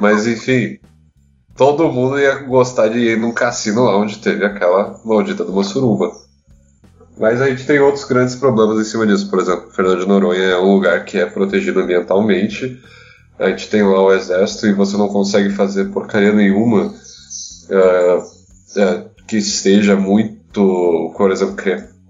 Mas 0.00 0.26
enfim, 0.26 0.78
todo 1.56 1.90
mundo 1.90 2.18
ia 2.18 2.34
gostar 2.40 2.88
de 2.88 2.98
ir 2.98 3.18
num 3.18 3.32
cassino 3.32 3.84
lá 3.84 3.96
onde 3.96 4.18
teve 4.18 4.44
aquela 4.44 5.00
maldita 5.04 5.44
de 5.44 5.50
uma 5.50 5.64
suruba. 5.64 6.12
Mas 7.18 7.40
a 7.40 7.48
gente 7.48 7.64
tem 7.64 7.78
outros 7.78 8.04
grandes 8.04 8.34
problemas 8.34 8.78
em 8.78 8.90
cima 8.90 9.06
disso. 9.06 9.30
Por 9.30 9.38
exemplo, 9.38 9.70
Fernando 9.70 10.00
de 10.00 10.08
Noronha 10.08 10.42
é 10.42 10.58
um 10.58 10.74
lugar 10.74 11.04
que 11.04 11.18
é 11.18 11.26
protegido 11.26 11.80
ambientalmente. 11.80 12.80
A 13.38 13.48
gente 13.50 13.68
tem 13.68 13.82
lá 13.82 14.02
o 14.02 14.12
exército 14.12 14.66
e 14.66 14.72
você 14.72 14.96
não 14.96 15.08
consegue 15.08 15.50
fazer 15.50 15.86
porcaria 15.86 16.32
nenhuma 16.32 16.86
uh, 16.86 18.18
uh, 18.18 19.10
que 19.26 19.36
esteja 19.36 19.96
muito, 19.96 21.12
por 21.16 21.30
exemplo, 21.30 21.56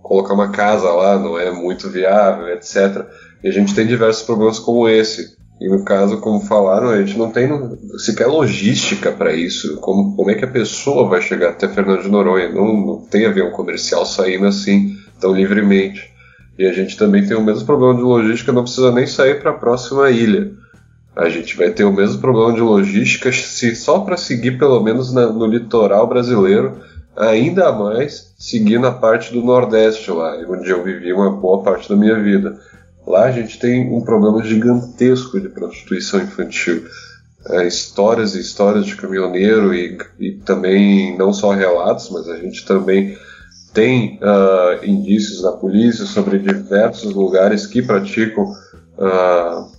colocar 0.02 0.34
uma 0.34 0.50
casa 0.50 0.90
lá 0.90 1.18
não 1.18 1.38
é 1.38 1.50
muito 1.50 1.90
viável, 1.90 2.48
etc. 2.48 3.06
E 3.42 3.48
a 3.48 3.52
gente 3.52 3.74
tem 3.74 3.86
diversos 3.86 4.24
problemas 4.24 4.58
como 4.58 4.88
esse. 4.88 5.36
E 5.60 5.68
no 5.68 5.84
caso, 5.84 6.18
como 6.18 6.40
falaram, 6.40 6.88
a 6.88 7.00
gente 7.00 7.16
não 7.16 7.30
tem 7.30 7.48
sequer 7.98 8.26
logística 8.26 9.12
para 9.12 9.32
isso. 9.32 9.76
Como, 9.76 10.16
como 10.16 10.30
é 10.30 10.34
que 10.34 10.44
a 10.44 10.50
pessoa 10.50 11.08
vai 11.08 11.22
chegar 11.22 11.50
até 11.50 11.68
Fernando 11.68 12.02
de 12.02 12.08
Noronha? 12.08 12.48
Não, 12.48 12.74
não 12.74 13.00
tem 13.00 13.24
avião 13.24 13.50
comercial 13.50 14.04
saindo 14.04 14.46
assim, 14.46 14.96
tão 15.20 15.32
livremente. 15.32 16.12
E 16.58 16.66
a 16.66 16.72
gente 16.72 16.96
também 16.96 17.26
tem 17.26 17.36
o 17.36 17.42
mesmo 17.42 17.64
problema 17.64 17.94
de 17.94 18.02
logística, 18.02 18.52
não 18.52 18.62
precisa 18.62 18.92
nem 18.92 19.06
sair 19.06 19.40
para 19.40 19.50
a 19.50 19.54
próxima 19.54 20.10
ilha. 20.10 20.52
A 21.16 21.28
gente 21.28 21.56
vai 21.56 21.70
ter 21.70 21.84
o 21.84 21.92
mesmo 21.92 22.20
problema 22.20 22.52
de 22.52 22.60
logística 22.60 23.30
se 23.32 23.74
só 23.76 24.00
para 24.00 24.16
seguir 24.16 24.58
pelo 24.58 24.80
menos 24.80 25.12
na, 25.12 25.26
no 25.26 25.46
litoral 25.46 26.08
brasileiro, 26.08 26.80
ainda 27.16 27.70
mais 27.72 28.34
seguir 28.36 28.78
na 28.78 28.90
parte 28.90 29.32
do 29.32 29.42
Nordeste 29.42 30.10
lá, 30.10 30.36
onde 30.48 30.68
eu 30.68 30.82
vivi 30.82 31.12
uma 31.12 31.30
boa 31.30 31.62
parte 31.62 31.88
da 31.88 31.96
minha 31.96 32.20
vida. 32.20 32.58
Lá 33.06 33.24
a 33.24 33.32
gente 33.32 33.58
tem 33.58 33.92
um 33.92 34.00
problema 34.00 34.42
gigantesco 34.42 35.40
de 35.40 35.48
prostituição 35.48 36.20
infantil. 36.20 36.84
É, 37.50 37.66
histórias 37.66 38.34
e 38.34 38.40
histórias 38.40 38.86
de 38.86 38.96
caminhoneiro 38.96 39.74
e, 39.74 39.98
e, 40.18 40.32
também 40.32 41.16
não 41.18 41.30
só 41.30 41.50
relatos, 41.50 42.08
mas 42.10 42.26
a 42.26 42.38
gente 42.38 42.64
também 42.64 43.18
tem 43.74 44.18
uh, 44.22 44.82
indícios 44.82 45.42
da 45.42 45.52
polícia 45.52 46.06
sobre 46.06 46.38
diversos 46.38 47.12
lugares 47.12 47.66
que 47.66 47.82
praticam 47.82 48.44
uh, 48.44 49.70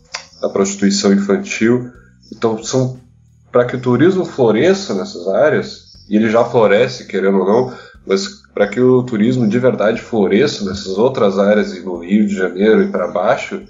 a 0.43 0.49
prostituição 0.53 1.11
infantil. 1.11 1.89
Então, 2.31 2.61
são 2.63 2.99
para 3.51 3.65
que 3.65 3.77
o 3.77 3.81
turismo 3.81 4.25
floresça 4.25 4.93
nessas 4.93 5.27
áreas, 5.27 5.93
e 6.09 6.17
ele 6.17 6.29
já 6.29 6.43
floresce, 6.43 7.07
querendo 7.07 7.39
ou 7.39 7.45
não, 7.45 7.73
mas 8.05 8.44
para 8.55 8.67
que 8.67 8.79
o 8.79 9.03
turismo 9.03 9.45
de 9.49 9.59
verdade 9.59 10.01
floresça 10.01 10.63
nessas 10.63 10.97
outras 10.97 11.37
áreas 11.37 11.75
e 11.75 11.81
no 11.81 11.97
Rio 11.97 12.25
de 12.25 12.33
Janeiro 12.33 12.83
e 12.83 12.87
para 12.87 13.09
baixo, 13.09 13.61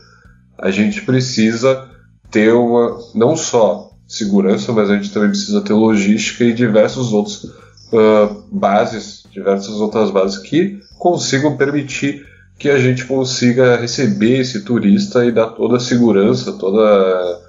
a 0.60 0.70
gente 0.70 1.02
precisa 1.02 1.90
ter 2.30 2.54
uma 2.54 3.00
não 3.16 3.36
só 3.36 3.90
segurança, 4.08 4.72
mas 4.72 4.92
a 4.92 4.96
gente 4.96 5.12
também 5.12 5.30
precisa 5.30 5.60
ter 5.62 5.74
logística 5.74 6.44
e 6.44 6.54
diversos 6.54 7.12
outros 7.12 7.46
uh, 7.46 8.46
bases, 8.52 9.24
diversas 9.32 9.74
outras 9.82 10.12
bases 10.12 10.38
que 10.38 10.80
consigam 11.00 11.58
permitir 11.58 12.24
que 12.60 12.70
a 12.70 12.78
gente 12.78 13.06
consiga 13.06 13.78
receber 13.78 14.42
esse 14.42 14.64
turista 14.64 15.26
e 15.26 15.32
dar 15.32 15.48
toda 15.48 15.78
a 15.78 15.80
segurança, 15.80 16.54
toda 16.54 17.40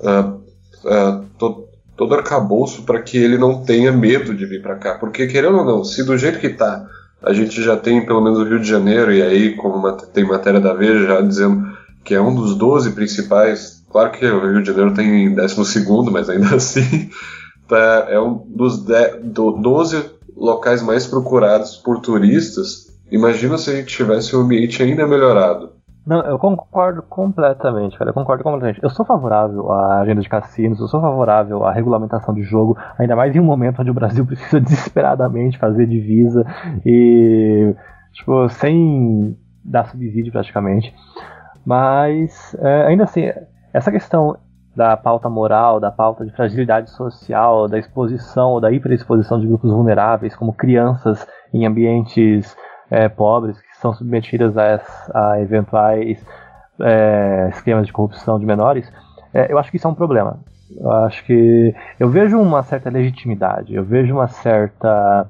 uh, 0.00 0.42
to, 0.82 1.31
todo 1.96 2.14
arcabouço 2.14 2.82
para 2.82 3.00
que 3.00 3.18
ele 3.18 3.38
não 3.38 3.62
tenha 3.62 3.92
medo 3.92 4.34
de 4.34 4.46
vir 4.46 4.62
para 4.62 4.76
cá. 4.76 4.98
Porque, 4.98 5.26
querendo 5.26 5.58
ou 5.58 5.64
não, 5.64 5.84
se 5.84 6.04
do 6.04 6.16
jeito 6.16 6.38
que 6.38 6.48
está 6.48 6.86
a 7.22 7.32
gente 7.32 7.62
já 7.62 7.76
tem 7.76 8.04
pelo 8.04 8.20
menos 8.20 8.38
o 8.38 8.44
Rio 8.44 8.58
de 8.58 8.68
Janeiro, 8.68 9.12
e 9.12 9.22
aí, 9.22 9.56
como 9.56 9.90
tem 9.92 10.24
matéria 10.24 10.60
da 10.60 10.74
Veja 10.74 11.06
já 11.06 11.20
dizendo 11.20 11.72
que 12.04 12.14
é 12.14 12.20
um 12.20 12.34
dos 12.34 12.56
12 12.56 12.92
principais, 12.92 13.84
claro 13.90 14.10
que 14.10 14.26
o 14.26 14.40
Rio 14.40 14.60
de 14.60 14.68
Janeiro 14.68 14.92
tem 14.92 15.26
em 15.26 15.34
12, 15.34 16.10
mas 16.10 16.28
ainda 16.28 16.54
assim 16.56 17.10
tá, 17.68 18.06
é 18.08 18.18
um 18.18 18.44
dos 18.48 18.78
de, 18.84 19.18
do, 19.22 19.52
12 19.52 20.04
locais 20.36 20.82
mais 20.82 21.06
procurados 21.06 21.76
por 21.76 22.00
turistas. 22.00 22.90
Imagina 23.10 23.56
se 23.56 23.70
a 23.70 23.74
gente 23.74 23.94
tivesse 23.94 24.34
um 24.34 24.40
ambiente 24.40 24.82
ainda 24.82 25.06
melhorado. 25.06 25.70
Não, 26.04 26.20
eu 26.22 26.38
concordo 26.38 27.00
completamente, 27.02 27.96
cara. 27.96 28.10
Eu 28.10 28.14
concordo 28.14 28.42
completamente. 28.42 28.82
Eu 28.82 28.90
sou 28.90 29.06
favorável 29.06 29.70
à 29.70 30.00
agenda 30.00 30.20
de 30.20 30.28
cassinos, 30.28 30.80
eu 30.80 30.88
sou 30.88 31.00
favorável 31.00 31.64
à 31.64 31.72
regulamentação 31.72 32.34
de 32.34 32.42
jogo, 32.42 32.76
ainda 32.98 33.14
mais 33.14 33.34
em 33.34 33.40
um 33.40 33.44
momento 33.44 33.80
onde 33.80 33.90
o 33.90 33.94
Brasil 33.94 34.24
precisa 34.26 34.60
desesperadamente 34.60 35.58
fazer 35.58 35.86
divisa 35.86 36.44
e, 36.84 37.74
tipo, 38.12 38.48
sem 38.48 39.38
dar 39.64 39.86
subsídio 39.86 40.32
praticamente. 40.32 40.92
Mas, 41.64 42.56
é, 42.58 42.86
ainda 42.86 43.04
assim, 43.04 43.30
essa 43.72 43.92
questão 43.92 44.36
da 44.74 44.96
pauta 44.96 45.28
moral, 45.28 45.78
da 45.78 45.92
pauta 45.92 46.24
de 46.24 46.32
fragilidade 46.32 46.90
social, 46.90 47.68
da 47.68 47.78
exposição 47.78 48.50
ou 48.50 48.60
da 48.60 48.72
hiperexposição 48.72 49.38
de 49.38 49.46
grupos 49.46 49.70
vulneráveis, 49.70 50.34
como 50.34 50.52
crianças 50.52 51.26
em 51.52 51.66
ambientes 51.66 52.56
é, 52.92 53.08
pobres, 53.08 53.56
são 53.80 53.94
submetidas 53.94 54.54
a, 54.58 54.78
a 55.14 55.40
eventuais 55.40 56.22
é, 56.78 57.48
esquemas 57.50 57.86
de 57.86 57.92
corrupção 57.92 58.38
de 58.38 58.44
menores, 58.44 58.92
é, 59.32 59.50
eu 59.50 59.58
acho 59.58 59.70
que 59.70 59.78
isso 59.78 59.88
é 59.88 59.90
um 59.90 59.94
problema. 59.94 60.38
Eu 60.78 60.90
acho 60.90 61.24
que 61.24 61.74
eu 61.98 62.10
vejo 62.10 62.38
uma 62.38 62.62
certa 62.62 62.90
legitimidade, 62.90 63.74
eu 63.74 63.82
vejo 63.82 64.14
uma 64.14 64.28
certa 64.28 65.26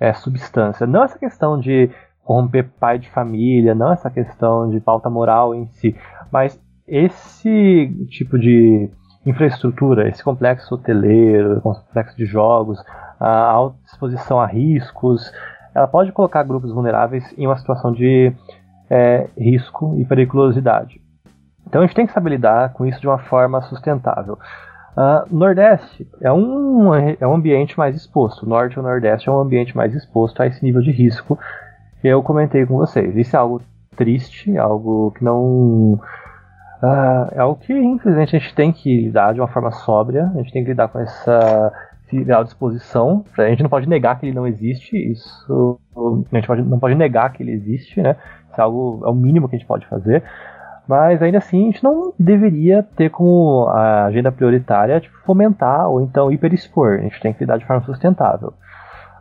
é, 0.00 0.14
substância. 0.14 0.86
Não 0.86 1.04
essa 1.04 1.18
questão 1.18 1.60
de 1.60 1.90
corromper 2.24 2.70
pai 2.80 2.98
de 2.98 3.10
família, 3.10 3.74
não 3.74 3.92
essa 3.92 4.10
questão 4.10 4.70
de 4.70 4.80
pauta 4.80 5.10
moral 5.10 5.54
em 5.54 5.66
si, 5.66 5.94
mas 6.30 6.58
esse 6.88 7.94
tipo 8.08 8.38
de 8.38 8.90
infraestrutura, 9.26 10.08
esse 10.08 10.24
complexo 10.24 10.74
hoteleiro, 10.74 11.60
complexo 11.60 12.16
de 12.16 12.24
jogos, 12.24 12.82
a 13.20 13.44
alta 13.44 13.76
exposição 13.86 14.40
a 14.40 14.46
riscos, 14.46 15.30
ela 15.74 15.86
pode 15.86 16.12
colocar 16.12 16.42
grupos 16.42 16.72
vulneráveis 16.72 17.24
em 17.36 17.46
uma 17.46 17.56
situação 17.56 17.92
de 17.92 18.32
é, 18.90 19.28
risco 19.38 19.94
e 19.98 20.04
periculosidade. 20.04 21.00
Então 21.66 21.80
a 21.80 21.86
gente 21.86 21.96
tem 21.96 22.06
que 22.06 22.12
saber 22.12 22.30
lidar 22.30 22.72
com 22.72 22.84
isso 22.84 23.00
de 23.00 23.06
uma 23.06 23.18
forma 23.18 23.60
sustentável. 23.62 24.38
Uh, 24.94 25.34
Nordeste 25.34 26.06
é 26.20 26.30
um, 26.30 26.94
é 26.94 27.26
um 27.26 27.34
ambiente 27.34 27.78
mais 27.78 27.96
exposto. 27.96 28.44
O 28.44 28.48
Norte 28.48 28.74
e 28.74 28.78
o 28.78 28.82
Nordeste 28.82 29.28
é 29.28 29.32
um 29.32 29.40
ambiente 29.40 29.74
mais 29.74 29.94
exposto 29.94 30.42
a 30.42 30.46
esse 30.46 30.62
nível 30.62 30.82
de 30.82 30.90
risco 30.90 31.38
que 32.00 32.08
eu 32.08 32.22
comentei 32.22 32.66
com 32.66 32.76
vocês. 32.76 33.16
Isso 33.16 33.34
é 33.34 33.38
algo 33.38 33.62
triste, 33.96 34.56
algo 34.58 35.12
que 35.12 35.24
não. 35.24 35.94
Uh, 36.82 37.28
é 37.32 37.38
algo 37.38 37.58
que, 37.58 37.72
infelizmente, 37.72 38.36
a 38.36 38.38
gente 38.38 38.54
tem 38.54 38.72
que 38.72 39.04
lidar 39.04 39.32
de 39.32 39.40
uma 39.40 39.48
forma 39.48 39.70
sóbria, 39.70 40.30
a 40.34 40.38
gente 40.38 40.52
tem 40.52 40.62
que 40.62 40.70
lidar 40.70 40.88
com 40.88 40.98
essa 40.98 41.72
à 42.32 42.42
disposição. 42.42 43.24
A 43.36 43.48
gente 43.48 43.62
não 43.62 43.70
pode 43.70 43.88
negar 43.88 44.18
que 44.18 44.26
ele 44.26 44.34
não 44.34 44.46
existe, 44.46 44.96
isso 44.96 45.78
a 46.32 46.36
gente 46.36 46.46
pode, 46.46 46.62
não 46.62 46.78
pode 46.78 46.94
negar 46.94 47.32
que 47.32 47.42
ele 47.42 47.52
existe, 47.52 48.00
né? 48.00 48.16
Isso 48.50 48.60
é 48.60 48.64
algo 48.64 49.02
é 49.04 49.08
o 49.08 49.14
mínimo 49.14 49.48
que 49.48 49.56
a 49.56 49.58
gente 49.58 49.68
pode 49.68 49.86
fazer. 49.86 50.22
Mas 50.86 51.22
ainda 51.22 51.38
assim, 51.38 51.62
a 51.62 51.66
gente 51.66 51.84
não 51.84 52.12
deveria 52.18 52.82
ter 52.82 53.10
como 53.10 53.68
agenda 53.68 54.32
prioritária 54.32 55.00
tipo, 55.00 55.16
fomentar 55.24 55.88
ou 55.88 56.00
então 56.00 56.30
hiperexpor. 56.30 56.98
A 56.98 57.02
gente 57.02 57.20
tem 57.20 57.32
que 57.32 57.40
lidar 57.40 57.58
de 57.58 57.64
forma 57.64 57.82
sustentável. 57.84 58.52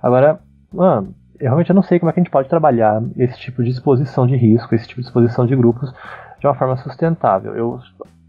Agora, 0.01 0.39
mano, 0.73 1.13
eu 1.39 1.45
realmente 1.45 1.73
não 1.73 1.83
sei 1.83 1.99
como 1.99 2.09
é 2.09 2.13
que 2.13 2.19
a 2.19 2.23
gente 2.23 2.31
pode 2.31 2.49
trabalhar 2.49 3.01
esse 3.17 3.37
tipo 3.39 3.63
de 3.63 3.69
exposição 3.69 4.25
de 4.25 4.35
risco, 4.35 4.73
esse 4.73 4.87
tipo 4.87 5.01
de 5.01 5.07
exposição 5.07 5.45
de 5.45 5.55
grupos 5.55 5.93
de 6.39 6.47
uma 6.47 6.55
forma 6.55 6.77
sustentável. 6.77 7.55
Eu, 7.55 7.79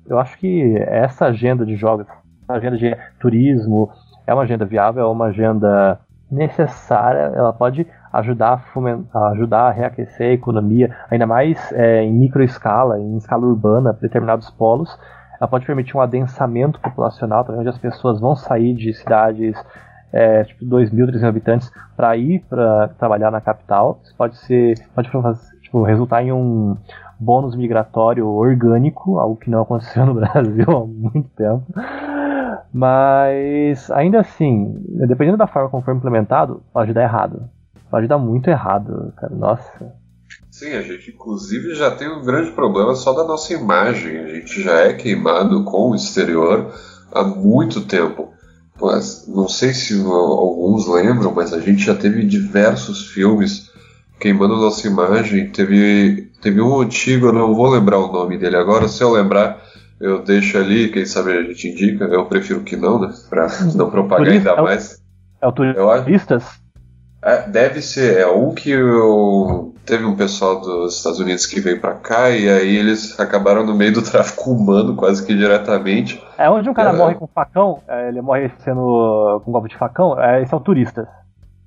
eu 0.07 0.18
acho 0.18 0.38
que 0.38 0.77
essa 0.79 1.27
agenda 1.27 1.64
de 1.64 1.75
jogos, 1.77 2.07
agenda 2.48 2.77
de 2.77 2.94
turismo, 3.18 3.90
é 4.26 4.35
uma 4.35 4.42
agenda 4.42 4.64
viável, 4.64 5.04
é 5.04 5.06
uma 5.06 5.26
agenda 5.26 5.98
necessária, 6.30 7.32
ela 7.35 7.52
pode 7.52 7.87
ajudar 8.12 8.52
a, 8.54 8.58
fomentar, 8.58 9.32
ajudar 9.32 9.68
a 9.68 9.70
reaquecer 9.70 10.30
a 10.30 10.35
economia, 10.35 10.94
ainda 11.11 11.26
mais 11.26 11.72
é, 11.72 12.02
em 12.02 12.12
microescala, 12.12 12.98
em 12.98 13.16
escala 13.16 13.46
urbana, 13.46 13.92
determinados 14.00 14.50
polos. 14.50 14.98
Ela 15.38 15.48
pode 15.48 15.66
permitir 15.66 15.96
um 15.96 16.00
adensamento 16.00 16.80
populacional, 16.80 17.44
onde 17.50 17.68
as 17.68 17.78
pessoas 17.78 18.20
vão 18.20 18.37
sair 18.37 18.74
de 18.74 18.94
cidades 18.94 19.56
é, 20.12 20.44
tipo 20.44 20.64
2 20.64 20.90
mil, 20.90 21.06
3 21.06 21.20
mil 21.20 21.28
habitantes 21.28 21.70
para 21.96 22.16
ir 22.16 22.44
para 22.48 22.88
trabalhar 22.98 23.30
na 23.30 23.40
capital. 23.40 24.00
Isso 24.04 24.14
pode 24.16 24.37
ser, 24.38 24.78
pode 24.94 25.11
tipo, 25.62 25.82
resultar 25.82 26.22
em 26.22 26.32
um 26.32 26.76
bônus 27.18 27.56
migratório 27.56 28.26
orgânico, 28.26 29.18
algo 29.18 29.37
que 29.37 29.50
não 29.50 29.62
aconteceu 29.62 30.04
no 30.04 30.14
Brasil 30.20 30.66
há 30.68 30.87
muito 30.87 31.28
tempo. 31.30 31.64
Mas, 32.72 33.90
ainda 33.90 34.20
assim, 34.20 34.82
dependendo 35.06 35.37
da 35.37 35.46
forma 35.46 35.68
como 35.68 35.82
for 35.82 35.94
implementado, 35.94 36.62
pode 36.72 36.92
dar 36.92 37.02
errado. 37.02 37.48
Pode 37.90 38.06
dar 38.06 38.18
muito 38.18 38.48
errado, 38.48 39.12
cara. 39.16 39.35
Nossa. 39.35 39.92
Sim, 40.50 40.72
a 40.72 40.82
gente 40.82 41.11
inclusive 41.11 41.74
já 41.74 41.90
tem 41.90 42.08
um 42.08 42.24
grande 42.24 42.52
problema 42.52 42.94
só 42.94 43.12
da 43.12 43.24
nossa 43.24 43.52
imagem. 43.52 44.18
A 44.18 44.28
gente 44.28 44.62
já 44.62 44.80
é 44.80 44.94
queimado 44.94 45.64
com 45.64 45.90
o 45.90 45.94
exterior 45.94 46.72
há 47.12 47.22
muito 47.22 47.82
tempo. 47.82 48.32
Mas 48.80 49.28
não 49.28 49.48
sei 49.48 49.74
se 49.74 49.94
alguns 50.02 50.88
lembram, 50.88 51.32
mas 51.32 51.52
a 51.52 51.61
gente 51.61 51.85
já 51.85 51.94
teve 51.94 52.24
diversos 52.24 53.08
filmes 53.08 53.70
queimando 54.18 54.56
nossa 54.56 54.87
imagem. 54.87 55.50
Teve, 55.50 56.30
teve 56.40 56.61
um 56.61 56.80
antigo, 56.80 57.26
eu 57.26 57.32
não 57.32 57.54
vou 57.54 57.68
lembrar 57.68 57.98
o 57.98 58.11
nome 58.11 58.38
dele 58.38 58.56
agora. 58.56 58.88
Se 58.88 59.02
eu 59.02 59.11
lembrar, 59.11 59.62
eu 60.02 60.20
deixo 60.22 60.58
ali, 60.58 60.90
quem 60.90 61.06
sabe 61.06 61.32
a 61.32 61.42
gente 61.44 61.68
indica. 61.68 62.04
Eu 62.04 62.26
prefiro 62.26 62.60
que 62.62 62.76
não, 62.76 62.98
né? 63.00 63.14
Pra 63.30 63.46
não 63.74 63.88
propagar 63.88 64.26
Turista, 64.26 64.50
ainda 64.50 64.60
é 64.60 64.62
o, 64.62 64.64
mais. 64.64 65.02
É 65.40 65.46
o 65.46 65.52
Turistas? 65.52 66.60
É, 67.22 67.48
deve 67.48 67.80
ser, 67.80 68.18
é 68.18 68.26
um 68.26 68.52
que 68.52 68.70
eu, 68.70 69.72
teve 69.86 70.04
um 70.04 70.16
pessoal 70.16 70.60
dos 70.60 70.96
Estados 70.96 71.20
Unidos 71.20 71.46
que 71.46 71.60
veio 71.60 71.80
para 71.80 71.94
cá 71.94 72.30
e 72.30 72.50
aí 72.50 72.76
eles 72.76 73.18
acabaram 73.20 73.64
no 73.64 73.76
meio 73.76 73.92
do 73.92 74.02
tráfico 74.10 74.50
humano 74.50 74.96
quase 74.96 75.24
que 75.24 75.32
diretamente. 75.32 76.20
É 76.36 76.50
onde 76.50 76.68
um 76.68 76.74
cara 76.74 76.90
é, 76.90 76.96
morre 76.96 77.14
com 77.14 77.28
facão, 77.28 77.80
é, 77.86 78.08
ele 78.08 78.20
morre 78.20 78.50
sendo 78.64 79.40
com 79.44 79.50
um 79.50 79.52
golpe 79.52 79.68
de 79.68 79.78
facão, 79.78 80.20
é, 80.20 80.42
esse 80.42 80.52
é 80.52 80.56
o 80.56 80.60
turista. 80.60 81.08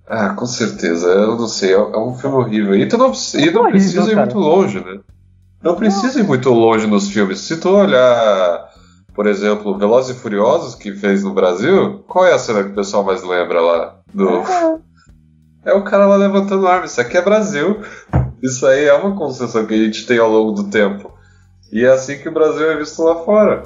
Ah, 0.05 0.31
com 0.31 0.45
certeza, 0.45 1.07
eu 1.07 1.37
não 1.37 1.47
sei, 1.47 1.73
é, 1.73 1.77
é 1.77 1.97
um 1.97 2.15
filme 2.15 2.35
horrível. 2.35 2.75
E 2.75 2.85
tu 2.85 2.97
não, 2.97 3.13
e 3.13 3.51
não 3.51 3.61
horrível, 3.61 3.69
precisa 3.69 4.11
ir 4.11 4.15
muito 4.17 4.37
longe, 4.37 4.83
né? 4.83 4.99
Não 5.65 5.73
precisa 5.73 6.19
ir 6.19 6.23
muito 6.23 6.51
longe 6.51 6.85
nos 6.85 7.09
filmes. 7.09 7.39
Se 7.39 7.57
tu 7.57 7.69
olhar, 7.69 8.69
por 9.15 9.25
exemplo, 9.25 9.75
Velozes 9.75 10.15
e 10.15 10.19
Furiosos 10.19 10.75
que 10.75 10.93
fez 10.93 11.23
no 11.23 11.33
Brasil, 11.33 12.03
qual 12.07 12.23
é 12.23 12.33
a 12.33 12.37
cena 12.37 12.63
que 12.63 12.69
o 12.69 12.75
pessoal 12.75 13.03
mais 13.03 13.23
lembra 13.23 13.59
lá 13.59 13.97
do 14.13 14.29
é. 14.29 14.77
É 15.71 15.73
o 15.73 15.83
cara 15.83 16.05
lá 16.05 16.17
levantando 16.17 16.67
arma. 16.67 16.85
Isso 16.85 17.01
aqui 17.01 17.17
é 17.17 17.21
Brasil. 17.23 17.81
Isso 18.43 18.67
aí 18.67 18.85
é 18.85 18.93
uma 18.93 19.17
concessão 19.17 19.65
que 19.65 19.73
a 19.73 19.77
gente 19.77 20.05
tem 20.05 20.19
ao 20.19 20.29
longo 20.29 20.51
do 20.51 20.69
tempo. 20.69 21.11
E 21.71 21.83
é 21.83 21.89
assim 21.89 22.19
que 22.19 22.29
o 22.29 22.31
Brasil 22.31 22.69
é 22.69 22.77
visto 22.77 23.01
lá 23.01 23.15
fora. 23.23 23.63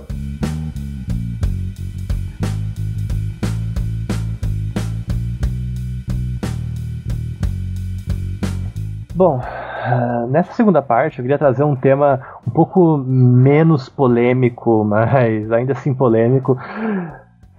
Bom, 9.14 9.42
ah, 9.82 10.26
nessa 10.30 10.54
segunda 10.54 10.82
parte 10.82 11.20
eu 11.20 11.24
queria 11.24 11.38
trazer 11.38 11.64
um 11.64 11.76
tema 11.76 12.20
um 12.46 12.52
pouco 12.52 12.98
menos 12.98 13.88
polêmico, 13.88 14.84
mas 14.86 15.52
ainda 15.52 15.74
assim 15.74 15.94
polêmico, 15.94 16.58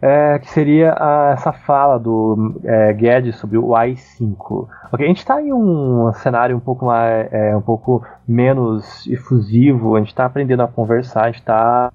é, 0.03 0.39
que 0.39 0.51
seria 0.51 0.95
a, 0.99 1.31
essa 1.33 1.53
fala 1.53 1.99
do 1.99 2.61
é, 2.65 2.93
Guedes 2.93 3.37
sobre 3.37 3.59
o 3.59 3.75
AI-5. 3.75 4.69
Okay, 4.93 5.07
a 5.07 5.09
gente 5.09 5.19
está 5.19 5.41
em 5.41 5.53
um 5.53 6.13
cenário 6.15 6.57
um 6.57 6.61
pouco, 6.61 6.87
mais, 6.87 7.33
é, 7.33 7.57
um 7.57 7.61
pouco 7.61 8.05
menos 8.27 9.07
efusivo, 9.07 9.97
a 9.97 9.99
gente 9.99 10.09
está 10.09 10.25
aprendendo 10.25 10.63
a 10.63 10.69
conversar, 10.69 11.25
a 11.25 11.27
gente 11.27 11.41
está 11.41 11.91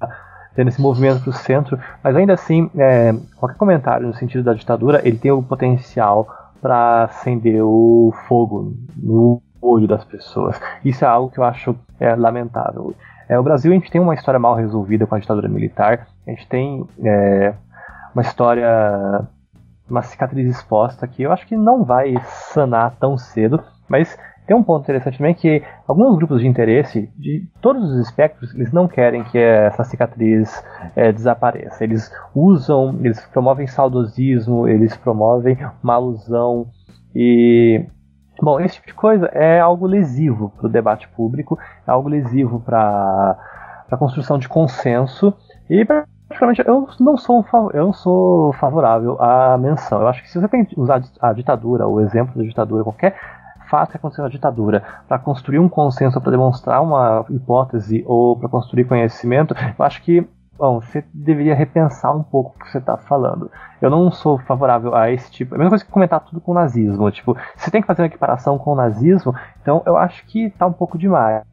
tendo 0.56 0.70
esse 0.70 0.82
movimento 0.82 1.22
para 1.22 1.30
o 1.30 1.34
centro, 1.34 1.78
mas 2.02 2.16
ainda 2.16 2.34
assim, 2.34 2.70
é, 2.78 3.14
qualquer 3.36 3.58
comentário 3.58 4.08
no 4.08 4.14
sentido 4.14 4.44
da 4.44 4.54
ditadura, 4.54 5.02
ele 5.04 5.18
tem 5.18 5.32
o 5.32 5.44
potencial 5.44 6.28
para 6.62 7.04
acender 7.04 7.62
o 7.62 8.14
fogo 8.28 8.74
no 8.96 9.42
olho 9.66 9.88
das 9.88 10.04
pessoas. 10.04 10.60
Isso 10.84 11.04
é 11.04 11.08
algo 11.08 11.32
que 11.32 11.40
eu 11.40 11.44
acho 11.44 11.76
é, 12.00 12.16
lamentável. 12.16 12.94
É, 13.28 13.40
o 13.40 13.44
Brasil 13.44 13.72
a 13.72 13.76
gente 13.76 13.92
tem 13.92 14.00
uma 14.00 14.14
história 14.14 14.40
mal 14.40 14.56
resolvida 14.56 15.08
com 15.08 15.16
a 15.16 15.20
ditadura 15.20 15.50
militar. 15.50 16.08
A 16.28 16.30
gente 16.30 16.48
tem 16.48 16.86
é, 17.04 17.54
uma 18.14 18.22
história, 18.22 19.28
uma 19.90 20.02
cicatriz 20.02 20.48
exposta 20.48 21.08
que 21.08 21.24
eu 21.24 21.32
acho 21.32 21.48
que 21.48 21.58
não 21.58 21.84
vai 21.84 22.16
sanar 22.24 22.96
tão 23.00 23.18
cedo, 23.18 23.64
mas 23.90 24.18
tem 24.46 24.56
um 24.56 24.62
ponto 24.62 24.84
interessante 24.84 25.18
também 25.18 25.34
que 25.34 25.64
alguns 25.88 26.16
grupos 26.18 26.42
de 26.42 26.48
interesse, 26.48 27.10
de 27.18 27.48
todos 27.62 27.92
os 27.92 28.08
espectros, 28.08 28.54
eles 28.54 28.72
não 28.72 28.88
querem 28.88 29.24
que 29.24 29.40
essa 29.40 29.84
cicatriz 29.84 30.64
é, 30.96 31.12
desapareça. 31.12 31.84
Eles 31.84 32.12
usam, 32.34 32.96
eles 33.04 33.26
promovem 33.28 33.66
saudosismo, 33.66 34.68
eles 34.68 34.96
promovem 34.96 35.58
uma 35.82 35.96
alusão 35.96 36.68
e 37.16 37.86
Bom, 38.42 38.60
esse 38.60 38.76
tipo 38.76 38.88
de 38.88 38.94
coisa 38.94 39.28
é 39.28 39.60
algo 39.60 39.86
lesivo 39.88 40.52
para 40.58 40.68
o 40.68 40.70
debate 40.70 41.08
público, 41.10 41.58
é 41.88 41.92
algo 41.92 42.10
lesivo 42.10 42.60
para 42.60 43.38
a 43.90 43.98
construção 43.98 44.38
de 44.38 44.48
consenso 44.48 45.34
e 45.70 45.86
para 45.86 46.06
Particularmente, 46.28 46.68
eu 46.68 46.88
não 47.00 47.18
sou, 47.18 47.46
eu 47.74 47.86
não 47.86 47.94
sou 47.94 48.52
favorável 48.54 49.22
à 49.22 49.58
menção. 49.58 50.02
Eu 50.02 50.08
acho 50.08 50.24
que 50.24 50.30
se 50.30 50.40
você 50.40 50.48
tem 50.48 50.68
usar 50.76 51.02
a 51.22 51.34
ditadura, 51.34 51.88
o 51.88 52.02
exemplo 52.02 52.36
da 52.36 52.44
ditadura, 52.44 52.84
qualquer 52.84 53.16
fato 53.70 53.92
que 53.92 53.98
aconteceu 53.98 54.24
na 54.24 54.30
ditadura, 54.30 54.84
para 55.08 55.20
construir 55.20 55.60
um 55.60 55.70
consenso, 55.70 56.20
para 56.20 56.32
demonstrar 56.32 56.82
uma 56.82 57.26
hipótese 57.30 58.04
ou 58.08 58.38
para 58.38 58.50
construir 58.50 58.86
conhecimento, 58.86 59.56
eu 59.78 59.86
acho 59.86 60.02
que 60.02 60.28
bom, 60.58 60.82
você 60.82 61.04
deveria 61.14 61.56
repensar 61.56 62.16
um 62.16 62.24
pouco 62.24 62.56
o 62.56 62.60
que 62.60 62.72
você 62.72 62.78
está 62.78 62.98
falando. 62.98 63.52
Eu 63.82 63.90
não 63.90 64.12
sou 64.12 64.38
favorável 64.40 64.96
a 64.96 65.12
esse 65.12 65.32
tipo. 65.32 65.54
É 65.54 65.56
a 65.56 65.60
mesma 65.60 65.72
coisa 65.72 65.86
que 65.86 65.92
comentar 65.92 66.20
tudo 66.22 66.42
com 66.42 66.52
o 66.52 66.56
nazismo. 66.56 67.10
Tipo, 67.12 67.38
você 67.56 67.70
tem 67.70 67.82
que 67.82 67.88
fazer 67.88 68.02
uma 68.02 68.08
equiparação 68.08 68.58
com 68.58 68.72
o 68.72 68.76
nazismo, 68.76 69.36
então 69.62 69.84
eu 69.86 69.98
acho 69.98 70.26
que 70.26 70.46
está 70.46 70.66
um 70.66 70.74
pouco 70.74 70.98
demais. 70.98 71.44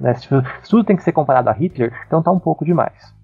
Né? 0.00 0.14
Se, 0.14 0.28
se 0.62 0.70
tudo 0.70 0.84
tem 0.84 0.96
que 0.96 1.02
ser 1.02 1.12
comparado 1.12 1.48
a 1.48 1.52
Hitler, 1.52 1.92
então 2.06 2.18
está 2.20 2.30
um 2.30 2.38
pouco 2.38 2.64
demais. 2.64 3.14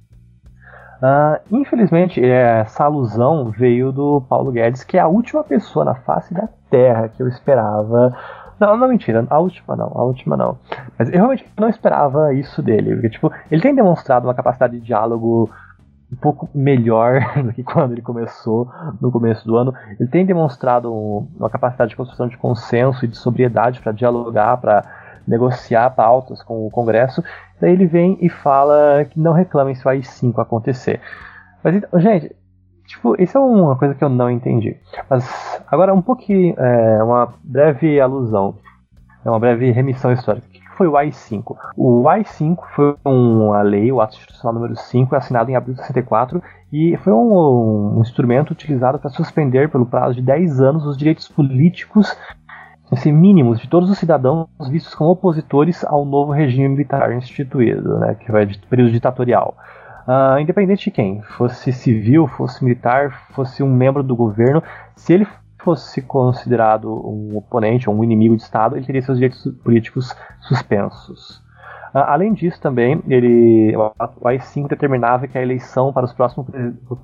Uh, 1.02 1.56
infelizmente, 1.56 2.24
essa 2.24 2.84
alusão 2.84 3.50
veio 3.50 3.90
do 3.90 4.20
Paulo 4.28 4.52
Guedes, 4.52 4.84
que 4.84 4.96
é 4.96 5.00
a 5.00 5.08
última 5.08 5.42
pessoa 5.42 5.84
na 5.84 5.96
face 5.96 6.32
da 6.32 6.48
Terra 6.70 7.08
que 7.08 7.20
eu 7.20 7.26
esperava. 7.26 8.16
Não, 8.62 8.76
não, 8.76 8.86
mentira, 8.86 9.26
a 9.28 9.40
última 9.40 9.74
não, 9.74 9.90
a 9.92 10.04
última 10.04 10.36
não. 10.36 10.56
Mas 10.96 11.08
eu 11.08 11.16
realmente 11.16 11.44
não 11.58 11.68
esperava 11.68 12.32
isso 12.32 12.62
dele, 12.62 12.92
porque, 12.94 13.10
tipo, 13.10 13.32
ele 13.50 13.60
tem 13.60 13.74
demonstrado 13.74 14.28
uma 14.28 14.34
capacidade 14.34 14.78
de 14.78 14.86
diálogo 14.86 15.50
um 16.12 16.14
pouco 16.14 16.48
melhor 16.54 17.18
do 17.42 17.52
que 17.52 17.64
quando 17.64 17.90
ele 17.90 18.02
começou 18.02 18.70
no 19.00 19.10
começo 19.10 19.44
do 19.44 19.56
ano. 19.56 19.74
Ele 19.98 20.08
tem 20.08 20.24
demonstrado 20.24 20.94
uma 20.94 21.50
capacidade 21.50 21.90
de 21.90 21.96
construção 21.96 22.28
de 22.28 22.36
consenso 22.36 23.04
e 23.04 23.08
de 23.08 23.16
sobriedade 23.16 23.80
para 23.80 23.90
dialogar, 23.90 24.56
para 24.58 24.84
negociar 25.26 25.90
pautas 25.90 26.40
com 26.40 26.64
o 26.64 26.70
Congresso. 26.70 27.20
Daí 27.60 27.72
ele 27.72 27.86
vem 27.86 28.16
e 28.20 28.28
fala 28.28 29.04
que 29.10 29.18
não 29.18 29.32
reclamem 29.32 29.74
se 29.74 29.84
o 29.84 29.88
AI-5 29.88 30.38
acontecer. 30.38 31.00
Mas, 31.64 31.74
então, 31.74 31.98
gente, 31.98 32.32
tipo, 32.92 33.20
isso 33.20 33.36
é 33.36 33.40
uma 33.40 33.76
coisa 33.76 33.94
que 33.94 34.04
eu 34.04 34.08
não 34.08 34.30
entendi. 34.30 34.76
Mas 35.08 35.62
agora 35.66 35.94
um 35.94 36.02
pouquinho, 36.02 36.54
é, 36.58 37.02
uma 37.02 37.32
breve 37.42 38.00
alusão, 38.00 38.54
é 39.24 39.30
uma 39.30 39.38
breve 39.38 39.70
remissão 39.70 40.12
histórica. 40.12 40.46
O 40.46 40.50
que 40.50 40.60
foi 40.76 40.86
o 40.86 40.96
AI-5? 40.96 41.56
O 41.76 42.08
AI-5 42.08 42.58
foi 42.74 42.94
uma 43.04 43.62
lei, 43.62 43.90
o 43.90 44.00
Ato 44.00 44.16
Institucional 44.16 44.54
número 44.54 44.76
5, 44.76 45.14
assinado 45.14 45.50
em 45.50 45.56
abril 45.56 45.74
de 45.74 45.80
64 45.80 46.42
e 46.72 46.96
foi 46.98 47.12
um, 47.12 47.98
um 47.98 48.00
instrumento 48.00 48.50
utilizado 48.50 48.98
para 48.98 49.10
suspender 49.10 49.70
pelo 49.70 49.86
prazo 49.86 50.14
de 50.14 50.22
10 50.22 50.60
anos 50.60 50.86
os 50.86 50.96
direitos 50.96 51.28
políticos 51.28 52.16
esse 52.92 53.10
mínimos 53.10 53.58
de 53.58 53.68
todos 53.68 53.88
os 53.88 53.96
cidadãos 53.96 54.46
vistos 54.68 54.94
como 54.94 55.10
opositores 55.10 55.82
ao 55.82 56.04
novo 56.04 56.30
regime 56.30 56.68
militar 56.68 57.10
instituído, 57.14 57.98
né, 57.98 58.14
que 58.14 58.30
vai 58.30 58.44
de 58.44 58.58
período 58.58 58.92
ditatorial. 58.92 59.56
Uh, 60.06 60.38
independente 60.40 60.84
de 60.84 60.90
quem, 60.90 61.22
fosse 61.22 61.72
civil, 61.72 62.26
fosse 62.26 62.64
militar, 62.64 63.12
fosse 63.30 63.62
um 63.62 63.72
membro 63.72 64.02
do 64.02 64.16
governo, 64.16 64.62
se 64.96 65.12
ele 65.12 65.26
fosse 65.58 66.02
considerado 66.02 66.88
um 66.90 67.36
oponente 67.36 67.88
ou 67.88 67.94
um 67.94 68.02
inimigo 68.02 68.36
de 68.36 68.42
Estado, 68.42 68.76
ele 68.76 68.84
teria 68.84 69.02
seus 69.02 69.18
direitos 69.18 69.46
políticos 69.62 70.14
suspensos. 70.40 71.42
Ah, 71.94 72.14
além 72.14 72.32
disso, 72.32 72.58
também, 72.60 73.02
ele, 73.06 73.76
o 73.76 73.92
AI-5 74.26 74.66
determinava 74.66 75.28
que 75.28 75.36
a 75.36 75.42
eleição 75.42 75.92
para, 75.92 76.06
os 76.06 76.12
próximos, 76.12 76.48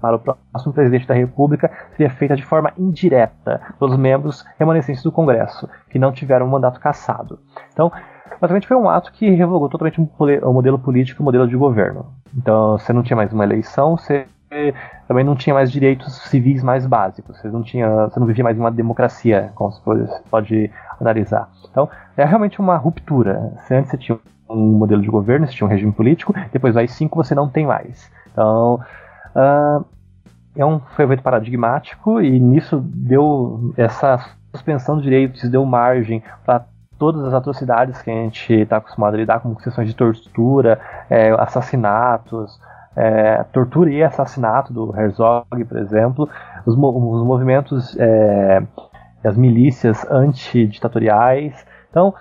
para 0.01 0.17
o 0.17 0.19
próximo 0.19 0.73
presidente 0.73 1.07
da 1.07 1.15
República 1.15 1.71
seria 1.91 2.11
feita 2.11 2.35
de 2.35 2.45
forma 2.45 2.73
indireta 2.79 3.61
pelos 3.79 3.97
membros 3.99 4.45
remanescentes 4.59 5.03
do 5.03 5.13
Congresso, 5.13 5.69
que 5.91 5.99
não 5.99 6.11
tiveram 6.11 6.47
um 6.47 6.51
mandato 6.51 6.81
cassado. 6.81 7.39
Então, 7.71 7.93
basicamente 8.41 8.67
foi 8.67 8.77
um 8.77 8.89
ato 8.89 9.13
que 9.13 9.31
revogou 9.31 9.69
totalmente 9.69 10.01
o 10.01 10.53
modelo 10.53 10.79
político 10.79 11.21
e 11.21 11.23
o 11.23 11.25
modelo 11.25 11.49
de 11.49 11.57
governo. 11.57 12.07
Então, 12.37 12.79
você 12.79 12.93
não 12.93 13.03
tinha 13.03 13.17
mais 13.17 13.33
uma 13.33 13.45
eleição, 13.45 13.97
você 13.97 14.27
também 15.07 15.25
não 15.25 15.37
tinha 15.37 15.55
mais 15.55 15.71
direitos 15.71 16.15
civis 16.23 16.63
mais 16.63 16.87
básicos, 16.87 17.39
você 17.39 17.49
não, 17.49 17.63
tinha, 17.63 18.09
você 18.09 18.19
não 18.19 18.27
vivia 18.27 18.45
mais 18.45 18.59
uma 18.59 18.71
democracia, 18.71 19.53
como 19.55 19.71
você 19.71 20.23
pode 20.31 20.71
analisar. 21.01 21.51
Então, 21.71 21.89
é 22.17 22.25
realmente 22.25 22.61
uma 22.61 22.77
ruptura. 22.77 23.53
Se 23.67 23.75
antes 23.75 23.91
você 23.91 23.99
tinha 23.99 24.19
um 24.49 24.79
modelo 24.79 25.03
de 25.03 25.09
governo, 25.09 25.47
você 25.47 25.53
tinha 25.53 25.67
um 25.67 25.71
regime 25.71 25.93
político, 25.93 26.35
depois 26.53 26.75
do 26.75 26.81
AI-5 26.81 27.11
você 27.15 27.35
não 27.35 27.49
tem 27.49 27.67
mais. 27.67 28.11
Então, 28.33 28.81
uh, 29.37 29.85
é 30.57 30.65
um, 30.65 30.81
foi 30.81 31.05
um 31.05 31.09
evento 31.09 31.23
paradigmático 31.23 32.21
e 32.21 32.41
nisso 32.41 32.83
deu 32.83 33.73
essa 33.77 34.19
suspensão 34.53 34.97
de 34.97 35.05
direitos, 35.05 35.49
deu 35.49 35.65
margem 35.65 36.23
para 36.45 36.65
todas 36.99 37.25
as 37.25 37.35
atrocidades 37.35 38.03
que 38.03 38.11
a 38.11 38.15
gente 38.15 38.53
está 38.53 38.79
acostumado 38.79 39.15
a 39.15 39.17
lidar, 39.17 39.41
como 39.41 39.57
questões 39.57 39.89
de 39.89 39.95
tortura, 39.95 40.81
é, 41.09 41.31
assassinatos, 41.31 42.61
é, 42.97 43.45
tortura 43.53 43.91
e 43.91 44.03
assassinato 44.03 44.73
do 44.73 44.95
Herzog, 44.95 45.65
por 45.65 45.79
exemplo, 45.79 46.29
os, 46.67 46.75
os 46.75 47.25
movimentos, 47.25 47.97
é, 47.99 48.63
as 49.25 49.37
milícias 49.37 50.05
antiditatoriais. 50.11 51.65
Então, 51.91 52.15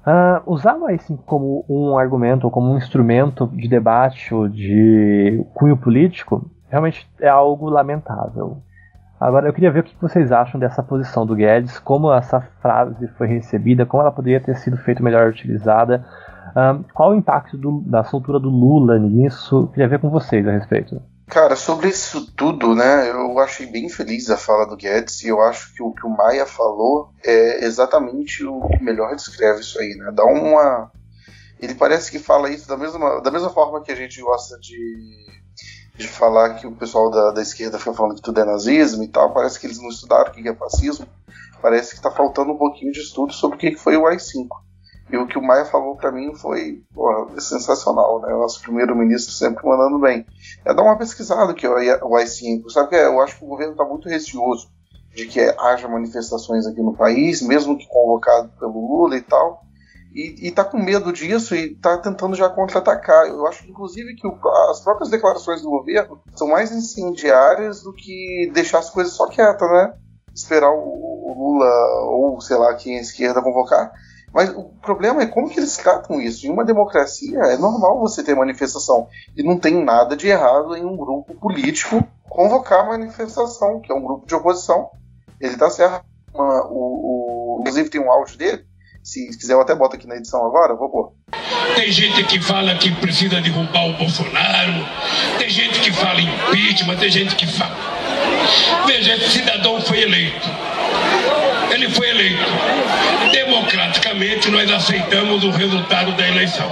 Uh, 0.00 0.40
usar 0.50 0.78
o 0.78 0.86
AI-5 0.86 1.18
como 1.26 1.62
um 1.68 1.98
argumento 1.98 2.44
ou 2.44 2.50
como 2.50 2.72
um 2.72 2.78
instrumento 2.78 3.46
de 3.48 3.68
debate 3.68 4.34
ou 4.34 4.48
de 4.48 5.44
cunho 5.52 5.76
político 5.76 6.50
realmente 6.70 7.06
é 7.20 7.28
algo 7.28 7.68
lamentável. 7.68 8.62
Agora 9.20 9.46
eu 9.46 9.52
queria 9.52 9.70
ver 9.70 9.80
o 9.80 9.84
que 9.84 9.94
vocês 10.00 10.32
acham 10.32 10.58
dessa 10.58 10.82
posição 10.82 11.26
do 11.26 11.34
Guedes, 11.34 11.78
como 11.78 12.10
essa 12.10 12.40
frase 12.62 13.06
foi 13.18 13.26
recebida, 13.26 13.84
como 13.84 14.02
ela 14.02 14.10
poderia 14.10 14.40
ter 14.40 14.56
sido 14.56 14.78
feita 14.78 15.02
melhor 15.02 15.28
utilizada. 15.28 16.06
Um, 16.56 16.82
qual 16.94 17.10
o 17.10 17.14
impacto 17.14 17.58
do, 17.58 17.82
da 17.82 18.02
soltura 18.02 18.40
do 18.40 18.48
Lula 18.48 18.98
nisso? 18.98 19.64
Eu 19.64 19.68
queria 19.68 19.88
ver 19.88 20.00
com 20.00 20.08
vocês 20.08 20.48
a 20.48 20.52
respeito. 20.52 21.02
Cara, 21.26 21.54
sobre 21.54 21.88
isso 21.88 22.32
tudo, 22.34 22.74
né, 22.74 23.10
eu 23.10 23.38
achei 23.38 23.66
bem 23.66 23.88
feliz 23.88 24.30
a 24.30 24.36
fala 24.38 24.66
do 24.66 24.76
Guedes 24.76 25.22
e 25.22 25.28
eu 25.28 25.40
acho 25.42 25.72
que 25.74 25.82
o 25.82 25.92
que 25.92 26.04
o 26.04 26.10
Maia 26.10 26.46
falou 26.46 27.12
é 27.22 27.64
exatamente 27.64 28.44
o 28.44 28.60
que 28.68 28.82
melhor 28.82 29.14
descreve 29.14 29.60
isso 29.60 29.78
aí, 29.78 29.94
né? 29.96 30.10
Dá 30.12 30.24
uma. 30.24 30.90
Ele 31.60 31.74
parece 31.74 32.10
que 32.10 32.18
fala 32.18 32.50
isso 32.50 32.66
da 32.66 32.76
mesma, 32.76 33.20
da 33.20 33.30
mesma 33.30 33.50
forma 33.50 33.82
que 33.82 33.92
a 33.92 33.94
gente 33.94 34.20
gosta 34.22 34.58
de 34.58 35.39
de 36.00 36.08
falar 36.08 36.54
que 36.54 36.66
o 36.66 36.72
pessoal 36.72 37.10
da, 37.10 37.30
da 37.30 37.42
esquerda 37.42 37.78
fica 37.78 37.92
falando 37.92 38.16
que 38.16 38.22
tudo 38.22 38.40
é 38.40 38.44
nazismo 38.44 39.02
e 39.04 39.08
tal, 39.08 39.32
parece 39.32 39.60
que 39.60 39.66
eles 39.66 39.80
não 39.80 39.88
estudaram 39.88 40.30
o 40.30 40.34
que 40.34 40.48
é 40.48 40.54
fascismo, 40.54 41.06
parece 41.60 41.90
que 41.90 41.96
está 41.96 42.10
faltando 42.10 42.52
um 42.52 42.56
pouquinho 42.56 42.90
de 42.90 43.00
estudo 43.00 43.32
sobre 43.32 43.56
o 43.56 43.60
que 43.60 43.76
foi 43.76 43.96
o 43.96 44.06
AI-5. 44.06 44.48
E 45.12 45.16
o 45.16 45.26
que 45.26 45.36
o 45.36 45.42
Maia 45.42 45.64
falou 45.64 45.96
para 45.96 46.12
mim 46.12 46.34
foi 46.36 46.84
porra, 46.94 47.40
sensacional, 47.40 48.20
né? 48.22 48.32
O 48.32 48.38
nosso 48.38 48.62
primeiro-ministro 48.62 49.32
sempre 49.32 49.66
mandando 49.66 49.98
bem. 49.98 50.24
É 50.64 50.72
dar 50.72 50.82
uma 50.82 50.96
pesquisada 50.96 51.52
que 51.52 51.66
o 51.66 51.74
AI-5, 51.74 52.70
sabe 52.70 52.90
que 52.90 52.94
é, 52.94 53.06
eu 53.06 53.20
acho 53.20 53.36
que 53.36 53.44
o 53.44 53.48
governo 53.48 53.72
está 53.72 53.84
muito 53.84 54.08
receoso 54.08 54.70
de 55.12 55.26
que 55.26 55.40
haja 55.58 55.88
manifestações 55.88 56.64
aqui 56.66 56.80
no 56.80 56.94
país, 56.94 57.42
mesmo 57.42 57.76
que 57.76 57.88
convocado 57.88 58.50
pelo 58.60 58.72
Lula 58.72 59.16
e 59.16 59.20
tal, 59.20 59.64
e, 60.12 60.48
está 60.48 60.64
com 60.64 60.78
medo 60.78 61.12
disso 61.12 61.54
e 61.54 61.72
está 61.72 61.96
tentando 61.98 62.34
já 62.34 62.48
contra-atacar. 62.48 63.26
Eu 63.26 63.46
acho, 63.46 63.68
inclusive, 63.68 64.14
que 64.14 64.26
o, 64.26 64.38
as 64.70 64.80
próprias 64.80 65.08
declarações 65.08 65.62
do 65.62 65.70
governo 65.70 66.20
são 66.34 66.48
mais 66.48 66.72
incendiárias 66.72 67.82
do 67.82 67.92
que 67.92 68.50
deixar 68.52 68.80
as 68.80 68.90
coisas 68.90 69.12
só 69.12 69.26
quietas, 69.28 69.70
né? 69.70 69.94
Esperar 70.34 70.70
o, 70.70 70.78
o 70.78 71.34
Lula 71.36 71.70
ou, 72.06 72.40
sei 72.40 72.56
lá, 72.56 72.74
quem 72.74 72.96
é 72.96 72.98
a 72.98 73.02
esquerda 73.02 73.42
convocar. 73.42 73.92
Mas 74.32 74.50
o 74.50 74.64
problema 74.80 75.22
é 75.22 75.26
como 75.26 75.48
que 75.48 75.58
eles 75.58 75.76
tratam 75.76 76.20
isso. 76.20 76.46
Em 76.46 76.50
uma 76.50 76.64
democracia 76.64 77.38
é 77.38 77.56
normal 77.56 77.98
você 77.98 78.22
ter 78.22 78.34
manifestação. 78.34 79.08
E 79.36 79.42
não 79.42 79.58
tem 79.58 79.84
nada 79.84 80.16
de 80.16 80.28
errado 80.28 80.76
em 80.76 80.84
um 80.84 80.96
grupo 80.96 81.34
político 81.34 82.02
convocar 82.28 82.86
manifestação, 82.86 83.80
que 83.80 83.92
é 83.92 83.94
um 83.94 84.02
grupo 84.02 84.26
de 84.26 84.34
oposição. 84.34 84.90
Ele 85.40 85.54
está 85.54 85.68
certo. 85.68 86.04
Uma, 86.32 86.64
o, 86.66 87.56
o, 87.56 87.60
inclusive 87.60 87.90
tem 87.90 88.00
um 88.00 88.10
áudio 88.10 88.38
dele 88.38 88.69
se 89.10 89.36
quiser, 89.36 89.54
eu 89.54 89.60
até 89.60 89.74
boto 89.74 89.96
aqui 89.96 90.06
na 90.06 90.14
edição 90.14 90.46
agora, 90.46 90.76
vou 90.76 90.88
pôr. 90.88 91.12
Tem 91.74 91.90
gente 91.90 92.22
que 92.24 92.40
fala 92.40 92.76
que 92.76 92.92
precisa 92.94 93.40
derrubar 93.40 93.86
o 93.86 93.94
Bolsonaro, 93.94 94.86
tem 95.36 95.50
gente 95.50 95.80
que 95.80 95.90
fala 95.90 96.20
impeachment, 96.20 96.96
tem 96.96 97.10
gente 97.10 97.34
que 97.34 97.44
fala. 97.44 97.76
Veja, 98.86 99.16
esse 99.16 99.30
cidadão 99.30 99.80
foi 99.80 100.02
eleito. 100.02 100.48
Ele 101.72 101.90
foi 101.90 102.08
eleito. 102.08 102.50
Democraticamente, 103.32 104.48
nós 104.48 104.70
aceitamos 104.70 105.42
o 105.42 105.50
resultado 105.50 106.16
da 106.16 106.28
eleição. 106.28 106.70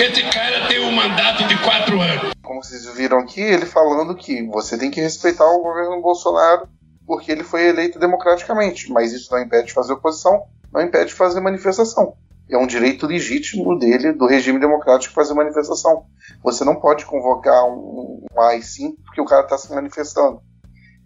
Esse 0.00 0.24
cara 0.24 0.66
tem 0.66 0.80
um 0.80 0.90
mandato 0.90 1.44
de 1.44 1.56
quatro 1.58 2.00
anos. 2.00 2.32
Como 2.42 2.62
vocês 2.62 2.92
viram 2.96 3.18
aqui, 3.18 3.40
ele 3.40 3.66
falando 3.66 4.16
que 4.16 4.42
você 4.48 4.76
tem 4.76 4.90
que 4.90 5.00
respeitar 5.00 5.46
o 5.46 5.62
governo 5.62 6.02
Bolsonaro 6.02 6.68
porque 7.06 7.30
ele 7.30 7.44
foi 7.44 7.68
eleito 7.68 8.00
democraticamente, 8.00 8.90
mas 8.90 9.12
isso 9.12 9.32
não 9.32 9.40
impede 9.40 9.68
de 9.68 9.72
fazer 9.72 9.92
oposição 9.92 10.42
não 10.76 10.82
impede 10.82 11.06
de 11.06 11.14
fazer 11.14 11.40
manifestação. 11.40 12.14
É 12.48 12.56
um 12.56 12.66
direito 12.66 13.06
legítimo 13.06 13.76
dele, 13.78 14.12
do 14.12 14.26
regime 14.26 14.60
democrático, 14.60 15.14
fazer 15.14 15.34
manifestação. 15.34 16.04
Você 16.44 16.64
não 16.64 16.76
pode 16.76 17.06
convocar 17.06 17.64
um, 17.64 18.24
um 18.30 18.40
AI-5 18.40 18.94
porque 19.04 19.20
o 19.20 19.24
cara 19.24 19.42
está 19.42 19.58
se 19.58 19.72
manifestando. 19.74 20.40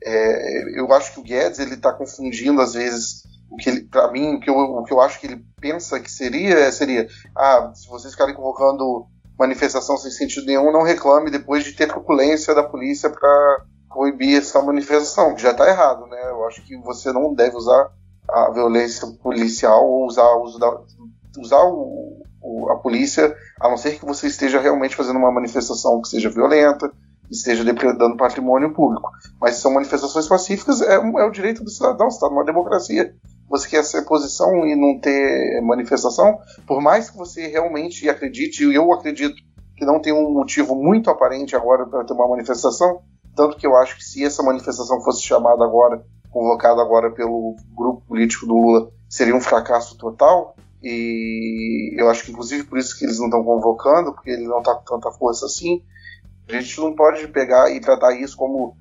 É, 0.04 0.78
eu 0.78 0.92
acho 0.92 1.12
que 1.12 1.20
o 1.20 1.22
Guedes 1.22 1.58
ele 1.58 1.74
está 1.74 1.92
confundindo 1.92 2.60
às 2.60 2.74
vezes 2.74 3.22
o 3.50 3.56
que 3.56 3.82
para 3.82 4.10
mim 4.10 4.36
o 4.36 4.40
que, 4.40 4.48
eu, 4.48 4.56
o 4.56 4.84
que 4.84 4.92
eu 4.92 5.00
acho 5.00 5.20
que 5.20 5.26
ele 5.26 5.44
pensa 5.60 6.00
que 6.00 6.10
seria 6.10 6.72
seria 6.72 7.06
ah 7.36 7.70
se 7.74 7.86
vocês 7.86 8.14
ficarem 8.14 8.34
convocando 8.34 9.06
manifestação 9.38 9.98
sem 9.98 10.10
sentido 10.10 10.46
nenhum 10.46 10.72
não 10.72 10.84
reclame 10.84 11.30
depois 11.30 11.64
de 11.64 11.72
ter 11.72 11.86
truculência 11.86 12.54
da 12.54 12.62
polícia 12.62 13.10
para 13.10 13.66
proibir 13.90 14.38
essa 14.38 14.62
manifestação 14.62 15.34
que 15.34 15.42
já 15.42 15.50
está 15.50 15.68
errado 15.68 16.06
né 16.06 16.30
eu 16.30 16.46
acho 16.46 16.64
que 16.64 16.78
você 16.78 17.12
não 17.12 17.34
deve 17.34 17.54
usar 17.54 17.90
a 18.32 18.50
violência 18.50 19.06
policial 19.22 19.84
ou 19.86 20.06
usar, 20.06 20.36
usar, 20.36 20.70
usar 21.38 21.62
o, 21.64 22.22
o, 22.42 22.70
a 22.70 22.76
polícia, 22.78 23.34
a 23.60 23.68
não 23.68 23.76
ser 23.76 23.98
que 23.98 24.04
você 24.04 24.26
esteja 24.26 24.60
realmente 24.60 24.96
fazendo 24.96 25.18
uma 25.18 25.32
manifestação 25.32 26.00
que 26.00 26.08
seja 26.08 26.30
violenta, 26.30 26.90
esteja 27.30 27.64
depredando 27.64 28.16
patrimônio 28.16 28.72
público. 28.72 29.10
Mas 29.40 29.56
são 29.56 29.72
manifestações 29.72 30.26
pacíficas, 30.26 30.80
é, 30.82 30.94
é 30.94 31.24
o 31.24 31.30
direito 31.30 31.62
do 31.62 31.70
cidadão, 31.70 32.08
está 32.08 32.28
numa 32.28 32.44
democracia. 32.44 33.14
Você 33.48 33.68
quer 33.68 33.84
ser 33.84 34.02
posição 34.02 34.66
e 34.66 34.76
não 34.76 35.00
ter 35.00 35.60
manifestação, 35.62 36.38
por 36.66 36.80
mais 36.80 37.10
que 37.10 37.16
você 37.16 37.48
realmente 37.48 38.08
acredite, 38.08 38.64
e 38.64 38.74
eu 38.74 38.92
acredito 38.92 39.34
que 39.76 39.84
não 39.84 40.00
tem 40.00 40.12
um 40.12 40.30
motivo 40.32 40.74
muito 40.74 41.10
aparente 41.10 41.56
agora 41.56 41.86
para 41.86 42.04
ter 42.04 42.12
uma 42.12 42.28
manifestação, 42.28 43.00
tanto 43.34 43.56
que 43.56 43.66
eu 43.66 43.74
acho 43.76 43.96
que 43.96 44.04
se 44.04 44.24
essa 44.24 44.42
manifestação 44.42 45.00
fosse 45.00 45.22
chamada 45.22 45.64
agora 45.64 46.04
convocado 46.30 46.80
agora 46.80 47.10
pelo 47.10 47.56
grupo 47.76 48.02
político 48.06 48.46
do 48.46 48.54
Lula 48.54 48.90
seria 49.08 49.34
um 49.34 49.40
fracasso 49.40 49.96
total. 49.96 50.54
E 50.82 51.94
eu 52.00 52.08
acho 52.08 52.24
que, 52.24 52.32
inclusive, 52.32 52.64
por 52.64 52.78
isso 52.78 52.98
que 52.98 53.04
eles 53.04 53.18
não 53.18 53.26
estão 53.26 53.44
convocando, 53.44 54.12
porque 54.14 54.30
ele 54.30 54.46
não 54.46 54.58
está 54.58 54.74
com 54.74 54.84
tanta 54.84 55.10
força 55.12 55.46
assim. 55.46 55.82
A 56.48 56.52
gente 56.52 56.80
não 56.80 56.94
pode 56.94 57.28
pegar 57.28 57.70
e 57.70 57.80
tratar 57.80 58.14
isso 58.14 58.36
como 58.36 58.76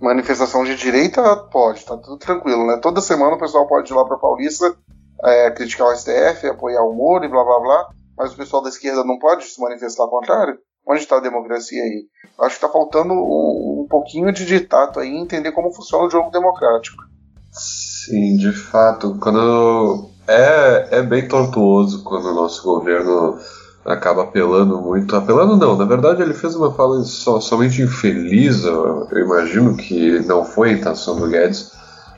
manifestação 0.00 0.64
de 0.64 0.74
direita, 0.76 1.36
pode, 1.36 1.84
tá 1.84 1.96
tudo 1.96 2.18
tranquilo, 2.18 2.66
né? 2.66 2.78
Toda 2.82 3.00
semana 3.00 3.36
o 3.36 3.38
pessoal 3.38 3.66
pode 3.66 3.90
ir 3.90 3.96
lá 3.96 4.04
para 4.04 4.18
Paulista 4.18 4.76
é, 5.24 5.50
criticar 5.50 5.86
o 5.86 5.96
STF, 5.96 6.46
apoiar 6.46 6.82
o 6.82 6.92
Moro 6.92 7.24
e 7.24 7.28
blá 7.28 7.42
blá 7.42 7.60
blá, 7.60 7.88
mas 8.16 8.32
o 8.32 8.36
pessoal 8.36 8.62
da 8.62 8.68
esquerda 8.68 9.04
não 9.04 9.18
pode 9.18 9.44
se 9.44 9.60
manifestar 9.60 10.02
ao 10.02 10.10
contrário? 10.10 10.58
Onde 10.86 11.00
está 11.00 11.16
a 11.16 11.20
democracia 11.20 11.82
aí? 11.82 12.06
Acho 12.38 12.58
que 12.58 12.64
está 12.64 12.68
faltando 12.68 13.12
um, 13.12 13.82
um, 13.82 13.86
pouquinho 13.90 14.30
de 14.32 14.46
ditato 14.46 15.00
aí, 15.00 15.16
entender 15.16 15.50
como 15.50 15.72
funciona 15.72 16.04
o 16.04 16.10
jogo 16.10 16.30
democrático. 16.30 17.02
Sim, 17.50 18.36
de 18.36 18.52
fato. 18.52 19.16
Quando 19.20 20.10
é, 20.28 20.98
é 20.98 21.02
bem 21.02 21.26
tortuoso 21.26 22.04
quando 22.04 22.26
o 22.26 22.34
nosso 22.34 22.62
governo 22.62 23.36
acaba 23.84 24.22
apelando 24.22 24.80
muito. 24.80 25.16
Apelando 25.16 25.56
não, 25.56 25.76
na 25.76 25.84
verdade 25.84 26.22
ele 26.22 26.34
fez 26.34 26.54
uma 26.54 26.72
fala 26.72 27.02
so, 27.02 27.40
somente 27.40 27.82
infeliz. 27.82 28.64
Eu, 28.64 29.08
eu, 29.10 29.18
imagino 29.18 29.76
que 29.76 30.20
não 30.20 30.44
foi 30.44 30.70
a 30.70 30.72
intenção 30.74 31.18
do 31.18 31.28
Guedes, 31.28 31.72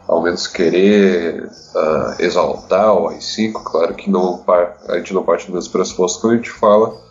ao 0.06 0.22
menos 0.22 0.46
querer 0.46 1.44
uh, 1.74 2.22
exaltar 2.22 2.92
o 2.92 3.08
AI-5. 3.08 3.52
Claro 3.64 3.94
que 3.94 4.10
não, 4.10 4.44
a 4.88 4.96
gente 4.98 5.14
não 5.14 5.22
parte 5.22 5.46
do 5.46 5.54
mesmo 5.54 5.72
pressuposto 5.72 6.20
quando 6.20 6.34
a 6.34 6.36
gente 6.36 6.50
fala 6.50 7.07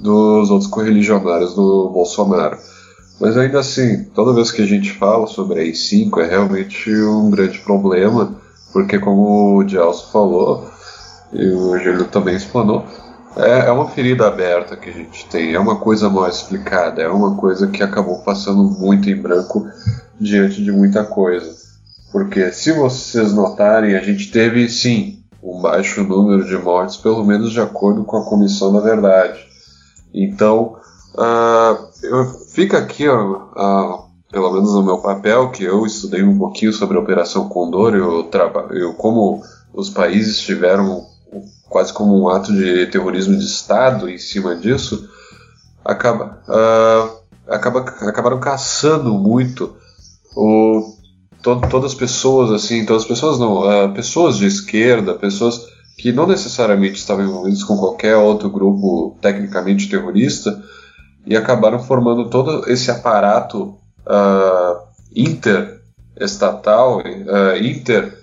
dos 0.00 0.50
outros 0.50 0.70
correligionários 0.70 1.54
do 1.54 1.90
Bolsonaro. 1.90 2.58
Mas 3.20 3.36
ainda 3.36 3.60
assim, 3.60 4.04
toda 4.14 4.32
vez 4.32 4.50
que 4.50 4.62
a 4.62 4.66
gente 4.66 4.92
fala 4.92 5.26
sobre 5.26 5.58
a 5.58 5.62
AI-5 5.62 6.18
é 6.22 6.26
realmente 6.26 6.90
um 6.90 7.30
grande 7.30 7.58
problema, 7.58 8.34
porque 8.72 8.98
como 8.98 9.58
o 9.58 9.68
Gelson 9.68 10.06
falou, 10.10 10.70
e 11.32 11.46
o 11.46 11.78
Júlio 11.78 12.06
também 12.06 12.34
explanou, 12.34 12.84
é, 13.36 13.68
é 13.68 13.70
uma 13.70 13.88
ferida 13.88 14.26
aberta 14.26 14.76
que 14.76 14.88
a 14.88 14.92
gente 14.92 15.26
tem, 15.28 15.54
é 15.54 15.60
uma 15.60 15.76
coisa 15.76 16.08
mal 16.08 16.28
explicada, 16.28 17.02
é 17.02 17.08
uma 17.08 17.36
coisa 17.36 17.68
que 17.68 17.82
acabou 17.82 18.22
passando 18.22 18.62
muito 18.64 19.08
em 19.08 19.14
branco 19.14 19.68
diante 20.18 20.64
de 20.64 20.72
muita 20.72 21.04
coisa. 21.04 21.60
Porque 22.10 22.50
se 22.52 22.72
vocês 22.72 23.32
notarem, 23.32 23.94
a 23.94 24.00
gente 24.00 24.32
teve 24.32 24.68
sim 24.68 25.22
um 25.42 25.60
baixo 25.60 26.02
número 26.02 26.44
de 26.44 26.56
mortes, 26.56 26.96
pelo 26.96 27.24
menos 27.24 27.52
de 27.52 27.60
acordo 27.60 28.02
com 28.02 28.16
a 28.16 28.24
Comissão 28.24 28.72
da 28.72 28.80
Verdade. 28.80 29.49
Então, 30.12 30.76
uh, 31.14 31.88
eu, 32.02 32.24
fica 32.52 32.78
aqui, 32.78 33.08
ó, 33.08 33.36
uh, 33.56 34.10
pelo 34.30 34.52
menos 34.52 34.72
no 34.74 34.82
meu 34.82 34.98
papel, 34.98 35.50
que 35.50 35.64
eu 35.64 35.84
estudei 35.86 36.22
um 36.22 36.38
pouquinho 36.38 36.72
sobre 36.72 36.96
a 36.96 37.00
Operação 37.00 37.48
Condor, 37.48 37.94
eu, 37.94 38.28
eu 38.72 38.94
como 38.94 39.42
os 39.72 39.90
países 39.90 40.40
tiveram 40.40 41.06
quase 41.68 41.92
como 41.92 42.20
um 42.20 42.28
ato 42.28 42.52
de 42.52 42.86
terrorismo 42.86 43.36
de 43.36 43.44
Estado 43.44 44.08
em 44.08 44.18
cima 44.18 44.56
disso, 44.56 45.08
acaba, 45.84 46.42
uh, 46.48 47.20
acaba, 47.48 47.80
acabaram 47.80 48.40
caçando 48.40 49.14
muito 49.14 49.76
o, 50.36 50.96
to, 51.42 51.60
todas 51.70 51.92
as 51.92 51.98
pessoas, 51.98 52.50
assim, 52.50 52.84
todas 52.84 53.02
as 53.02 53.08
pessoas 53.08 53.38
não, 53.38 53.60
uh, 53.62 53.92
pessoas 53.94 54.36
de 54.36 54.46
esquerda, 54.46 55.14
pessoas 55.14 55.69
que 56.00 56.12
não 56.12 56.26
necessariamente 56.26 56.98
estavam 56.98 57.26
envolvidos 57.26 57.62
com 57.62 57.76
qualquer 57.76 58.16
outro 58.16 58.48
grupo 58.48 59.18
tecnicamente 59.20 59.86
terrorista 59.86 60.62
e 61.26 61.36
acabaram 61.36 61.78
formando 61.78 62.30
todo 62.30 62.66
esse 62.70 62.90
aparato 62.90 63.74
uh, 64.06 64.80
interestatal, 65.14 67.00
uh, 67.00 67.62
inter, 67.62 68.18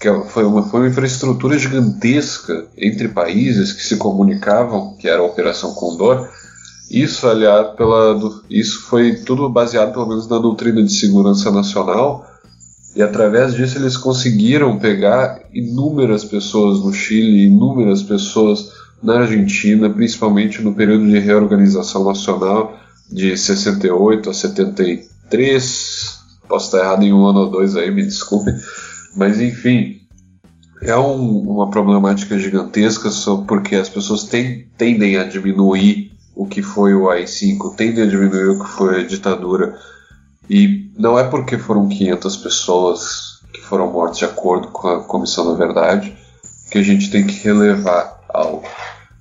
que 0.00 0.08
é, 0.08 0.22
foi 0.22 0.44
uma, 0.44 0.62
foi 0.62 0.80
uma 0.80 0.88
infraestrutura 0.88 1.58
gigantesca 1.58 2.66
entre 2.78 3.08
países 3.08 3.74
que 3.74 3.82
se 3.82 3.98
comunicavam, 3.98 4.96
que 4.96 5.06
era 5.06 5.20
a 5.20 5.26
Operação 5.26 5.74
Condor. 5.74 6.26
Isso, 6.90 7.28
aliás, 7.28 7.76
pela, 7.76 8.18
isso 8.48 8.86
foi 8.86 9.16
tudo 9.16 9.50
baseado, 9.50 9.92
pelo 9.92 10.08
menos, 10.08 10.26
na 10.28 10.38
doutrina 10.38 10.82
de 10.82 10.92
segurança 10.92 11.50
nacional, 11.50 12.26
E 12.94 13.02
através 13.02 13.54
disso 13.54 13.78
eles 13.78 13.96
conseguiram 13.96 14.78
pegar 14.78 15.40
inúmeras 15.52 16.24
pessoas 16.24 16.84
no 16.84 16.92
Chile, 16.92 17.46
inúmeras 17.46 18.02
pessoas 18.02 18.70
na 19.02 19.20
Argentina, 19.20 19.88
principalmente 19.88 20.62
no 20.62 20.74
período 20.74 21.06
de 21.06 21.18
reorganização 21.18 22.04
nacional 22.04 22.78
de 23.10 23.36
68 23.36 24.30
a 24.30 24.34
73. 24.34 26.18
Posso 26.48 26.66
estar 26.66 26.78
errado 26.78 27.02
em 27.02 27.12
um 27.12 27.26
ano 27.26 27.40
ou 27.40 27.50
dois 27.50 27.76
aí, 27.76 27.90
me 27.90 28.02
desculpe. 28.02 28.50
Mas 29.16 29.40
enfim, 29.40 30.00
é 30.82 30.96
um, 30.96 31.38
uma 31.48 31.70
problemática 31.70 32.38
gigantesca 32.38 33.10
só 33.10 33.38
porque 33.38 33.76
as 33.76 33.88
pessoas 33.88 34.24
tem, 34.24 34.66
tendem 34.76 35.16
a 35.16 35.24
diminuir 35.24 36.12
o 36.34 36.46
que 36.46 36.62
foi 36.62 36.94
o 36.94 37.08
AI-5, 37.08 37.74
tendem 37.76 38.04
a 38.04 38.06
diminuir 38.06 38.48
o 38.48 38.64
que 38.64 38.70
foi 38.70 39.00
a 39.00 39.06
ditadura. 39.06 39.78
E 40.48 40.90
não 40.98 41.18
é 41.18 41.24
porque 41.24 41.58
foram 41.58 41.88
500 41.88 42.36
pessoas 42.38 43.40
que 43.52 43.60
foram 43.60 43.90
mortas 43.90 44.18
de 44.18 44.24
acordo 44.24 44.68
com 44.68 44.88
a 44.88 45.04
Comissão 45.04 45.46
da 45.46 45.54
Verdade 45.54 46.16
que 46.70 46.78
a 46.78 46.82
gente 46.82 47.10
tem 47.10 47.26
que 47.26 47.34
relevar 47.44 48.20
algo. 48.28 48.66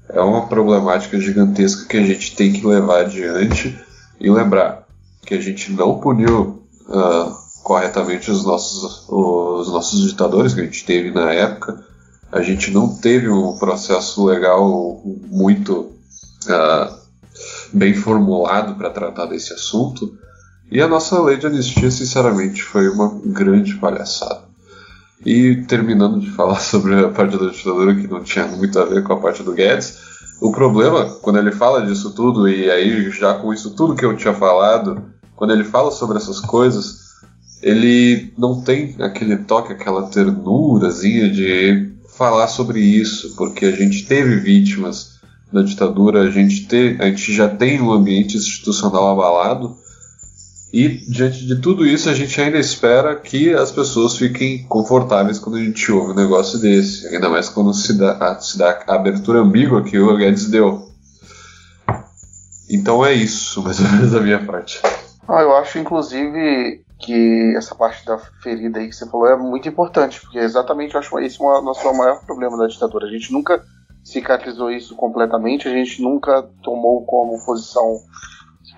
É 0.09 0.21
uma 0.21 0.47
problemática 0.47 1.19
gigantesca 1.19 1.85
que 1.87 1.97
a 1.97 2.03
gente 2.03 2.35
tem 2.35 2.51
que 2.51 2.65
levar 2.65 3.01
adiante 3.01 3.77
e 4.19 4.29
lembrar 4.29 4.87
que 5.25 5.33
a 5.33 5.41
gente 5.41 5.71
não 5.71 5.99
puniu 5.99 6.63
uh, 6.87 7.35
corretamente 7.63 8.31
os 8.31 8.43
nossos, 8.43 9.05
os 9.07 9.67
nossos 9.69 10.09
ditadores 10.09 10.53
que 10.53 10.61
a 10.61 10.63
gente 10.63 10.85
teve 10.85 11.11
na 11.11 11.31
época. 11.33 11.83
A 12.31 12.41
gente 12.41 12.71
não 12.71 12.95
teve 12.95 13.29
um 13.29 13.57
processo 13.57 14.25
legal 14.25 15.01
muito 15.29 15.91
uh, 16.47 16.97
bem 17.73 17.93
formulado 17.93 18.75
para 18.75 18.89
tratar 18.89 19.25
desse 19.25 19.53
assunto. 19.53 20.17
E 20.71 20.81
a 20.81 20.87
nossa 20.87 21.21
lei 21.21 21.35
de 21.35 21.45
anistia, 21.45 21.91
sinceramente, 21.91 22.63
foi 22.63 22.87
uma 22.87 23.19
grande 23.25 23.75
palhaçada. 23.75 24.43
E 25.25 25.57
terminando 25.67 26.21
de 26.21 26.31
falar 26.31 26.59
sobre 26.63 26.95
a 26.95 27.09
parte 27.09 27.37
da 27.37 27.51
ditadura, 27.51 27.93
que 27.93 28.07
não 28.07 28.23
tinha 28.23 28.47
muito 28.47 28.79
a 28.79 28.85
ver 28.85 29.03
com 29.03 29.11
a 29.11 29.19
parte 29.19 29.43
do 29.43 29.51
Guedes, 29.51 29.97
o 30.39 30.49
problema, 30.51 31.05
quando 31.21 31.39
ele 31.39 31.51
fala 31.51 31.85
disso 31.85 32.11
tudo, 32.15 32.47
e 32.47 32.71
aí 32.71 33.11
já 33.11 33.33
com 33.33 33.53
isso 33.53 33.71
tudo 33.71 33.95
que 33.95 34.05
eu 34.05 34.15
tinha 34.15 34.33
falado, 34.33 35.03
quando 35.35 35.51
ele 35.51 35.65
fala 35.65 35.91
sobre 35.91 36.17
essas 36.17 36.39
coisas, 36.39 37.01
ele 37.61 38.33
não 38.37 38.61
tem 38.61 38.95
aquele 38.99 39.37
toque, 39.37 39.73
aquela 39.73 40.07
ternurazinha 40.07 41.29
de 41.29 41.91
falar 42.17 42.47
sobre 42.47 42.79
isso, 42.79 43.35
porque 43.35 43.65
a 43.65 43.71
gente 43.71 44.05
teve 44.05 44.37
vítimas 44.37 45.19
da 45.51 45.61
ditadura, 45.61 46.21
a 46.21 46.31
gente, 46.31 46.65
te, 46.65 46.95
a 46.99 47.07
gente 47.07 47.33
já 47.33 47.49
tem 47.49 47.81
um 47.81 47.91
ambiente 47.91 48.37
institucional 48.37 49.11
abalado, 49.11 49.75
e 50.73 50.87
diante 51.09 51.45
de 51.45 51.59
tudo 51.59 51.85
isso, 51.85 52.09
a 52.09 52.13
gente 52.13 52.39
ainda 52.39 52.57
espera 52.57 53.15
que 53.15 53.53
as 53.53 53.71
pessoas 53.71 54.15
fiquem 54.15 54.63
confortáveis 54.67 55.37
quando 55.37 55.57
a 55.57 55.63
gente 55.63 55.91
ouve 55.91 56.11
um 56.11 56.15
negócio 56.15 56.59
desse, 56.59 57.07
ainda 57.07 57.29
mais 57.29 57.49
quando 57.49 57.73
se 57.73 57.97
dá, 57.97 58.39
se 58.39 58.57
dá 58.57 58.83
a 58.87 58.95
abertura 58.95 59.39
ambígua 59.39 59.83
que 59.83 59.99
o 59.99 60.15
Guedes 60.15 60.49
deu. 60.49 60.89
Então 62.69 63.05
é 63.05 63.11
isso, 63.11 63.61
mais 63.61 63.79
ou 63.81 63.89
menos 63.89 64.11
da 64.11 64.21
minha 64.21 64.45
parte. 64.45 64.81
Ah, 65.27 65.41
eu 65.41 65.55
acho, 65.57 65.77
inclusive, 65.77 66.85
que 66.99 67.53
essa 67.57 67.75
parte 67.75 68.05
da 68.05 68.17
ferida 68.17 68.79
aí 68.79 68.87
que 68.87 68.95
você 68.95 69.09
falou 69.09 69.27
é 69.27 69.35
muito 69.35 69.67
importante, 69.67 70.21
porque 70.21 70.39
exatamente 70.39 70.93
eu 70.93 71.01
acho 71.01 71.19
esse 71.19 71.41
é 71.41 71.45
o 71.45 71.61
nosso 71.61 71.91
maior 71.93 72.23
problema 72.25 72.57
da 72.57 72.67
ditadura. 72.67 73.07
A 73.07 73.09
gente 73.09 73.33
nunca 73.33 73.61
cicatrizou 74.03 74.71
isso 74.71 74.95
completamente, 74.95 75.67
a 75.67 75.71
gente 75.71 76.01
nunca 76.01 76.43
tomou 76.63 77.05
como 77.05 77.43
posição, 77.45 77.97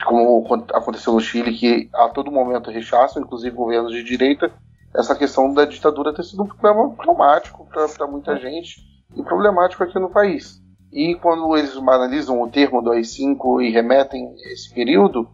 como 0.05 0.45
aconteceu 0.73 1.13
no 1.13 1.19
Chile, 1.19 1.53
que 1.53 1.89
a 1.93 2.09
todo 2.09 2.31
momento 2.31 2.71
rechaçam, 2.71 3.21
inclusive 3.21 3.55
governos 3.55 3.91
de 3.91 4.03
direita, 4.03 4.51
essa 4.95 5.15
questão 5.15 5.53
da 5.53 5.65
ditadura 5.65 6.13
ter 6.13 6.23
sido 6.23 6.43
um 6.43 6.47
problema 6.47 6.95
traumático 6.95 7.67
para 7.67 8.07
muita 8.07 8.37
gente 8.37 8.81
e 9.15 9.23
problemático 9.23 9.83
aqui 9.83 9.99
no 9.99 10.09
país. 10.09 10.61
E 10.91 11.15
quando 11.15 11.57
eles 11.57 11.75
analisam 11.75 12.41
o 12.41 12.49
termo 12.49 12.81
do 12.81 12.91
AI-5 12.91 13.63
e 13.63 13.71
remetem 13.71 14.35
esse 14.51 14.71
período, 14.73 15.27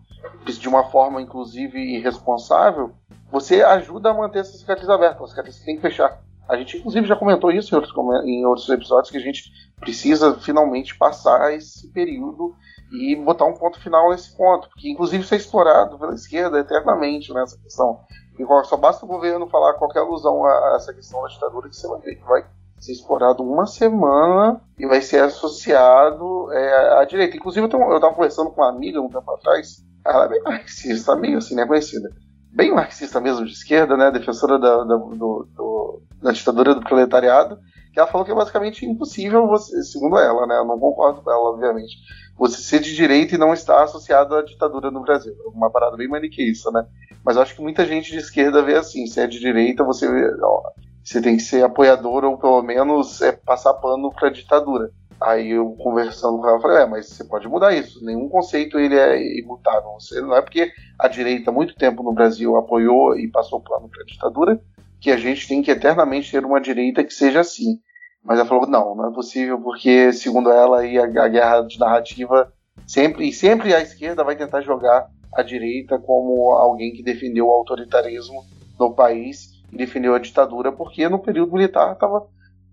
de 0.46 0.70
uma 0.70 0.86
forma, 0.86 1.22
inclusive, 1.22 1.78
irresponsável, 1.78 2.92
você 3.32 3.62
ajuda 3.62 4.10
a 4.10 4.14
manter 4.14 4.40
essa 4.40 4.58
cicatriz 4.58 4.90
aberta. 4.90 5.24
A 5.24 5.28
cicatriz 5.28 5.60
tem 5.60 5.76
que 5.76 5.82
fechar. 5.82 6.22
A 6.48 6.56
gente, 6.58 6.78
inclusive, 6.78 7.06
já 7.06 7.16
comentou 7.16 7.52
isso 7.52 7.74
em 7.74 7.78
outros, 7.78 7.94
em 8.26 8.46
outros 8.46 8.70
episódios, 8.70 9.12
que 9.12 9.18
a 9.18 9.22
gente 9.22 9.52
precisa 9.80 10.36
finalmente 10.40 10.98
passar 10.98 11.54
esse 11.54 11.92
período 11.92 12.56
e 12.92 13.16
botar 13.16 13.46
um 13.46 13.54
ponto 13.54 13.80
final 13.80 14.10
nesse 14.10 14.36
ponto, 14.36 14.70
porque, 14.70 14.90
inclusive, 14.90 15.24
isso 15.24 15.34
é 15.34 15.38
explorado 15.38 15.98
pela 15.98 16.14
esquerda 16.14 16.60
eternamente 16.60 17.34
nessa 17.34 17.58
questão. 17.58 18.00
E 18.38 18.46
só 18.66 18.78
basta 18.78 19.06
o 19.06 19.08
governo 19.08 19.48
falar 19.48 19.74
qualquer 19.74 20.00
alusão 20.00 20.46
a 20.46 20.76
essa 20.76 20.94
questão 20.94 21.22
da 21.22 21.28
ditadura 21.28 21.70
que 21.70 21.76
você 21.76 21.88
vai 21.88 22.00
ver 22.00 22.16
que 22.16 22.24
vai 22.26 22.46
ser 22.80 22.94
explorado 22.94 23.44
uma 23.44 23.66
semana 23.66 24.62
e 24.78 24.88
vai 24.88 25.02
ser 25.02 25.22
associado 25.22 26.52
é, 26.54 27.00
à 27.00 27.06
direita. 27.06 27.36
Inclusive, 27.36 27.66
eu 27.66 27.96
estava 27.96 28.14
conversando 28.14 28.50
com 28.52 28.62
uma 28.62 28.70
amiga 28.70 29.02
um 29.02 29.10
tempo 29.10 29.30
atrás 29.32 29.84
ela 30.06 30.26
é 30.26 30.30
bem 30.30 30.42
marxista, 30.42 31.16
meio 31.16 31.38
assim, 31.38 31.56
né, 31.56 31.66
conhecida. 31.66 32.10
Bem 32.52 32.74
marxista 32.74 33.20
mesmo, 33.20 33.46
de 33.46 33.52
esquerda, 33.52 33.96
né, 33.96 34.12
defensora 34.12 34.58
da, 34.58 34.84
da, 34.84 34.96
do, 34.96 35.48
do, 35.54 36.02
da 36.22 36.32
ditadura 36.32 36.74
do 36.74 36.82
proletariado, 36.82 37.60
que 37.92 38.00
ela 38.00 38.08
falou 38.08 38.26
que 38.26 38.32
é 38.32 38.36
basicamente 38.36 38.86
impossível 38.86 39.48
você, 39.48 39.82
segundo 39.84 40.18
ela, 40.18 40.46
né, 40.46 40.58
eu 40.58 40.66
não 40.66 40.80
concordo 40.80 41.22
com 41.22 41.32
ela, 41.32 41.50
obviamente, 41.50 41.98
você 42.38 42.62
ser 42.62 42.80
de 42.80 42.96
direita 42.96 43.36
e 43.36 43.38
não 43.38 43.54
estar 43.54 43.84
associado 43.84 44.36
à 44.36 44.44
ditadura 44.44 44.90
no 44.90 45.02
Brasil. 45.02 45.34
É 45.34 45.50
uma 45.50 45.70
parada 45.70 45.98
bem 45.98 46.08
maniqueísta, 46.08 46.72
né? 46.72 46.86
Mas 47.24 47.36
eu 47.36 47.42
acho 47.42 47.56
que 47.56 47.62
muita 47.62 47.86
gente 47.86 48.12
de 48.12 48.18
esquerda 48.18 48.64
vê 48.64 48.76
assim, 48.76 49.06
se 49.06 49.20
é 49.20 49.28
de 49.28 49.40
direita, 49.40 49.84
você, 49.84 50.08
ó, 50.42 50.62
você 51.04 51.22
tem 51.22 51.36
que 51.36 51.44
ser 51.44 51.64
apoiador 51.64 52.24
ou 52.24 52.38
pelo 52.38 52.62
menos 52.62 53.22
é, 53.22 53.32
passar 53.32 53.74
pano 53.74 54.14
a 54.16 54.30
ditadura. 54.30 54.92
Aí 55.20 55.52
eu 55.52 55.72
conversando 55.72 56.38
com 56.38 56.48
ela, 56.48 56.62
falei, 56.62 56.78
é, 56.78 56.86
mas 56.86 57.08
você 57.08 57.26
pode 57.26 57.46
mudar 57.48 57.74
isso. 57.74 58.04
Nenhum 58.06 58.30
conceito 58.30 58.80
ele 58.80 58.96
é 58.96 59.40
imutável. 59.40 59.92
Você, 60.00 60.22
não 60.22 60.36
é 60.36 60.42
porque 60.42 60.72
a 60.98 61.10
direita, 61.10 61.52
muito 61.52 61.76
tempo 61.76 62.04
no 62.04 62.14
Brasil, 62.14 62.56
apoiou 62.56 63.18
e 63.18 63.28
passou 63.28 63.60
plano 63.60 63.90
para 63.90 64.02
a 64.02 64.06
ditadura, 64.06 64.62
que 65.00 65.12
a 65.12 65.18
gente 65.18 65.48
tem 65.48 65.62
que 65.62 65.72
eternamente 65.72 66.32
ter 66.32 66.46
uma 66.46 66.60
direita 66.60 67.04
que 67.04 67.14
seja 67.14 67.40
assim. 67.40 67.80
Mas 68.24 68.38
ela 68.38 68.48
falou, 68.48 68.68
não, 68.68 68.96
não 68.96 69.10
é 69.10 69.14
possível, 69.14 69.60
porque, 69.60 70.12
segundo 70.12 70.52
ela, 70.52 70.82
a, 70.82 71.28
guerra 71.28 71.62
de 71.62 71.80
narrativa 71.80 72.52
sempre, 72.86 73.30
e 73.30 73.34
sempre 73.34 73.74
a 73.74 73.82
esquerda 73.82 74.24
vai 74.24 74.36
tentar 74.36 74.62
jogar 74.62 75.08
a 75.34 75.42
direita 75.42 75.98
como 75.98 76.52
alguém 76.54 76.92
que 76.92 77.04
defendeu 77.04 77.48
o 77.48 77.52
autoritarismo 77.52 78.44
no 78.80 78.94
país 78.94 79.52
e 79.72 79.78
defendeu 79.78 80.16
a 80.16 80.20
ditadura, 80.20 80.72
porque 80.72 81.08
no 81.08 81.20
período 81.20 81.54
militar 81.54 81.94
estava 81.94 82.28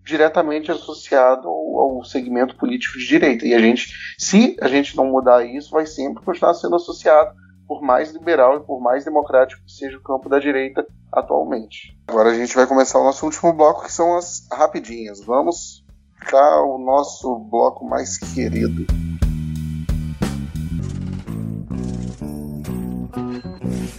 diretamente 0.05 0.70
associado 0.70 1.49
ao, 1.49 2.05
segmento 2.05 2.57
político 2.57 2.99
de 2.99 3.07
direita. 3.07 3.47
E 3.47 3.55
a 3.55 3.59
gente, 3.59 3.93
se 4.16 4.57
a 4.61 4.68
gente 4.68 4.97
não 4.97 5.07
mudar 5.07 5.45
isso, 5.45 5.70
vai 5.70 5.85
sempre 5.87 6.22
continuar 6.22 6.55
sendo 6.55 6.77
associado 6.77 7.35
por 7.67 7.83
mais 7.83 8.12
liberal 8.12 8.57
e 8.57 8.61
por 8.61 8.81
mais 8.81 9.05
democrático 9.05 9.62
que 9.64 9.73
seja 9.73 9.99
o 9.99 10.03
campo 10.03 10.29
da 10.29 10.39
direita 10.39 10.87
atualmente. 11.12 11.99
Agora 12.07 12.31
a 12.31 12.35
gente 12.35 12.55
vai 12.55 12.67
começar 12.67 12.99
o 12.99 13.05
nosso 13.05 13.25
último 13.25 13.53
bloco, 13.53 13.85
que 13.85 13.93
são 13.93 14.17
as 14.17 14.47
rapidinhas. 14.53 15.25
Vamos 15.25 15.85
para 16.29 16.62
o 16.62 16.79
nosso 16.79 17.39
bloco 17.39 17.85
mais 17.85 18.19
querido. 18.19 18.87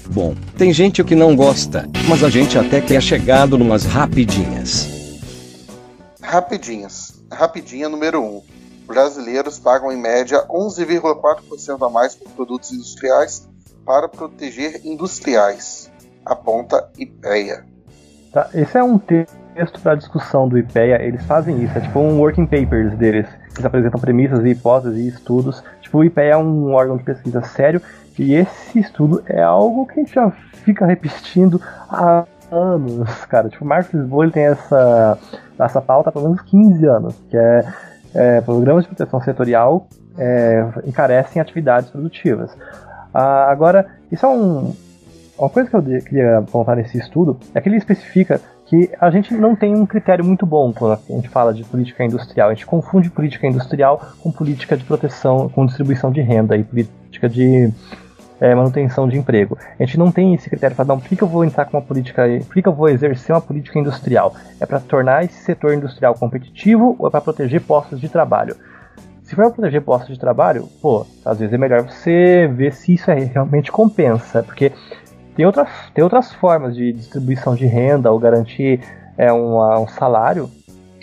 Bom, 0.10 0.34
tem 0.58 0.74
gente 0.74 1.04
que 1.04 1.14
não 1.14 1.36
gosta, 1.36 1.88
mas 2.10 2.24
a 2.24 2.30
gente 2.30 2.58
até 2.58 2.82
que 2.82 2.96
é 2.96 3.02
chegado 3.02 3.58
numas 3.58 3.86
rapidinhas. 3.86 4.88
Rapidinhas. 6.20 7.24
Rapidinha 7.32 7.88
número 7.88 8.22
1. 8.22 8.26
Um. 8.26 8.42
Brasileiros 8.88 9.60
pagam 9.60 9.92
em 9.92 9.98
média 9.98 10.46
11,4% 10.48 11.86
a 11.86 11.90
mais 11.90 12.16
por 12.16 12.32
produtos 12.32 12.72
industriais 12.72 13.47
para 13.88 14.10
proteger 14.10 14.82
industriais, 14.86 15.90
aponta 16.26 16.90
IPEA. 17.00 17.64
Tá, 18.34 18.50
esse 18.54 18.78
é 18.78 18.84
um 18.84 19.00
texto 19.00 19.80
para 19.82 19.96
discussão 19.96 20.50
do 20.50 20.58
IPEA, 20.58 21.02
eles 21.02 21.24
fazem 21.24 21.64
isso, 21.64 21.78
é 21.78 21.80
tipo 21.80 21.98
um 22.02 22.20
working 22.20 22.46
papers 22.46 22.94
deles. 22.98 23.26
Eles 23.54 23.66
apresentam 23.66 24.00
premissas 24.00 24.44
e 24.44 24.50
hipóteses 24.50 25.00
e 25.00 25.08
estudos. 25.08 25.64
Tipo, 25.82 26.00
o 26.00 26.04
IPEA 26.04 26.34
é 26.34 26.38
um 26.38 26.74
órgão 26.74 26.98
de 26.98 27.04
pesquisa 27.04 27.42
sério 27.42 27.82
e 28.20 28.36
esse 28.36 28.78
estudo 28.78 29.24
é 29.26 29.42
algo 29.42 29.88
que 29.88 29.94
a 29.94 30.04
gente 30.04 30.14
já 30.14 30.30
fica 30.66 30.86
repetindo 30.86 31.60
há 31.90 32.26
anos, 32.52 33.26
cara. 33.26 33.48
Tipo, 33.48 33.64
o 33.64 33.68
Marcos 33.68 33.94
Lisboa 33.94 34.30
tem 34.30 34.48
essa, 34.48 35.18
essa 35.58 35.82
pauta 35.82 36.10
há 36.10 36.12
pelo 36.12 36.26
menos 36.26 36.42
15 36.42 36.86
anos, 36.86 37.16
que 37.30 37.38
é, 37.38 37.66
é 38.14 38.42
programas 38.42 38.84
de 38.84 38.90
proteção 38.90 39.22
setorial 39.22 39.88
é, 40.18 40.66
encarecem 40.86 41.42
atividades 41.42 41.90
produtivas. 41.90 42.52
Ah, 43.14 43.50
agora, 43.50 43.88
isso 44.12 44.26
é 44.26 44.30
um, 44.30 44.74
uma 45.38 45.50
coisa 45.50 45.70
que 45.70 45.76
eu 45.76 45.84
queria 45.84 46.40
apontar 46.40 46.76
nesse 46.76 46.98
estudo, 46.98 47.40
é 47.54 47.62
que 47.62 47.70
ele 47.70 47.78
especifica 47.78 48.42
que 48.66 48.90
a 49.00 49.10
gente 49.10 49.34
não 49.34 49.56
tem 49.56 49.74
um 49.74 49.86
critério 49.86 50.26
muito 50.26 50.46
bom 50.46 50.74
quando 50.74 50.94
a 50.94 51.14
gente 51.14 51.30
fala 51.30 51.54
de 51.54 51.64
política 51.64 52.04
industrial. 52.04 52.50
A 52.50 52.54
gente 52.54 52.66
confunde 52.66 53.10
política 53.10 53.48
industrial 53.48 54.02
com 54.22 54.32
política 54.32 54.76
de 54.76 54.84
proteção, 54.84 55.48
com 55.48 55.66
distribuição 55.66 56.12
de 56.12 56.22
renda 56.22 56.58
e 56.58 56.64
política 56.64 57.30
de 57.30 57.72
é, 58.42 58.54
manutenção 58.54 59.08
de 59.08 59.18
emprego. 59.18 59.58
A 59.80 59.84
gente 59.84 59.98
não 59.98 60.12
tem 60.12 60.34
esse 60.34 60.50
critério 60.50 60.76
para 60.76 60.86
não, 60.86 61.00
por 61.00 61.08
que, 61.08 61.22
eu 61.22 61.28
vou 61.28 61.46
entrar 61.46 61.66
com 61.66 61.78
uma 61.78 61.84
política, 61.84 62.24
por 62.46 62.54
que, 62.54 62.62
que 62.62 62.68
eu 62.68 62.74
vou 62.74 62.90
exercer 62.90 63.34
uma 63.34 63.42
política 63.42 63.80
industrial? 63.80 64.36
É 64.60 64.66
para 64.66 64.80
tornar 64.80 65.24
esse 65.24 65.42
setor 65.44 65.74
industrial 65.74 66.14
competitivo 66.16 66.96
ou 67.00 67.08
é 67.08 67.12
para 67.12 67.22
proteger 67.22 67.62
postos 67.62 68.02
de 68.02 68.10
trabalho? 68.10 68.56
Se 69.28 69.36
for 69.36 69.52
proteger 69.52 69.82
postos 69.82 70.14
de 70.14 70.20
trabalho, 70.20 70.70
pô, 70.82 71.06
às 71.26 71.38
vezes 71.38 71.54
é 71.54 71.58
melhor 71.58 71.84
você 71.84 72.48
ver 72.48 72.72
se 72.72 72.94
isso 72.94 73.12
realmente 73.12 73.70
compensa, 73.70 74.42
porque 74.42 74.72
tem 75.36 75.46
outras, 75.46 75.68
tem 75.94 76.02
outras 76.02 76.32
formas 76.32 76.74
de 76.74 76.94
distribuição 76.94 77.54
de 77.54 77.66
renda 77.66 78.10
ou 78.10 78.18
garantir 78.18 78.80
é, 79.18 79.32
um, 79.32 79.82
um 79.82 79.88
salário 79.88 80.50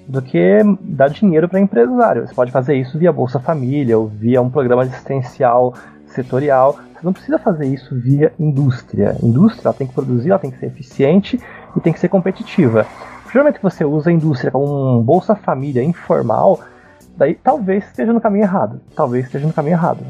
do 0.09 0.23
que 0.23 0.41
dar 0.81 1.11
dinheiro 1.11 1.51
para 1.51 1.61
empresário. 1.61 2.27
Você 2.27 2.35
pode 2.35 2.51
fazer 2.51 2.75
isso 2.77 2.99
via 2.99 3.13
Bolsa 3.13 3.39
Família 3.39 3.99
ou 3.99 4.07
via 4.07 4.41
um 4.41 4.49
programa 4.49 4.85
assistencial 4.85 5.75
setorial. 6.07 6.79
Você 6.95 7.05
não 7.05 7.13
precisa 7.13 7.39
fazer 7.39 7.67
isso 7.67 7.95
via 7.95 8.33
indústria. 8.39 9.19
Indústria 9.23 9.71
tem 9.75 9.87
que 9.87 9.93
produzir, 9.93 10.31
ela 10.31 10.39
tem 10.39 10.51
que 10.51 10.59
ser 10.59 10.67
eficiente 10.67 11.39
e 11.77 11.81
tem 11.81 11.93
que 11.93 12.01
ser 12.01 12.09
competitiva. 12.09 12.87
Geralmente 13.31 13.61
você 13.61 13.85
usa 13.85 14.09
a 14.09 14.13
indústria 14.15 14.51
como 14.51 14.99
um 14.99 15.03
Bolsa 15.03 15.35
Família 15.35 15.83
informal, 15.83 16.59
daí 17.17 17.35
talvez 17.35 17.85
esteja 17.85 18.13
no 18.13 18.21
caminho 18.21 18.45
errado. 18.45 18.81
Talvez 18.95 19.27
esteja 19.27 19.47
no 19.47 19.53
caminho 19.53 19.75
errado. 19.75 20.05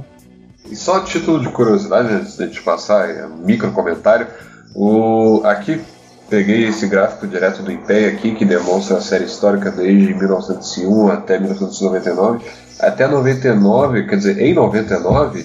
E 0.70 0.74
só 0.74 1.00
título 1.00 1.40
de 1.40 1.48
curiosidade, 1.50 2.12
antes 2.12 2.36
de 2.36 2.46
gente 2.46 2.62
passar, 2.62 3.08
é 3.08 3.26
um 3.26 3.36
micro 3.38 3.70
comentário, 3.72 4.26
o... 4.74 5.42
aqui 5.44 5.80
peguei 6.28 6.66
esse 6.66 6.86
gráfico 6.86 7.26
direto 7.26 7.62
do 7.62 7.70
IPEA 7.70 8.08
aqui, 8.08 8.34
que 8.34 8.44
demonstra 8.44 8.96
a 8.96 9.00
série 9.00 9.24
histórica 9.24 9.70
desde 9.70 10.14
1901 10.14 11.08
até 11.08 11.38
1999. 11.38 12.44
Até 12.80 13.06
99, 13.06 14.06
quer 14.06 14.16
dizer, 14.16 14.40
em 14.40 14.54
99, 14.54 15.44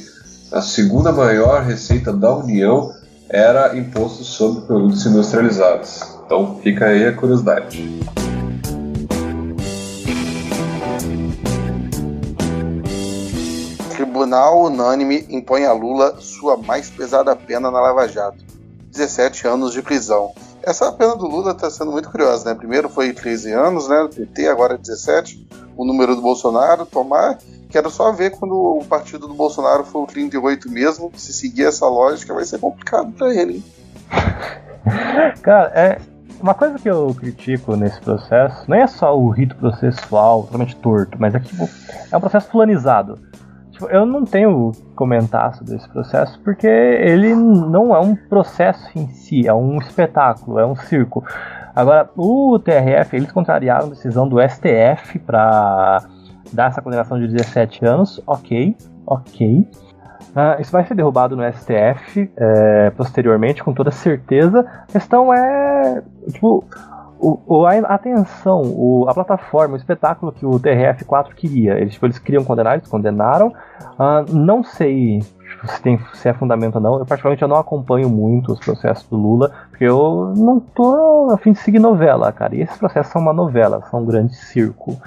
a 0.51 0.61
segunda 0.61 1.11
maior 1.11 1.61
receita 1.61 2.11
da 2.11 2.35
União 2.35 2.91
era 3.29 3.77
imposto 3.77 4.23
sobre 4.23 4.61
produtos 4.61 5.05
industrializados. 5.05 6.01
Então 6.25 6.59
fica 6.63 6.85
aí 6.85 7.05
a 7.05 7.13
curiosidade. 7.13 7.99
Tribunal 14.29 14.61
unânime 14.61 15.25
impõe 15.27 15.65
a 15.65 15.73
Lula 15.73 16.17
sua 16.19 16.55
mais 16.55 16.87
pesada 16.87 17.35
pena 17.35 17.71
na 17.71 17.81
Lava 17.81 18.07
Jato: 18.07 18.37
17 18.91 19.47
anos 19.47 19.73
de 19.73 19.81
prisão. 19.81 20.33
Essa 20.61 20.91
pena 20.91 21.15
do 21.15 21.25
Lula 21.25 21.53
está 21.53 21.67
sendo 21.67 21.91
muito 21.91 22.11
curiosa, 22.11 22.47
né? 22.47 22.55
Primeiro 22.55 22.87
foi 22.89 23.11
13 23.11 23.51
anos, 23.53 23.89
né? 23.89 24.03
Do 24.03 24.09
PT, 24.09 24.47
agora 24.47 24.77
17. 24.77 25.49
O 25.75 25.83
número 25.83 26.15
do 26.15 26.21
Bolsonaro, 26.21 26.85
tomar. 26.85 27.39
Quero 27.71 27.89
só 27.89 28.11
ver 28.11 28.29
quando 28.37 28.53
o 28.53 28.85
partido 28.85 29.27
do 29.27 29.33
Bolsonaro 29.33 29.83
for 29.83 30.03
o 30.03 30.05
38 30.05 30.69
mesmo. 30.69 31.11
Se 31.15 31.33
seguir 31.33 31.63
essa 31.63 31.87
lógica, 31.87 32.31
vai 32.31 32.45
ser 32.45 32.59
complicado 32.59 33.11
para 33.13 33.33
ele, 33.33 33.55
hein? 33.55 33.63
Cara, 35.41 35.71
é. 35.73 35.99
Uma 36.39 36.53
coisa 36.53 36.77
que 36.77 36.89
eu 36.89 37.13
critico 37.15 37.75
nesse 37.75 37.99
processo 37.99 38.63
não 38.67 38.77
é 38.77 38.85
só 38.85 39.17
o 39.17 39.29
rito 39.29 39.55
processual 39.55 40.43
totalmente 40.43 40.75
torto, 40.75 41.17
mas 41.19 41.33
é 41.33 41.39
que 41.39 41.47
tipo, 41.47 41.67
é 42.11 42.15
um 42.15 42.21
processo 42.21 42.47
fulanizado. 42.49 43.19
Tipo, 43.79 43.89
eu 43.91 44.05
não 44.05 44.25
tenho 44.25 44.73
comentar 44.93 45.55
sobre 45.55 45.77
esse 45.77 45.87
processo 45.87 46.37
porque 46.43 46.67
ele 46.67 47.33
não 47.33 47.95
é 47.95 47.99
um 48.01 48.13
processo 48.13 48.91
em 48.93 49.07
si, 49.07 49.47
é 49.47 49.53
um 49.53 49.77
espetáculo, 49.77 50.59
é 50.59 50.65
um 50.65 50.75
circo. 50.75 51.23
Agora, 51.73 52.09
o 52.17 52.59
TRF, 52.59 53.15
eles 53.15 53.31
contrariaram 53.31 53.87
a 53.87 53.89
decisão 53.91 54.27
do 54.27 54.37
STF 54.41 55.17
para 55.19 56.03
dar 56.51 56.67
essa 56.67 56.81
condenação 56.81 57.17
de 57.17 57.29
17 57.29 57.85
anos, 57.85 58.21
ok, 58.27 58.75
ok. 59.07 59.65
Uh, 60.35 60.61
isso 60.61 60.73
vai 60.73 60.85
ser 60.85 60.95
derrubado 60.95 61.37
no 61.37 61.43
STF 61.53 62.29
é, 62.35 62.89
posteriormente, 62.91 63.63
com 63.63 63.73
toda 63.73 63.91
certeza. 63.91 64.59
A 64.89 64.91
questão 64.91 65.33
é, 65.33 66.03
tipo, 66.33 66.65
o, 67.19 67.39
o, 67.45 67.65
a 67.65 67.77
atenção, 67.79 68.61
o, 68.63 69.05
a 69.09 69.13
plataforma, 69.13 69.73
o 69.73 69.77
espetáculo 69.77 70.31
que 70.31 70.45
o 70.45 70.51
TRF4 70.51 71.33
queria. 71.35 71.77
Eles, 71.77 71.93
tipo, 71.93 72.05
eles 72.05 72.17
queriam 72.17 72.43
condenar, 72.45 72.75
eles 72.75 72.87
condenaram. 72.87 73.47
Uh, 73.47 74.33
não 74.33 74.63
sei 74.63 75.21
se, 75.67 75.81
tem, 75.81 75.99
se 76.13 76.29
é 76.29 76.33
fundamento 76.33 76.75
ou 76.75 76.81
não. 76.81 76.99
Eu, 76.99 77.05
particularmente, 77.05 77.41
eu 77.41 77.47
não 77.47 77.57
acompanho 77.57 78.09
muito 78.09 78.53
os 78.53 78.59
processos 78.59 79.07
do 79.09 79.17
Lula, 79.17 79.51
porque 79.69 79.83
eu 79.83 80.33
não 80.37 80.59
tô 80.59 81.29
a 81.31 81.37
fim 81.37 81.51
de 81.51 81.59
seguir 81.59 81.79
novela, 81.79 82.31
cara. 82.31 82.55
E 82.55 82.61
esses 82.61 82.77
processos 82.77 83.11
são 83.11 83.21
uma 83.21 83.33
novela, 83.33 83.83
são 83.91 84.01
um 84.01 84.05
grande 84.05 84.35
circo. 84.35 84.97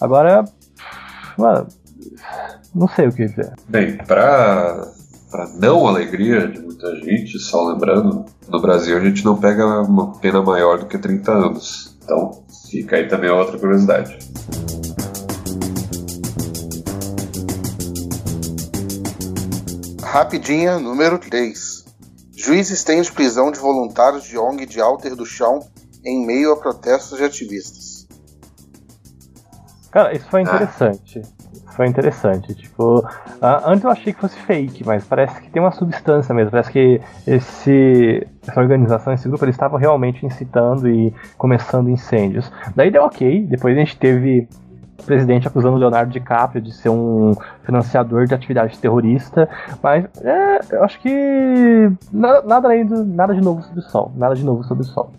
Agora, 0.00 0.44
mano, 1.36 1.66
não 2.74 2.86
sei 2.86 3.08
o 3.08 3.12
que 3.12 3.26
dizer. 3.26 3.52
Bem, 3.68 3.96
pra 3.96 4.86
para 5.30 5.48
não 5.48 5.86
alegria 5.86 6.46
de 6.46 6.60
muita 6.60 6.94
gente, 6.96 7.38
só 7.38 7.68
lembrando, 7.68 8.24
no 8.48 8.60
Brasil 8.60 8.96
a 8.96 9.00
gente 9.00 9.24
não 9.24 9.36
pega 9.36 9.82
uma 9.82 10.12
pena 10.18 10.40
maior 10.40 10.78
do 10.78 10.86
que 10.86 10.96
30 10.96 11.32
anos. 11.32 11.96
Então, 12.02 12.44
fica 12.70 12.96
aí 12.96 13.08
também 13.08 13.30
outra 13.30 13.58
curiosidade. 13.58 14.18
Rapidinha, 20.02 20.78
número 20.78 21.18
3. 21.18 21.84
Juiz 22.36 22.70
estende 22.70 23.10
prisão 23.10 23.50
de 23.50 23.58
voluntários 23.58 24.24
de 24.24 24.38
ONG 24.38 24.64
de 24.64 24.80
Alter 24.80 25.16
do 25.16 25.26
Chão 25.26 25.60
em 26.04 26.24
meio 26.24 26.52
a 26.52 26.56
protestos 26.56 27.18
de 27.18 27.24
ativistas. 27.24 28.06
Cara, 29.90 30.14
isso 30.16 30.26
foi 30.30 30.40
ah. 30.40 30.44
interessante. 30.44 31.22
Ah 31.24 31.35
foi 31.76 31.86
interessante. 31.86 32.54
Tipo, 32.54 33.06
antes 33.64 33.84
eu 33.84 33.90
achei 33.90 34.12
que 34.12 34.20
fosse 34.20 34.36
fake, 34.40 34.84
mas 34.84 35.04
parece 35.04 35.40
que 35.40 35.50
tem 35.50 35.62
uma 35.62 35.70
substância 35.70 36.34
mesmo. 36.34 36.50
Parece 36.50 36.72
que 36.72 37.00
esse, 37.26 38.26
essa 38.46 38.60
organização, 38.60 39.12
esse 39.12 39.28
grupo, 39.28 39.44
eles 39.44 39.54
estavam 39.54 39.78
realmente 39.78 40.24
incitando 40.24 40.88
e 40.88 41.14
começando 41.36 41.90
incêndios. 41.90 42.50
Daí 42.74 42.90
deu 42.90 43.04
ok. 43.04 43.46
Depois 43.46 43.76
a 43.76 43.78
gente 43.78 43.96
teve 43.98 44.48
o 44.98 45.02
presidente 45.04 45.46
acusando 45.46 45.76
Leonardo 45.76 46.10
DiCaprio 46.10 46.62
de 46.62 46.72
ser 46.72 46.88
um 46.88 47.34
financiador 47.62 48.26
de 48.26 48.34
atividade 48.34 48.78
terrorista. 48.78 49.48
Mas 49.82 50.06
é, 50.22 50.60
eu 50.72 50.82
acho 50.82 50.98
que 51.00 51.92
nada, 52.10 52.42
nada 52.42 52.84
do, 52.84 53.04
nada 53.04 53.34
de 53.34 53.42
novo 53.42 53.62
sob 53.62 53.78
o 53.78 53.82
sol. 53.82 54.12
Nada 54.16 54.34
de 54.34 54.44
novo 54.44 54.64
sob 54.64 54.80
o 54.80 54.84
sol. 54.84 55.12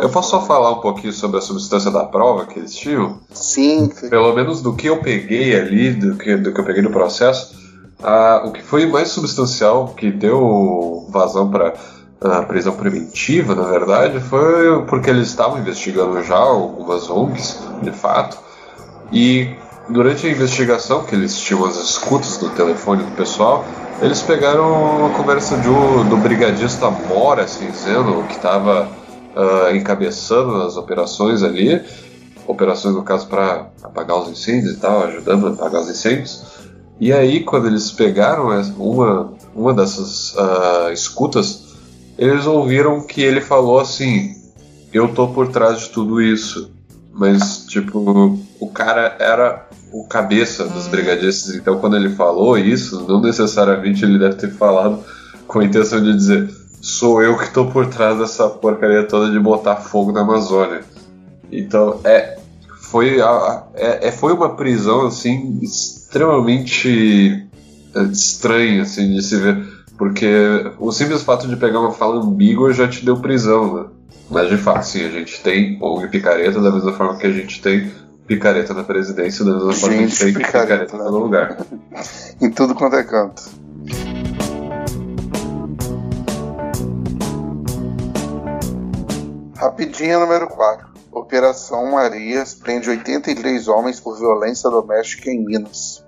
Eu 0.00 0.08
posso 0.10 0.30
só 0.30 0.40
falar 0.40 0.70
um 0.72 0.80
pouquinho 0.80 1.12
sobre 1.12 1.38
a 1.38 1.40
substância 1.40 1.90
da 1.90 2.04
prova 2.04 2.46
que 2.46 2.58
eles 2.58 2.74
tinham? 2.74 3.18
Sim. 3.32 3.90
Pelo 4.08 4.32
menos 4.32 4.62
do 4.62 4.74
que 4.74 4.86
eu 4.86 4.98
peguei 4.98 5.58
ali, 5.58 5.92
do 5.92 6.16
que, 6.16 6.36
do 6.36 6.52
que 6.52 6.60
eu 6.60 6.64
peguei 6.64 6.82
no 6.82 6.90
processo, 6.90 7.56
ah, 8.02 8.42
o 8.46 8.52
que 8.52 8.62
foi 8.62 8.86
mais 8.86 9.08
substancial, 9.08 9.88
que 9.88 10.10
deu 10.10 11.06
vazão 11.10 11.50
para 11.50 11.74
a 12.20 12.42
prisão 12.42 12.74
preventiva, 12.74 13.54
na 13.54 13.64
verdade, 13.64 14.20
foi 14.20 14.84
porque 14.86 15.10
eles 15.10 15.28
estavam 15.28 15.58
investigando 15.58 16.22
já 16.22 16.36
algumas 16.36 17.10
ONGs, 17.10 17.58
de 17.82 17.92
fato, 17.92 18.38
e 19.12 19.48
durante 19.88 20.26
a 20.26 20.30
investigação, 20.30 21.04
que 21.04 21.14
eles 21.14 21.38
tinham 21.38 21.64
as 21.64 21.76
escutas 21.76 22.36
do 22.38 22.50
telefone 22.50 23.02
do 23.02 23.10
pessoal, 23.12 23.64
eles 24.00 24.22
pegaram 24.22 25.06
a 25.06 25.10
conversa 25.10 25.56
do, 25.56 26.04
do 26.04 26.16
brigadista 26.18 26.88
Mora 26.90 27.48
Cinzeno, 27.48 28.22
que 28.24 28.34
estava 28.34 28.88
uh, 29.34 29.74
encabeçando 29.74 30.62
as 30.62 30.76
operações 30.76 31.42
ali, 31.42 31.80
operações 32.46 32.94
no 32.94 33.02
caso 33.02 33.26
para 33.26 33.70
apagar 33.82 34.18
os 34.18 34.28
incêndios 34.28 34.74
e 34.74 34.76
tal, 34.76 35.04
ajudando 35.04 35.46
a 35.46 35.50
apagar 35.50 35.82
os 35.82 35.90
incêndios. 35.90 36.44
E 37.00 37.12
aí, 37.12 37.44
quando 37.44 37.66
eles 37.66 37.90
pegaram 37.92 38.48
uma, 38.76 39.32
uma 39.54 39.74
dessas 39.74 40.34
uh, 40.34 40.92
escutas, 40.92 41.76
eles 42.18 42.46
ouviram 42.46 43.06
que 43.06 43.22
ele 43.22 43.40
falou 43.40 43.78
assim: 43.78 44.34
Eu 44.92 45.14
tô 45.14 45.28
por 45.28 45.48
trás 45.48 45.80
de 45.80 45.90
tudo 45.90 46.20
isso. 46.20 46.70
Mas, 47.12 47.64
tipo, 47.66 48.38
o 48.60 48.68
cara 48.68 49.16
era 49.18 49.68
o 49.92 50.06
cabeça 50.06 50.64
dos 50.66 50.86
hum. 50.86 50.90
brigadistas, 50.90 51.54
então 51.54 51.78
quando 51.78 51.96
ele 51.96 52.10
falou 52.10 52.56
isso, 52.56 53.04
não 53.08 53.20
necessariamente 53.20 54.04
ele 54.04 54.18
deve 54.18 54.36
ter 54.36 54.50
falado 54.52 55.02
com 55.46 55.60
a 55.60 55.64
intenção 55.64 56.00
de 56.00 56.14
dizer 56.14 56.48
sou 56.88 57.22
eu 57.22 57.36
que 57.36 57.50
tô 57.50 57.66
por 57.66 57.86
trás 57.86 58.18
dessa 58.18 58.48
porcaria 58.48 59.06
toda 59.06 59.30
de 59.30 59.38
botar 59.38 59.76
fogo 59.76 60.10
na 60.10 60.22
Amazônia. 60.22 60.80
Então, 61.52 62.00
é 62.02 62.38
foi, 62.80 63.20
a, 63.20 63.64
é, 63.74 64.08
é 64.08 64.12
foi 64.12 64.32
uma 64.32 64.56
prisão 64.56 65.06
assim 65.06 65.58
extremamente 65.60 67.46
é, 67.94 68.02
estranha 68.04 68.82
assim 68.82 69.12
de 69.12 69.22
se 69.22 69.36
ver, 69.36 69.66
porque 69.98 70.26
o 70.78 70.90
simples 70.90 71.22
fato 71.22 71.46
de 71.46 71.56
pegar 71.56 71.80
uma 71.80 71.92
fala 71.92 72.22
ambígua 72.22 72.72
já 72.72 72.88
te 72.88 73.04
deu 73.04 73.20
prisão, 73.20 73.74
né? 73.74 73.84
Mas 74.30 74.48
de 74.48 74.56
fato, 74.56 74.82
sim, 74.84 75.04
a 75.04 75.10
gente 75.10 75.42
tem 75.42 75.78
ONG 75.82 76.08
picareta 76.08 76.60
da 76.60 76.70
mesma 76.70 76.92
forma 76.92 77.16
que 77.16 77.26
a 77.26 77.32
gente 77.32 77.60
tem 77.60 77.90
picareta 78.26 78.72
na 78.72 78.84
presidência, 78.84 79.44
da 79.44 79.54
mesma 79.54 79.72
forma 79.72 79.96
que 79.96 80.04
a 80.04 80.06
gente 80.06 80.18
tem 80.18 80.32
picareta, 80.32 80.86
picareta 80.86 80.96
no 80.96 81.18
lugar. 81.18 81.58
em 82.40 82.50
tudo 82.50 82.74
quanto 82.74 82.96
é 82.96 83.04
canto. 83.04 83.67
Rapidinha 89.58 90.20
número 90.20 90.46
4. 90.46 90.86
Operação 91.12 91.90
Marias 91.90 92.54
prende 92.54 92.88
83 92.88 93.66
homens 93.66 93.98
por 93.98 94.16
violência 94.16 94.70
doméstica 94.70 95.30
em 95.30 95.44
Minas. 95.44 96.06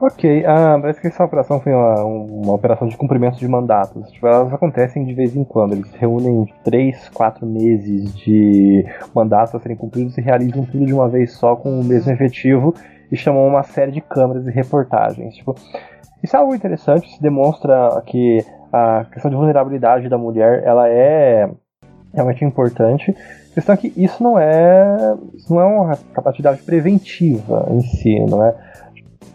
Ok, 0.00 0.44
ah, 0.46 0.78
parece 0.80 1.00
que 1.00 1.08
essa 1.08 1.24
operação 1.24 1.60
foi 1.60 1.72
uma, 1.72 2.04
uma 2.04 2.52
operação 2.54 2.86
de 2.86 2.96
cumprimento 2.96 3.36
de 3.36 3.48
mandatos. 3.48 4.08
Tipo, 4.12 4.28
elas 4.28 4.52
acontecem 4.52 5.04
de 5.04 5.12
vez 5.12 5.34
em 5.34 5.42
quando. 5.42 5.72
Eles 5.72 5.90
reúnem 5.94 6.46
três, 6.62 7.08
quatro 7.08 7.44
meses 7.44 8.14
de 8.14 8.86
mandatos 9.12 9.56
a 9.56 9.58
serem 9.58 9.76
cumpridos 9.76 10.16
e 10.16 10.20
realizam 10.20 10.64
tudo 10.64 10.86
de 10.86 10.94
uma 10.94 11.08
vez 11.08 11.32
só 11.32 11.56
com 11.56 11.80
o 11.80 11.84
mesmo 11.84 12.12
efetivo 12.12 12.74
e 13.10 13.16
chamam 13.16 13.44
uma 13.44 13.64
série 13.64 13.90
de 13.90 14.00
câmeras 14.00 14.46
e 14.46 14.52
reportagens. 14.52 15.34
Tipo, 15.34 15.56
isso 16.22 16.36
é 16.36 16.38
algo 16.38 16.54
interessante, 16.54 17.12
se 17.12 17.20
demonstra 17.20 18.00
que 18.06 18.38
a 18.72 19.04
questão 19.12 19.30
de 19.32 19.36
vulnerabilidade 19.36 20.08
da 20.08 20.16
mulher 20.16 20.62
ela 20.64 20.88
é 20.88 21.50
realmente 22.12 22.44
importante. 22.44 23.14
A 23.50 23.54
questão 23.54 23.74
é 23.74 23.78
que 23.78 23.92
isso 23.96 24.22
não 24.22 24.38
é, 24.38 25.16
isso 25.34 25.52
não 25.52 25.60
é 25.60 25.64
uma 25.64 25.98
capacidade 26.14 26.62
preventiva 26.62 27.66
em 27.70 27.80
si, 27.80 28.18
não 28.20 28.44
é? 28.44 28.54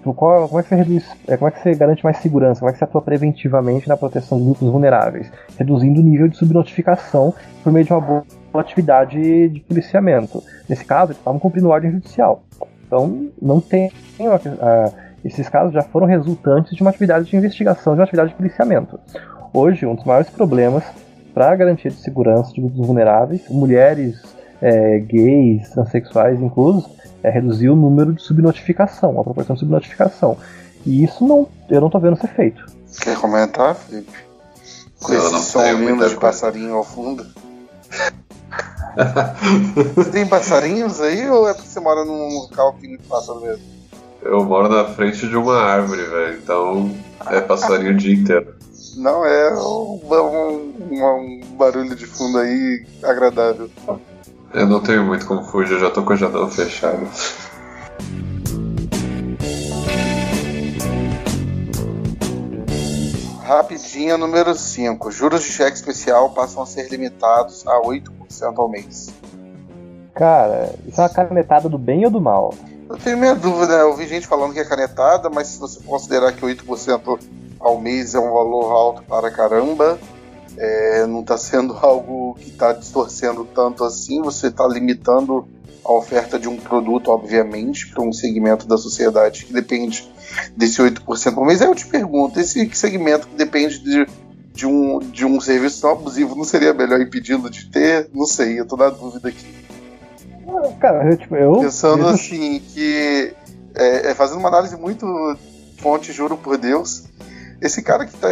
Tipo, 0.07 0.13
qual, 0.13 0.47
como, 0.47 0.59
é 0.59 0.63
que 0.63 0.69
você 0.69 0.75
reduz, 0.75 1.05
é, 1.27 1.35
como 1.35 1.49
é 1.49 1.51
que 1.51 1.59
você 1.59 1.75
garante 1.75 2.03
mais 2.03 2.17
segurança? 2.17 2.59
Como 2.59 2.69
é 2.69 2.73
que 2.73 2.79
você 2.79 2.85
atua 2.85 3.01
preventivamente 3.01 3.89
na 3.89 3.97
proteção 3.97 4.37
de 4.37 4.45
grupos 4.45 4.69
vulneráveis? 4.69 5.29
Reduzindo 5.57 5.99
o 5.99 6.03
nível 6.03 6.27
de 6.27 6.37
subnotificação 6.37 7.33
por 7.63 7.73
meio 7.73 7.85
de 7.85 7.91
uma 7.91 7.99
boa 8.01 8.23
atividade 8.55 9.49
de 9.49 9.59
policiamento. 9.61 10.41
Nesse 10.69 10.85
caso, 10.85 11.11
eles 11.11 11.17
estavam 11.17 11.39
cumprindo 11.39 11.69
ordem 11.69 11.91
judicial. 11.91 12.43
Então, 12.85 13.27
não 13.41 13.59
tem. 13.59 13.89
Uh, 14.19 14.93
esses 15.25 15.49
casos 15.49 15.73
já 15.73 15.81
foram 15.81 16.07
resultantes 16.07 16.73
de 16.73 16.81
uma 16.81 16.89
atividade 16.89 17.29
de 17.29 17.35
investigação, 17.35 17.93
de 17.93 17.99
uma 17.99 18.03
atividade 18.05 18.29
de 18.29 18.35
policiamento. 18.35 18.97
Hoje, 19.53 19.85
um 19.85 19.95
dos 19.95 20.05
maiores 20.05 20.29
problemas 20.29 20.85
para 21.37 21.51
a 21.51 21.55
garantia 21.55 21.91
de 21.91 22.01
segurança 22.01 22.51
de 22.51 22.59
grupos 22.59 22.87
vulneráveis, 22.87 23.47
mulheres, 23.47 24.19
é, 24.59 24.97
gays, 24.97 25.69
transexuais 25.69 26.41
inclusos, 26.41 26.89
é 27.21 27.29
reduzir 27.29 27.69
o 27.69 27.75
número 27.75 28.13
de 28.13 28.23
subnotificação, 28.23 29.19
a 29.19 29.23
proporção 29.23 29.53
de 29.53 29.59
subnotificação. 29.59 30.35
E 30.83 31.03
isso 31.03 31.27
não, 31.27 31.47
eu 31.69 31.79
não 31.79 31.91
tô 31.91 31.99
vendo 31.99 32.19
ser 32.19 32.29
feito. 32.29 32.65
Quer 33.01 33.15
comentar, 33.19 33.75
Felipe? 33.75 34.11
Com 34.99 35.13
eu 35.13 35.19
esse 35.19 35.51
som 35.51 35.61
lindo 35.73 36.09
de 36.09 36.15
passarinho 36.15 36.73
ao 36.73 36.83
fundo. 36.83 37.23
você 39.93 40.09
tem 40.09 40.25
passarinhos 40.25 40.99
aí 40.99 41.29
ou 41.29 41.47
é 41.47 41.53
porque 41.53 41.69
você 41.69 41.79
mora 41.79 42.03
num 42.03 42.29
local 42.29 42.73
que 42.73 42.87
não 42.87 42.97
passa 43.07 43.35
mesmo? 43.35 43.63
Eu 44.23 44.43
moro 44.43 44.69
na 44.69 44.85
frente 44.85 45.27
de 45.27 45.37
uma 45.37 45.55
árvore, 45.61 46.01
velho, 46.01 46.39
então 46.39 46.91
é 47.27 47.39
passarinho 47.39 47.91
o 47.91 47.95
dia 47.95 48.15
inteiro. 48.15 48.56
Não, 48.97 49.23
é 49.23 49.53
um, 49.53 50.01
um, 50.09 50.73
um, 50.91 51.41
barulho 51.55 51.95
de 51.95 52.07
fundo 52.07 52.39
aí 52.39 52.83
agradável. 53.03 53.69
Eu 54.51 54.65
não 54.65 54.81
tenho 54.81 55.03
muito 55.03 55.27
como 55.27 55.43
fugir, 55.43 55.73
eu 55.73 55.79
já 55.79 55.91
tô 55.91 56.01
com 56.01 56.13
a 56.13 56.15
janela 56.15 56.49
fechada. 56.49 57.05
Rapidinha, 63.43 64.17
número 64.17 64.55
5. 64.55 65.11
Juros 65.11 65.43
de 65.43 65.51
cheque 65.51 65.77
especial 65.77 66.31
passam 66.31 66.63
a 66.63 66.65
ser 66.65 66.89
limitados 66.89 67.67
a 67.67 67.79
8% 67.81 68.57
ao 68.57 68.67
mês. 68.67 69.13
Cara, 70.15 70.73
isso 70.87 70.99
é 70.99 71.03
uma 71.03 71.09
canetada 71.09 71.69
do 71.69 71.77
bem 71.77 72.03
ou 72.03 72.09
do 72.09 72.19
mal? 72.19 72.51
Eu 72.89 72.97
tenho 72.97 73.17
minha 73.17 73.35
dúvida, 73.35 73.77
né? 73.77 73.83
eu 73.83 73.95
vi 73.95 74.07
gente 74.07 74.25
falando 74.25 74.53
que 74.53 74.59
é 74.59 74.65
canetada, 74.65 75.29
mas 75.29 75.47
se 75.47 75.59
você 75.59 75.81
considerar 75.81 76.31
que 76.31 76.41
8% 76.41 77.19
ao 77.59 77.81
mês 77.81 78.15
é 78.15 78.19
um 78.19 78.31
valor 78.31 78.71
alto 78.71 79.03
para 79.03 79.29
caramba, 79.29 79.99
é, 80.57 81.05
não 81.05 81.19
está 81.19 81.37
sendo 81.37 81.73
algo 81.81 82.35
que 82.35 82.49
está 82.49 82.71
distorcendo 82.71 83.45
tanto 83.45 83.83
assim, 83.83 84.21
você 84.21 84.47
está 84.47 84.65
limitando 84.67 85.47
a 85.83 85.91
oferta 85.93 86.39
de 86.39 86.47
um 86.47 86.57
produto, 86.57 87.11
obviamente, 87.11 87.87
para 87.89 88.03
um 88.03 88.11
segmento 88.11 88.67
da 88.67 88.77
sociedade 88.77 89.45
que 89.45 89.53
depende 89.53 90.09
desse 90.55 90.81
8% 90.81 91.33
por 91.33 91.45
mês. 91.45 91.61
Aí 91.61 91.67
eu 91.67 91.75
te 91.75 91.87
pergunto, 91.87 92.39
esse 92.39 92.69
segmento 92.73 93.27
que 93.27 93.35
depende 93.35 93.79
de, 93.79 94.07
de, 94.53 94.65
um, 94.65 94.99
de 94.99 95.25
um 95.25 95.39
serviço 95.39 95.81
tão 95.81 95.91
abusivo, 95.91 96.35
não 96.35 96.43
seria 96.43 96.73
melhor 96.73 97.01
impedi-lo 97.01 97.49
de 97.49 97.69
ter? 97.69 98.09
Não 98.13 98.25
sei, 98.25 98.59
eu 98.59 98.63
estou 98.63 98.77
na 98.77 98.89
dúvida 98.89 99.29
aqui. 99.29 99.67
Cara, 100.79 101.09
eu, 101.09 101.17
tipo, 101.17 101.35
eu... 101.35 101.59
Pensando 101.59 102.07
assim, 102.07 102.59
que 102.59 103.33
é, 103.75 104.11
é, 104.11 104.15
fazendo 104.15 104.39
uma 104.39 104.49
análise 104.49 104.75
muito 104.77 105.05
fonte, 105.77 106.11
juro 106.11 106.37
por 106.37 106.57
Deus, 106.57 107.03
esse 107.61 107.81
cara 107.81 108.05
que, 108.05 108.15
tá, 108.17 108.29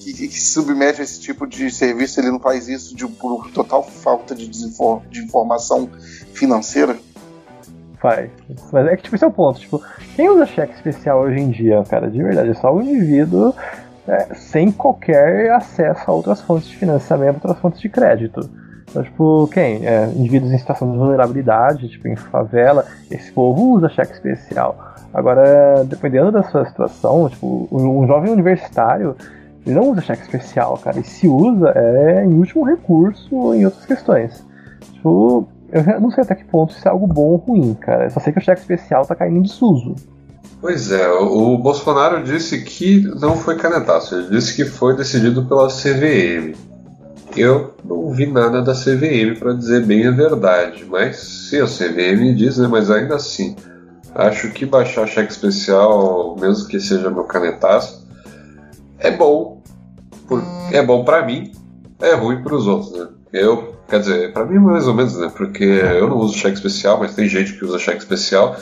que, 0.00 0.12
que, 0.12 0.40
se 0.40 0.52
submete 0.52 1.00
a 1.00 1.04
esse 1.04 1.20
tipo 1.20 1.46
de 1.46 1.70
serviço, 1.70 2.20
ele 2.20 2.30
não 2.30 2.40
faz 2.40 2.68
isso 2.68 2.94
de, 2.94 3.06
por 3.06 3.50
total 3.50 3.82
falta 3.82 4.34
de, 4.34 4.48
desinfor, 4.48 5.02
de 5.10 5.20
informação 5.20 5.88
financeira? 6.32 6.96
Faz. 8.00 8.30
Mas 8.72 8.86
é 8.86 8.96
que, 8.96 9.04
tipo, 9.04 9.14
esse 9.14 9.24
é 9.24 9.28
o 9.28 9.32
ponto. 9.32 9.60
Tipo, 9.60 9.82
quem 10.16 10.28
usa 10.28 10.46
cheque 10.46 10.74
especial 10.74 11.20
hoje 11.20 11.38
em 11.38 11.50
dia, 11.50 11.84
cara, 11.88 12.10
de 12.10 12.22
verdade, 12.22 12.50
é 12.50 12.54
só 12.54 12.74
o 12.74 12.82
indivíduo 12.82 13.54
é, 14.08 14.34
sem 14.34 14.72
qualquer 14.72 15.52
acesso 15.52 16.02
a 16.06 16.12
outras 16.12 16.40
fontes 16.40 16.68
de 16.68 16.76
financiamento, 16.76 17.36
outras 17.36 17.58
fontes 17.58 17.80
de 17.80 17.88
crédito. 17.88 18.50
Então, 18.92 19.02
tipo, 19.02 19.48
quem? 19.50 19.86
É, 19.86 20.04
indivíduos 20.14 20.52
em 20.52 20.58
situação 20.58 20.92
de 20.92 20.98
vulnerabilidade, 20.98 21.88
tipo, 21.88 22.06
em 22.08 22.14
favela, 22.14 22.84
esse 23.10 23.32
povo 23.32 23.72
usa 23.72 23.88
cheque 23.88 24.12
especial. 24.12 24.94
Agora, 25.14 25.82
dependendo 25.84 26.30
da 26.30 26.42
sua 26.42 26.66
situação, 26.66 27.26
tipo, 27.30 27.66
um 27.72 28.06
jovem 28.06 28.30
universitário, 28.30 29.16
ele 29.64 29.74
não 29.74 29.90
usa 29.90 30.02
cheque 30.02 30.22
especial, 30.22 30.76
cara. 30.76 31.00
E 31.00 31.04
se 31.04 31.26
usa, 31.26 31.72
é 31.74 32.22
em 32.22 32.34
último 32.34 32.64
recurso 32.64 33.54
em 33.54 33.64
outras 33.64 33.86
questões. 33.86 34.44
Tipo, 34.92 35.48
eu 35.72 36.00
não 36.00 36.10
sei 36.10 36.22
até 36.22 36.34
que 36.34 36.44
ponto 36.44 36.74
isso 36.74 36.86
é 36.86 36.90
algo 36.90 37.06
bom 37.06 37.28
ou 37.28 37.36
ruim, 37.36 37.72
cara. 37.72 38.04
Eu 38.04 38.10
só 38.10 38.20
sei 38.20 38.30
que 38.30 38.40
o 38.40 38.42
cheque 38.42 38.60
especial 38.60 39.06
tá 39.06 39.14
caindo 39.14 39.38
em 39.38 39.42
desuso. 39.42 39.94
Pois 40.60 40.92
é, 40.92 41.08
o 41.08 41.56
Bolsonaro 41.56 42.22
disse 42.22 42.62
que 42.62 43.00
não 43.18 43.36
foi 43.36 43.56
canetaço, 43.56 44.14
ele 44.14 44.28
disse 44.28 44.54
que 44.54 44.66
foi 44.66 44.94
decidido 44.94 45.46
pela 45.46 45.68
CVM. 45.68 46.54
Eu 47.36 47.74
não 47.84 48.10
vi 48.10 48.26
nada 48.26 48.62
da 48.62 48.72
CVM 48.72 49.38
para 49.38 49.54
dizer 49.54 49.84
bem 49.84 50.06
a 50.06 50.10
verdade, 50.10 50.84
mas 50.84 51.16
se 51.16 51.60
a 51.60 51.66
CVM 51.66 52.34
diz, 52.34 52.58
né, 52.58 52.68
mas 52.68 52.90
ainda 52.90 53.16
assim, 53.16 53.56
Acho 54.14 54.50
que 54.50 54.66
baixar 54.66 55.06
cheque 55.06 55.32
especial, 55.32 56.36
mesmo 56.38 56.68
que 56.68 56.78
seja 56.78 57.10
meu 57.10 57.24
canetaço, 57.24 58.06
é 58.98 59.10
bom. 59.10 59.62
Por, 60.28 60.42
é 60.70 60.82
bom 60.82 61.02
para 61.04 61.24
mim, 61.24 61.50
é 62.00 62.14
ruim 62.14 62.42
para 62.42 62.54
os 62.54 62.66
outros, 62.66 62.92
né? 62.92 63.08
Eu, 63.32 63.74
quer 63.88 64.00
dizer, 64.00 64.32
para 64.32 64.44
mim 64.44 64.58
mais 64.58 64.86
ou 64.86 64.94
menos, 64.94 65.16
né? 65.16 65.32
Porque 65.34 65.64
eu 65.64 66.08
não 66.08 66.18
uso 66.18 66.36
cheque 66.36 66.56
especial, 66.56 66.98
mas 66.98 67.14
tem 67.14 67.26
gente 67.26 67.54
que 67.54 67.64
usa 67.64 67.78
cheque 67.78 67.98
especial. 67.98 68.54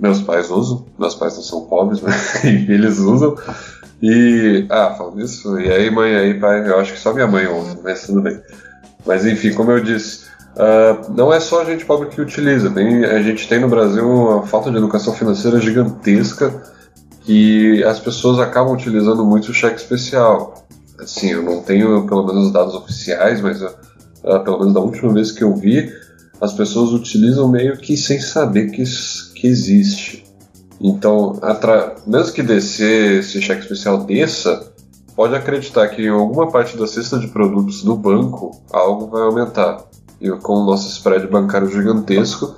Meus 0.00 0.20
pais 0.22 0.50
usam, 0.50 0.86
meus 0.98 1.14
pais 1.14 1.36
não 1.36 1.42
são 1.42 1.66
pobres, 1.66 2.00
e 2.42 2.72
eles 2.72 2.98
usam. 2.98 3.36
E, 4.02 4.66
ah, 4.70 4.94
falando 4.96 5.20
isso, 5.20 5.60
e 5.60 5.70
aí 5.70 5.90
mãe, 5.90 6.16
aí 6.16 6.40
pai, 6.40 6.66
eu 6.66 6.78
acho 6.78 6.94
que 6.94 6.98
só 6.98 7.12
minha 7.12 7.26
mãe 7.26 7.46
usa, 7.46 7.78
mas 7.84 8.06
tudo 8.06 8.22
bem. 8.22 8.40
Mas 9.06 9.26
enfim, 9.26 9.52
como 9.52 9.70
eu 9.70 9.80
disse, 9.80 10.30
Uh, 10.50 11.12
não 11.12 11.32
é 11.32 11.38
só 11.38 11.62
a 11.62 11.64
gente 11.64 11.84
pobre 11.84 12.08
que 12.08 12.20
utiliza, 12.20 12.70
tem, 12.70 13.04
a 13.04 13.22
gente 13.22 13.48
tem 13.48 13.60
no 13.60 13.68
Brasil 13.68 14.06
uma 14.06 14.46
falta 14.46 14.70
de 14.70 14.76
educação 14.76 15.14
financeira 15.14 15.60
gigantesca 15.60 16.62
que 17.22 17.84
as 17.84 18.00
pessoas 18.00 18.38
acabam 18.40 18.74
utilizando 18.74 19.24
muito 19.24 19.50
o 19.50 19.54
cheque 19.54 19.76
especial. 19.76 20.66
Assim, 20.98 21.30
eu 21.30 21.42
não 21.42 21.62
tenho 21.62 22.06
pelo 22.06 22.26
menos 22.26 22.46
os 22.46 22.52
dados 22.52 22.74
oficiais, 22.74 23.40
mas 23.40 23.62
uh, 23.62 23.70
pelo 24.44 24.58
menos 24.58 24.74
da 24.74 24.80
última 24.80 25.12
vez 25.12 25.30
que 25.30 25.44
eu 25.44 25.54
vi, 25.54 25.92
as 26.40 26.52
pessoas 26.52 26.92
utilizam 26.92 27.48
meio 27.48 27.76
que 27.76 27.96
sem 27.96 28.20
saber 28.20 28.70
que, 28.70 28.82
que 29.34 29.46
existe. 29.46 30.24
Então, 30.80 31.38
mesmo 32.06 32.32
que 32.32 32.42
descer 32.42 33.20
esse 33.20 33.42
cheque 33.42 33.62
especial 33.62 34.04
desça, 34.04 34.72
pode 35.14 35.34
acreditar 35.34 35.86
que 35.88 36.02
em 36.02 36.08
alguma 36.08 36.50
parte 36.50 36.76
da 36.76 36.86
cesta 36.86 37.18
de 37.18 37.28
produtos 37.28 37.82
do 37.82 37.94
banco 37.94 38.58
algo 38.72 39.08
vai 39.08 39.22
aumentar 39.22 39.84
e 40.20 40.30
com 40.30 40.54
o 40.54 40.64
nosso 40.64 40.88
spread 40.88 41.26
bancário 41.26 41.70
gigantesco, 41.70 42.54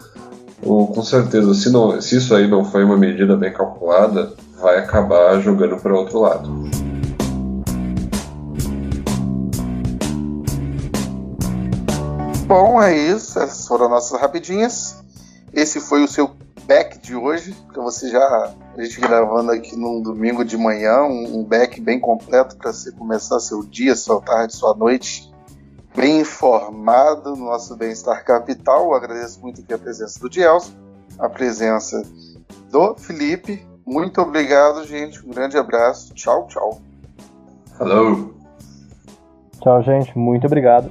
ou, 0.62 0.86
com 0.88 1.02
certeza, 1.02 1.54
se, 1.54 1.70
não, 1.70 2.00
se 2.00 2.16
isso 2.16 2.34
aí 2.34 2.48
não 2.48 2.64
foi 2.64 2.84
uma 2.84 2.96
medida 2.96 3.36
bem 3.36 3.52
calculada, 3.52 4.32
vai 4.60 4.78
acabar 4.78 5.40
jogando 5.40 5.76
para 5.76 5.96
outro 5.96 6.20
lado. 6.20 6.91
Bom, 12.52 12.82
é 12.82 12.94
isso. 12.96 13.38
Essas 13.38 13.66
foram 13.66 13.88
nossas 13.88 14.20
rapidinhas. 14.20 15.02
Esse 15.54 15.80
foi 15.80 16.04
o 16.04 16.08
seu 16.08 16.30
back 16.66 16.98
de 16.98 17.14
hoje, 17.14 17.56
que 17.72 17.78
você 17.78 18.10
já 18.10 18.52
a 18.76 18.82
gente 18.82 19.00
gravando 19.00 19.52
aqui 19.52 19.76
num 19.76 20.00
domingo 20.00 20.44
de 20.44 20.56
manhã, 20.56 21.02
um, 21.02 21.40
um 21.40 21.44
back 21.44 21.80
bem 21.80 21.98
completo 21.98 22.56
para 22.56 22.72
você 22.72 22.92
começar 22.92 23.40
seu 23.40 23.62
dia, 23.62 23.94
sua 23.94 24.20
tarde, 24.20 24.54
sua 24.54 24.74
noite 24.74 25.32
bem 25.94 26.20
informado 26.20 27.36
no 27.36 27.46
nosso 27.46 27.76
Bem-Estar 27.76 28.24
Capital. 28.24 28.84
Eu 28.84 28.94
agradeço 28.94 29.40
muito 29.40 29.60
aqui 29.60 29.72
a 29.72 29.78
presença 29.78 30.18
do 30.20 30.28
Dielson, 30.28 30.72
a 31.18 31.28
presença 31.28 32.02
do 32.70 32.94
Felipe. 32.96 33.66
Muito 33.86 34.20
obrigado, 34.20 34.86
gente. 34.86 35.24
Um 35.26 35.30
grande 35.30 35.56
abraço. 35.56 36.14
Tchau, 36.14 36.46
tchau. 36.48 36.80
Hello. 37.80 38.34
Tchau, 39.60 39.82
gente. 39.82 40.16
Muito 40.16 40.46
obrigado. 40.46 40.90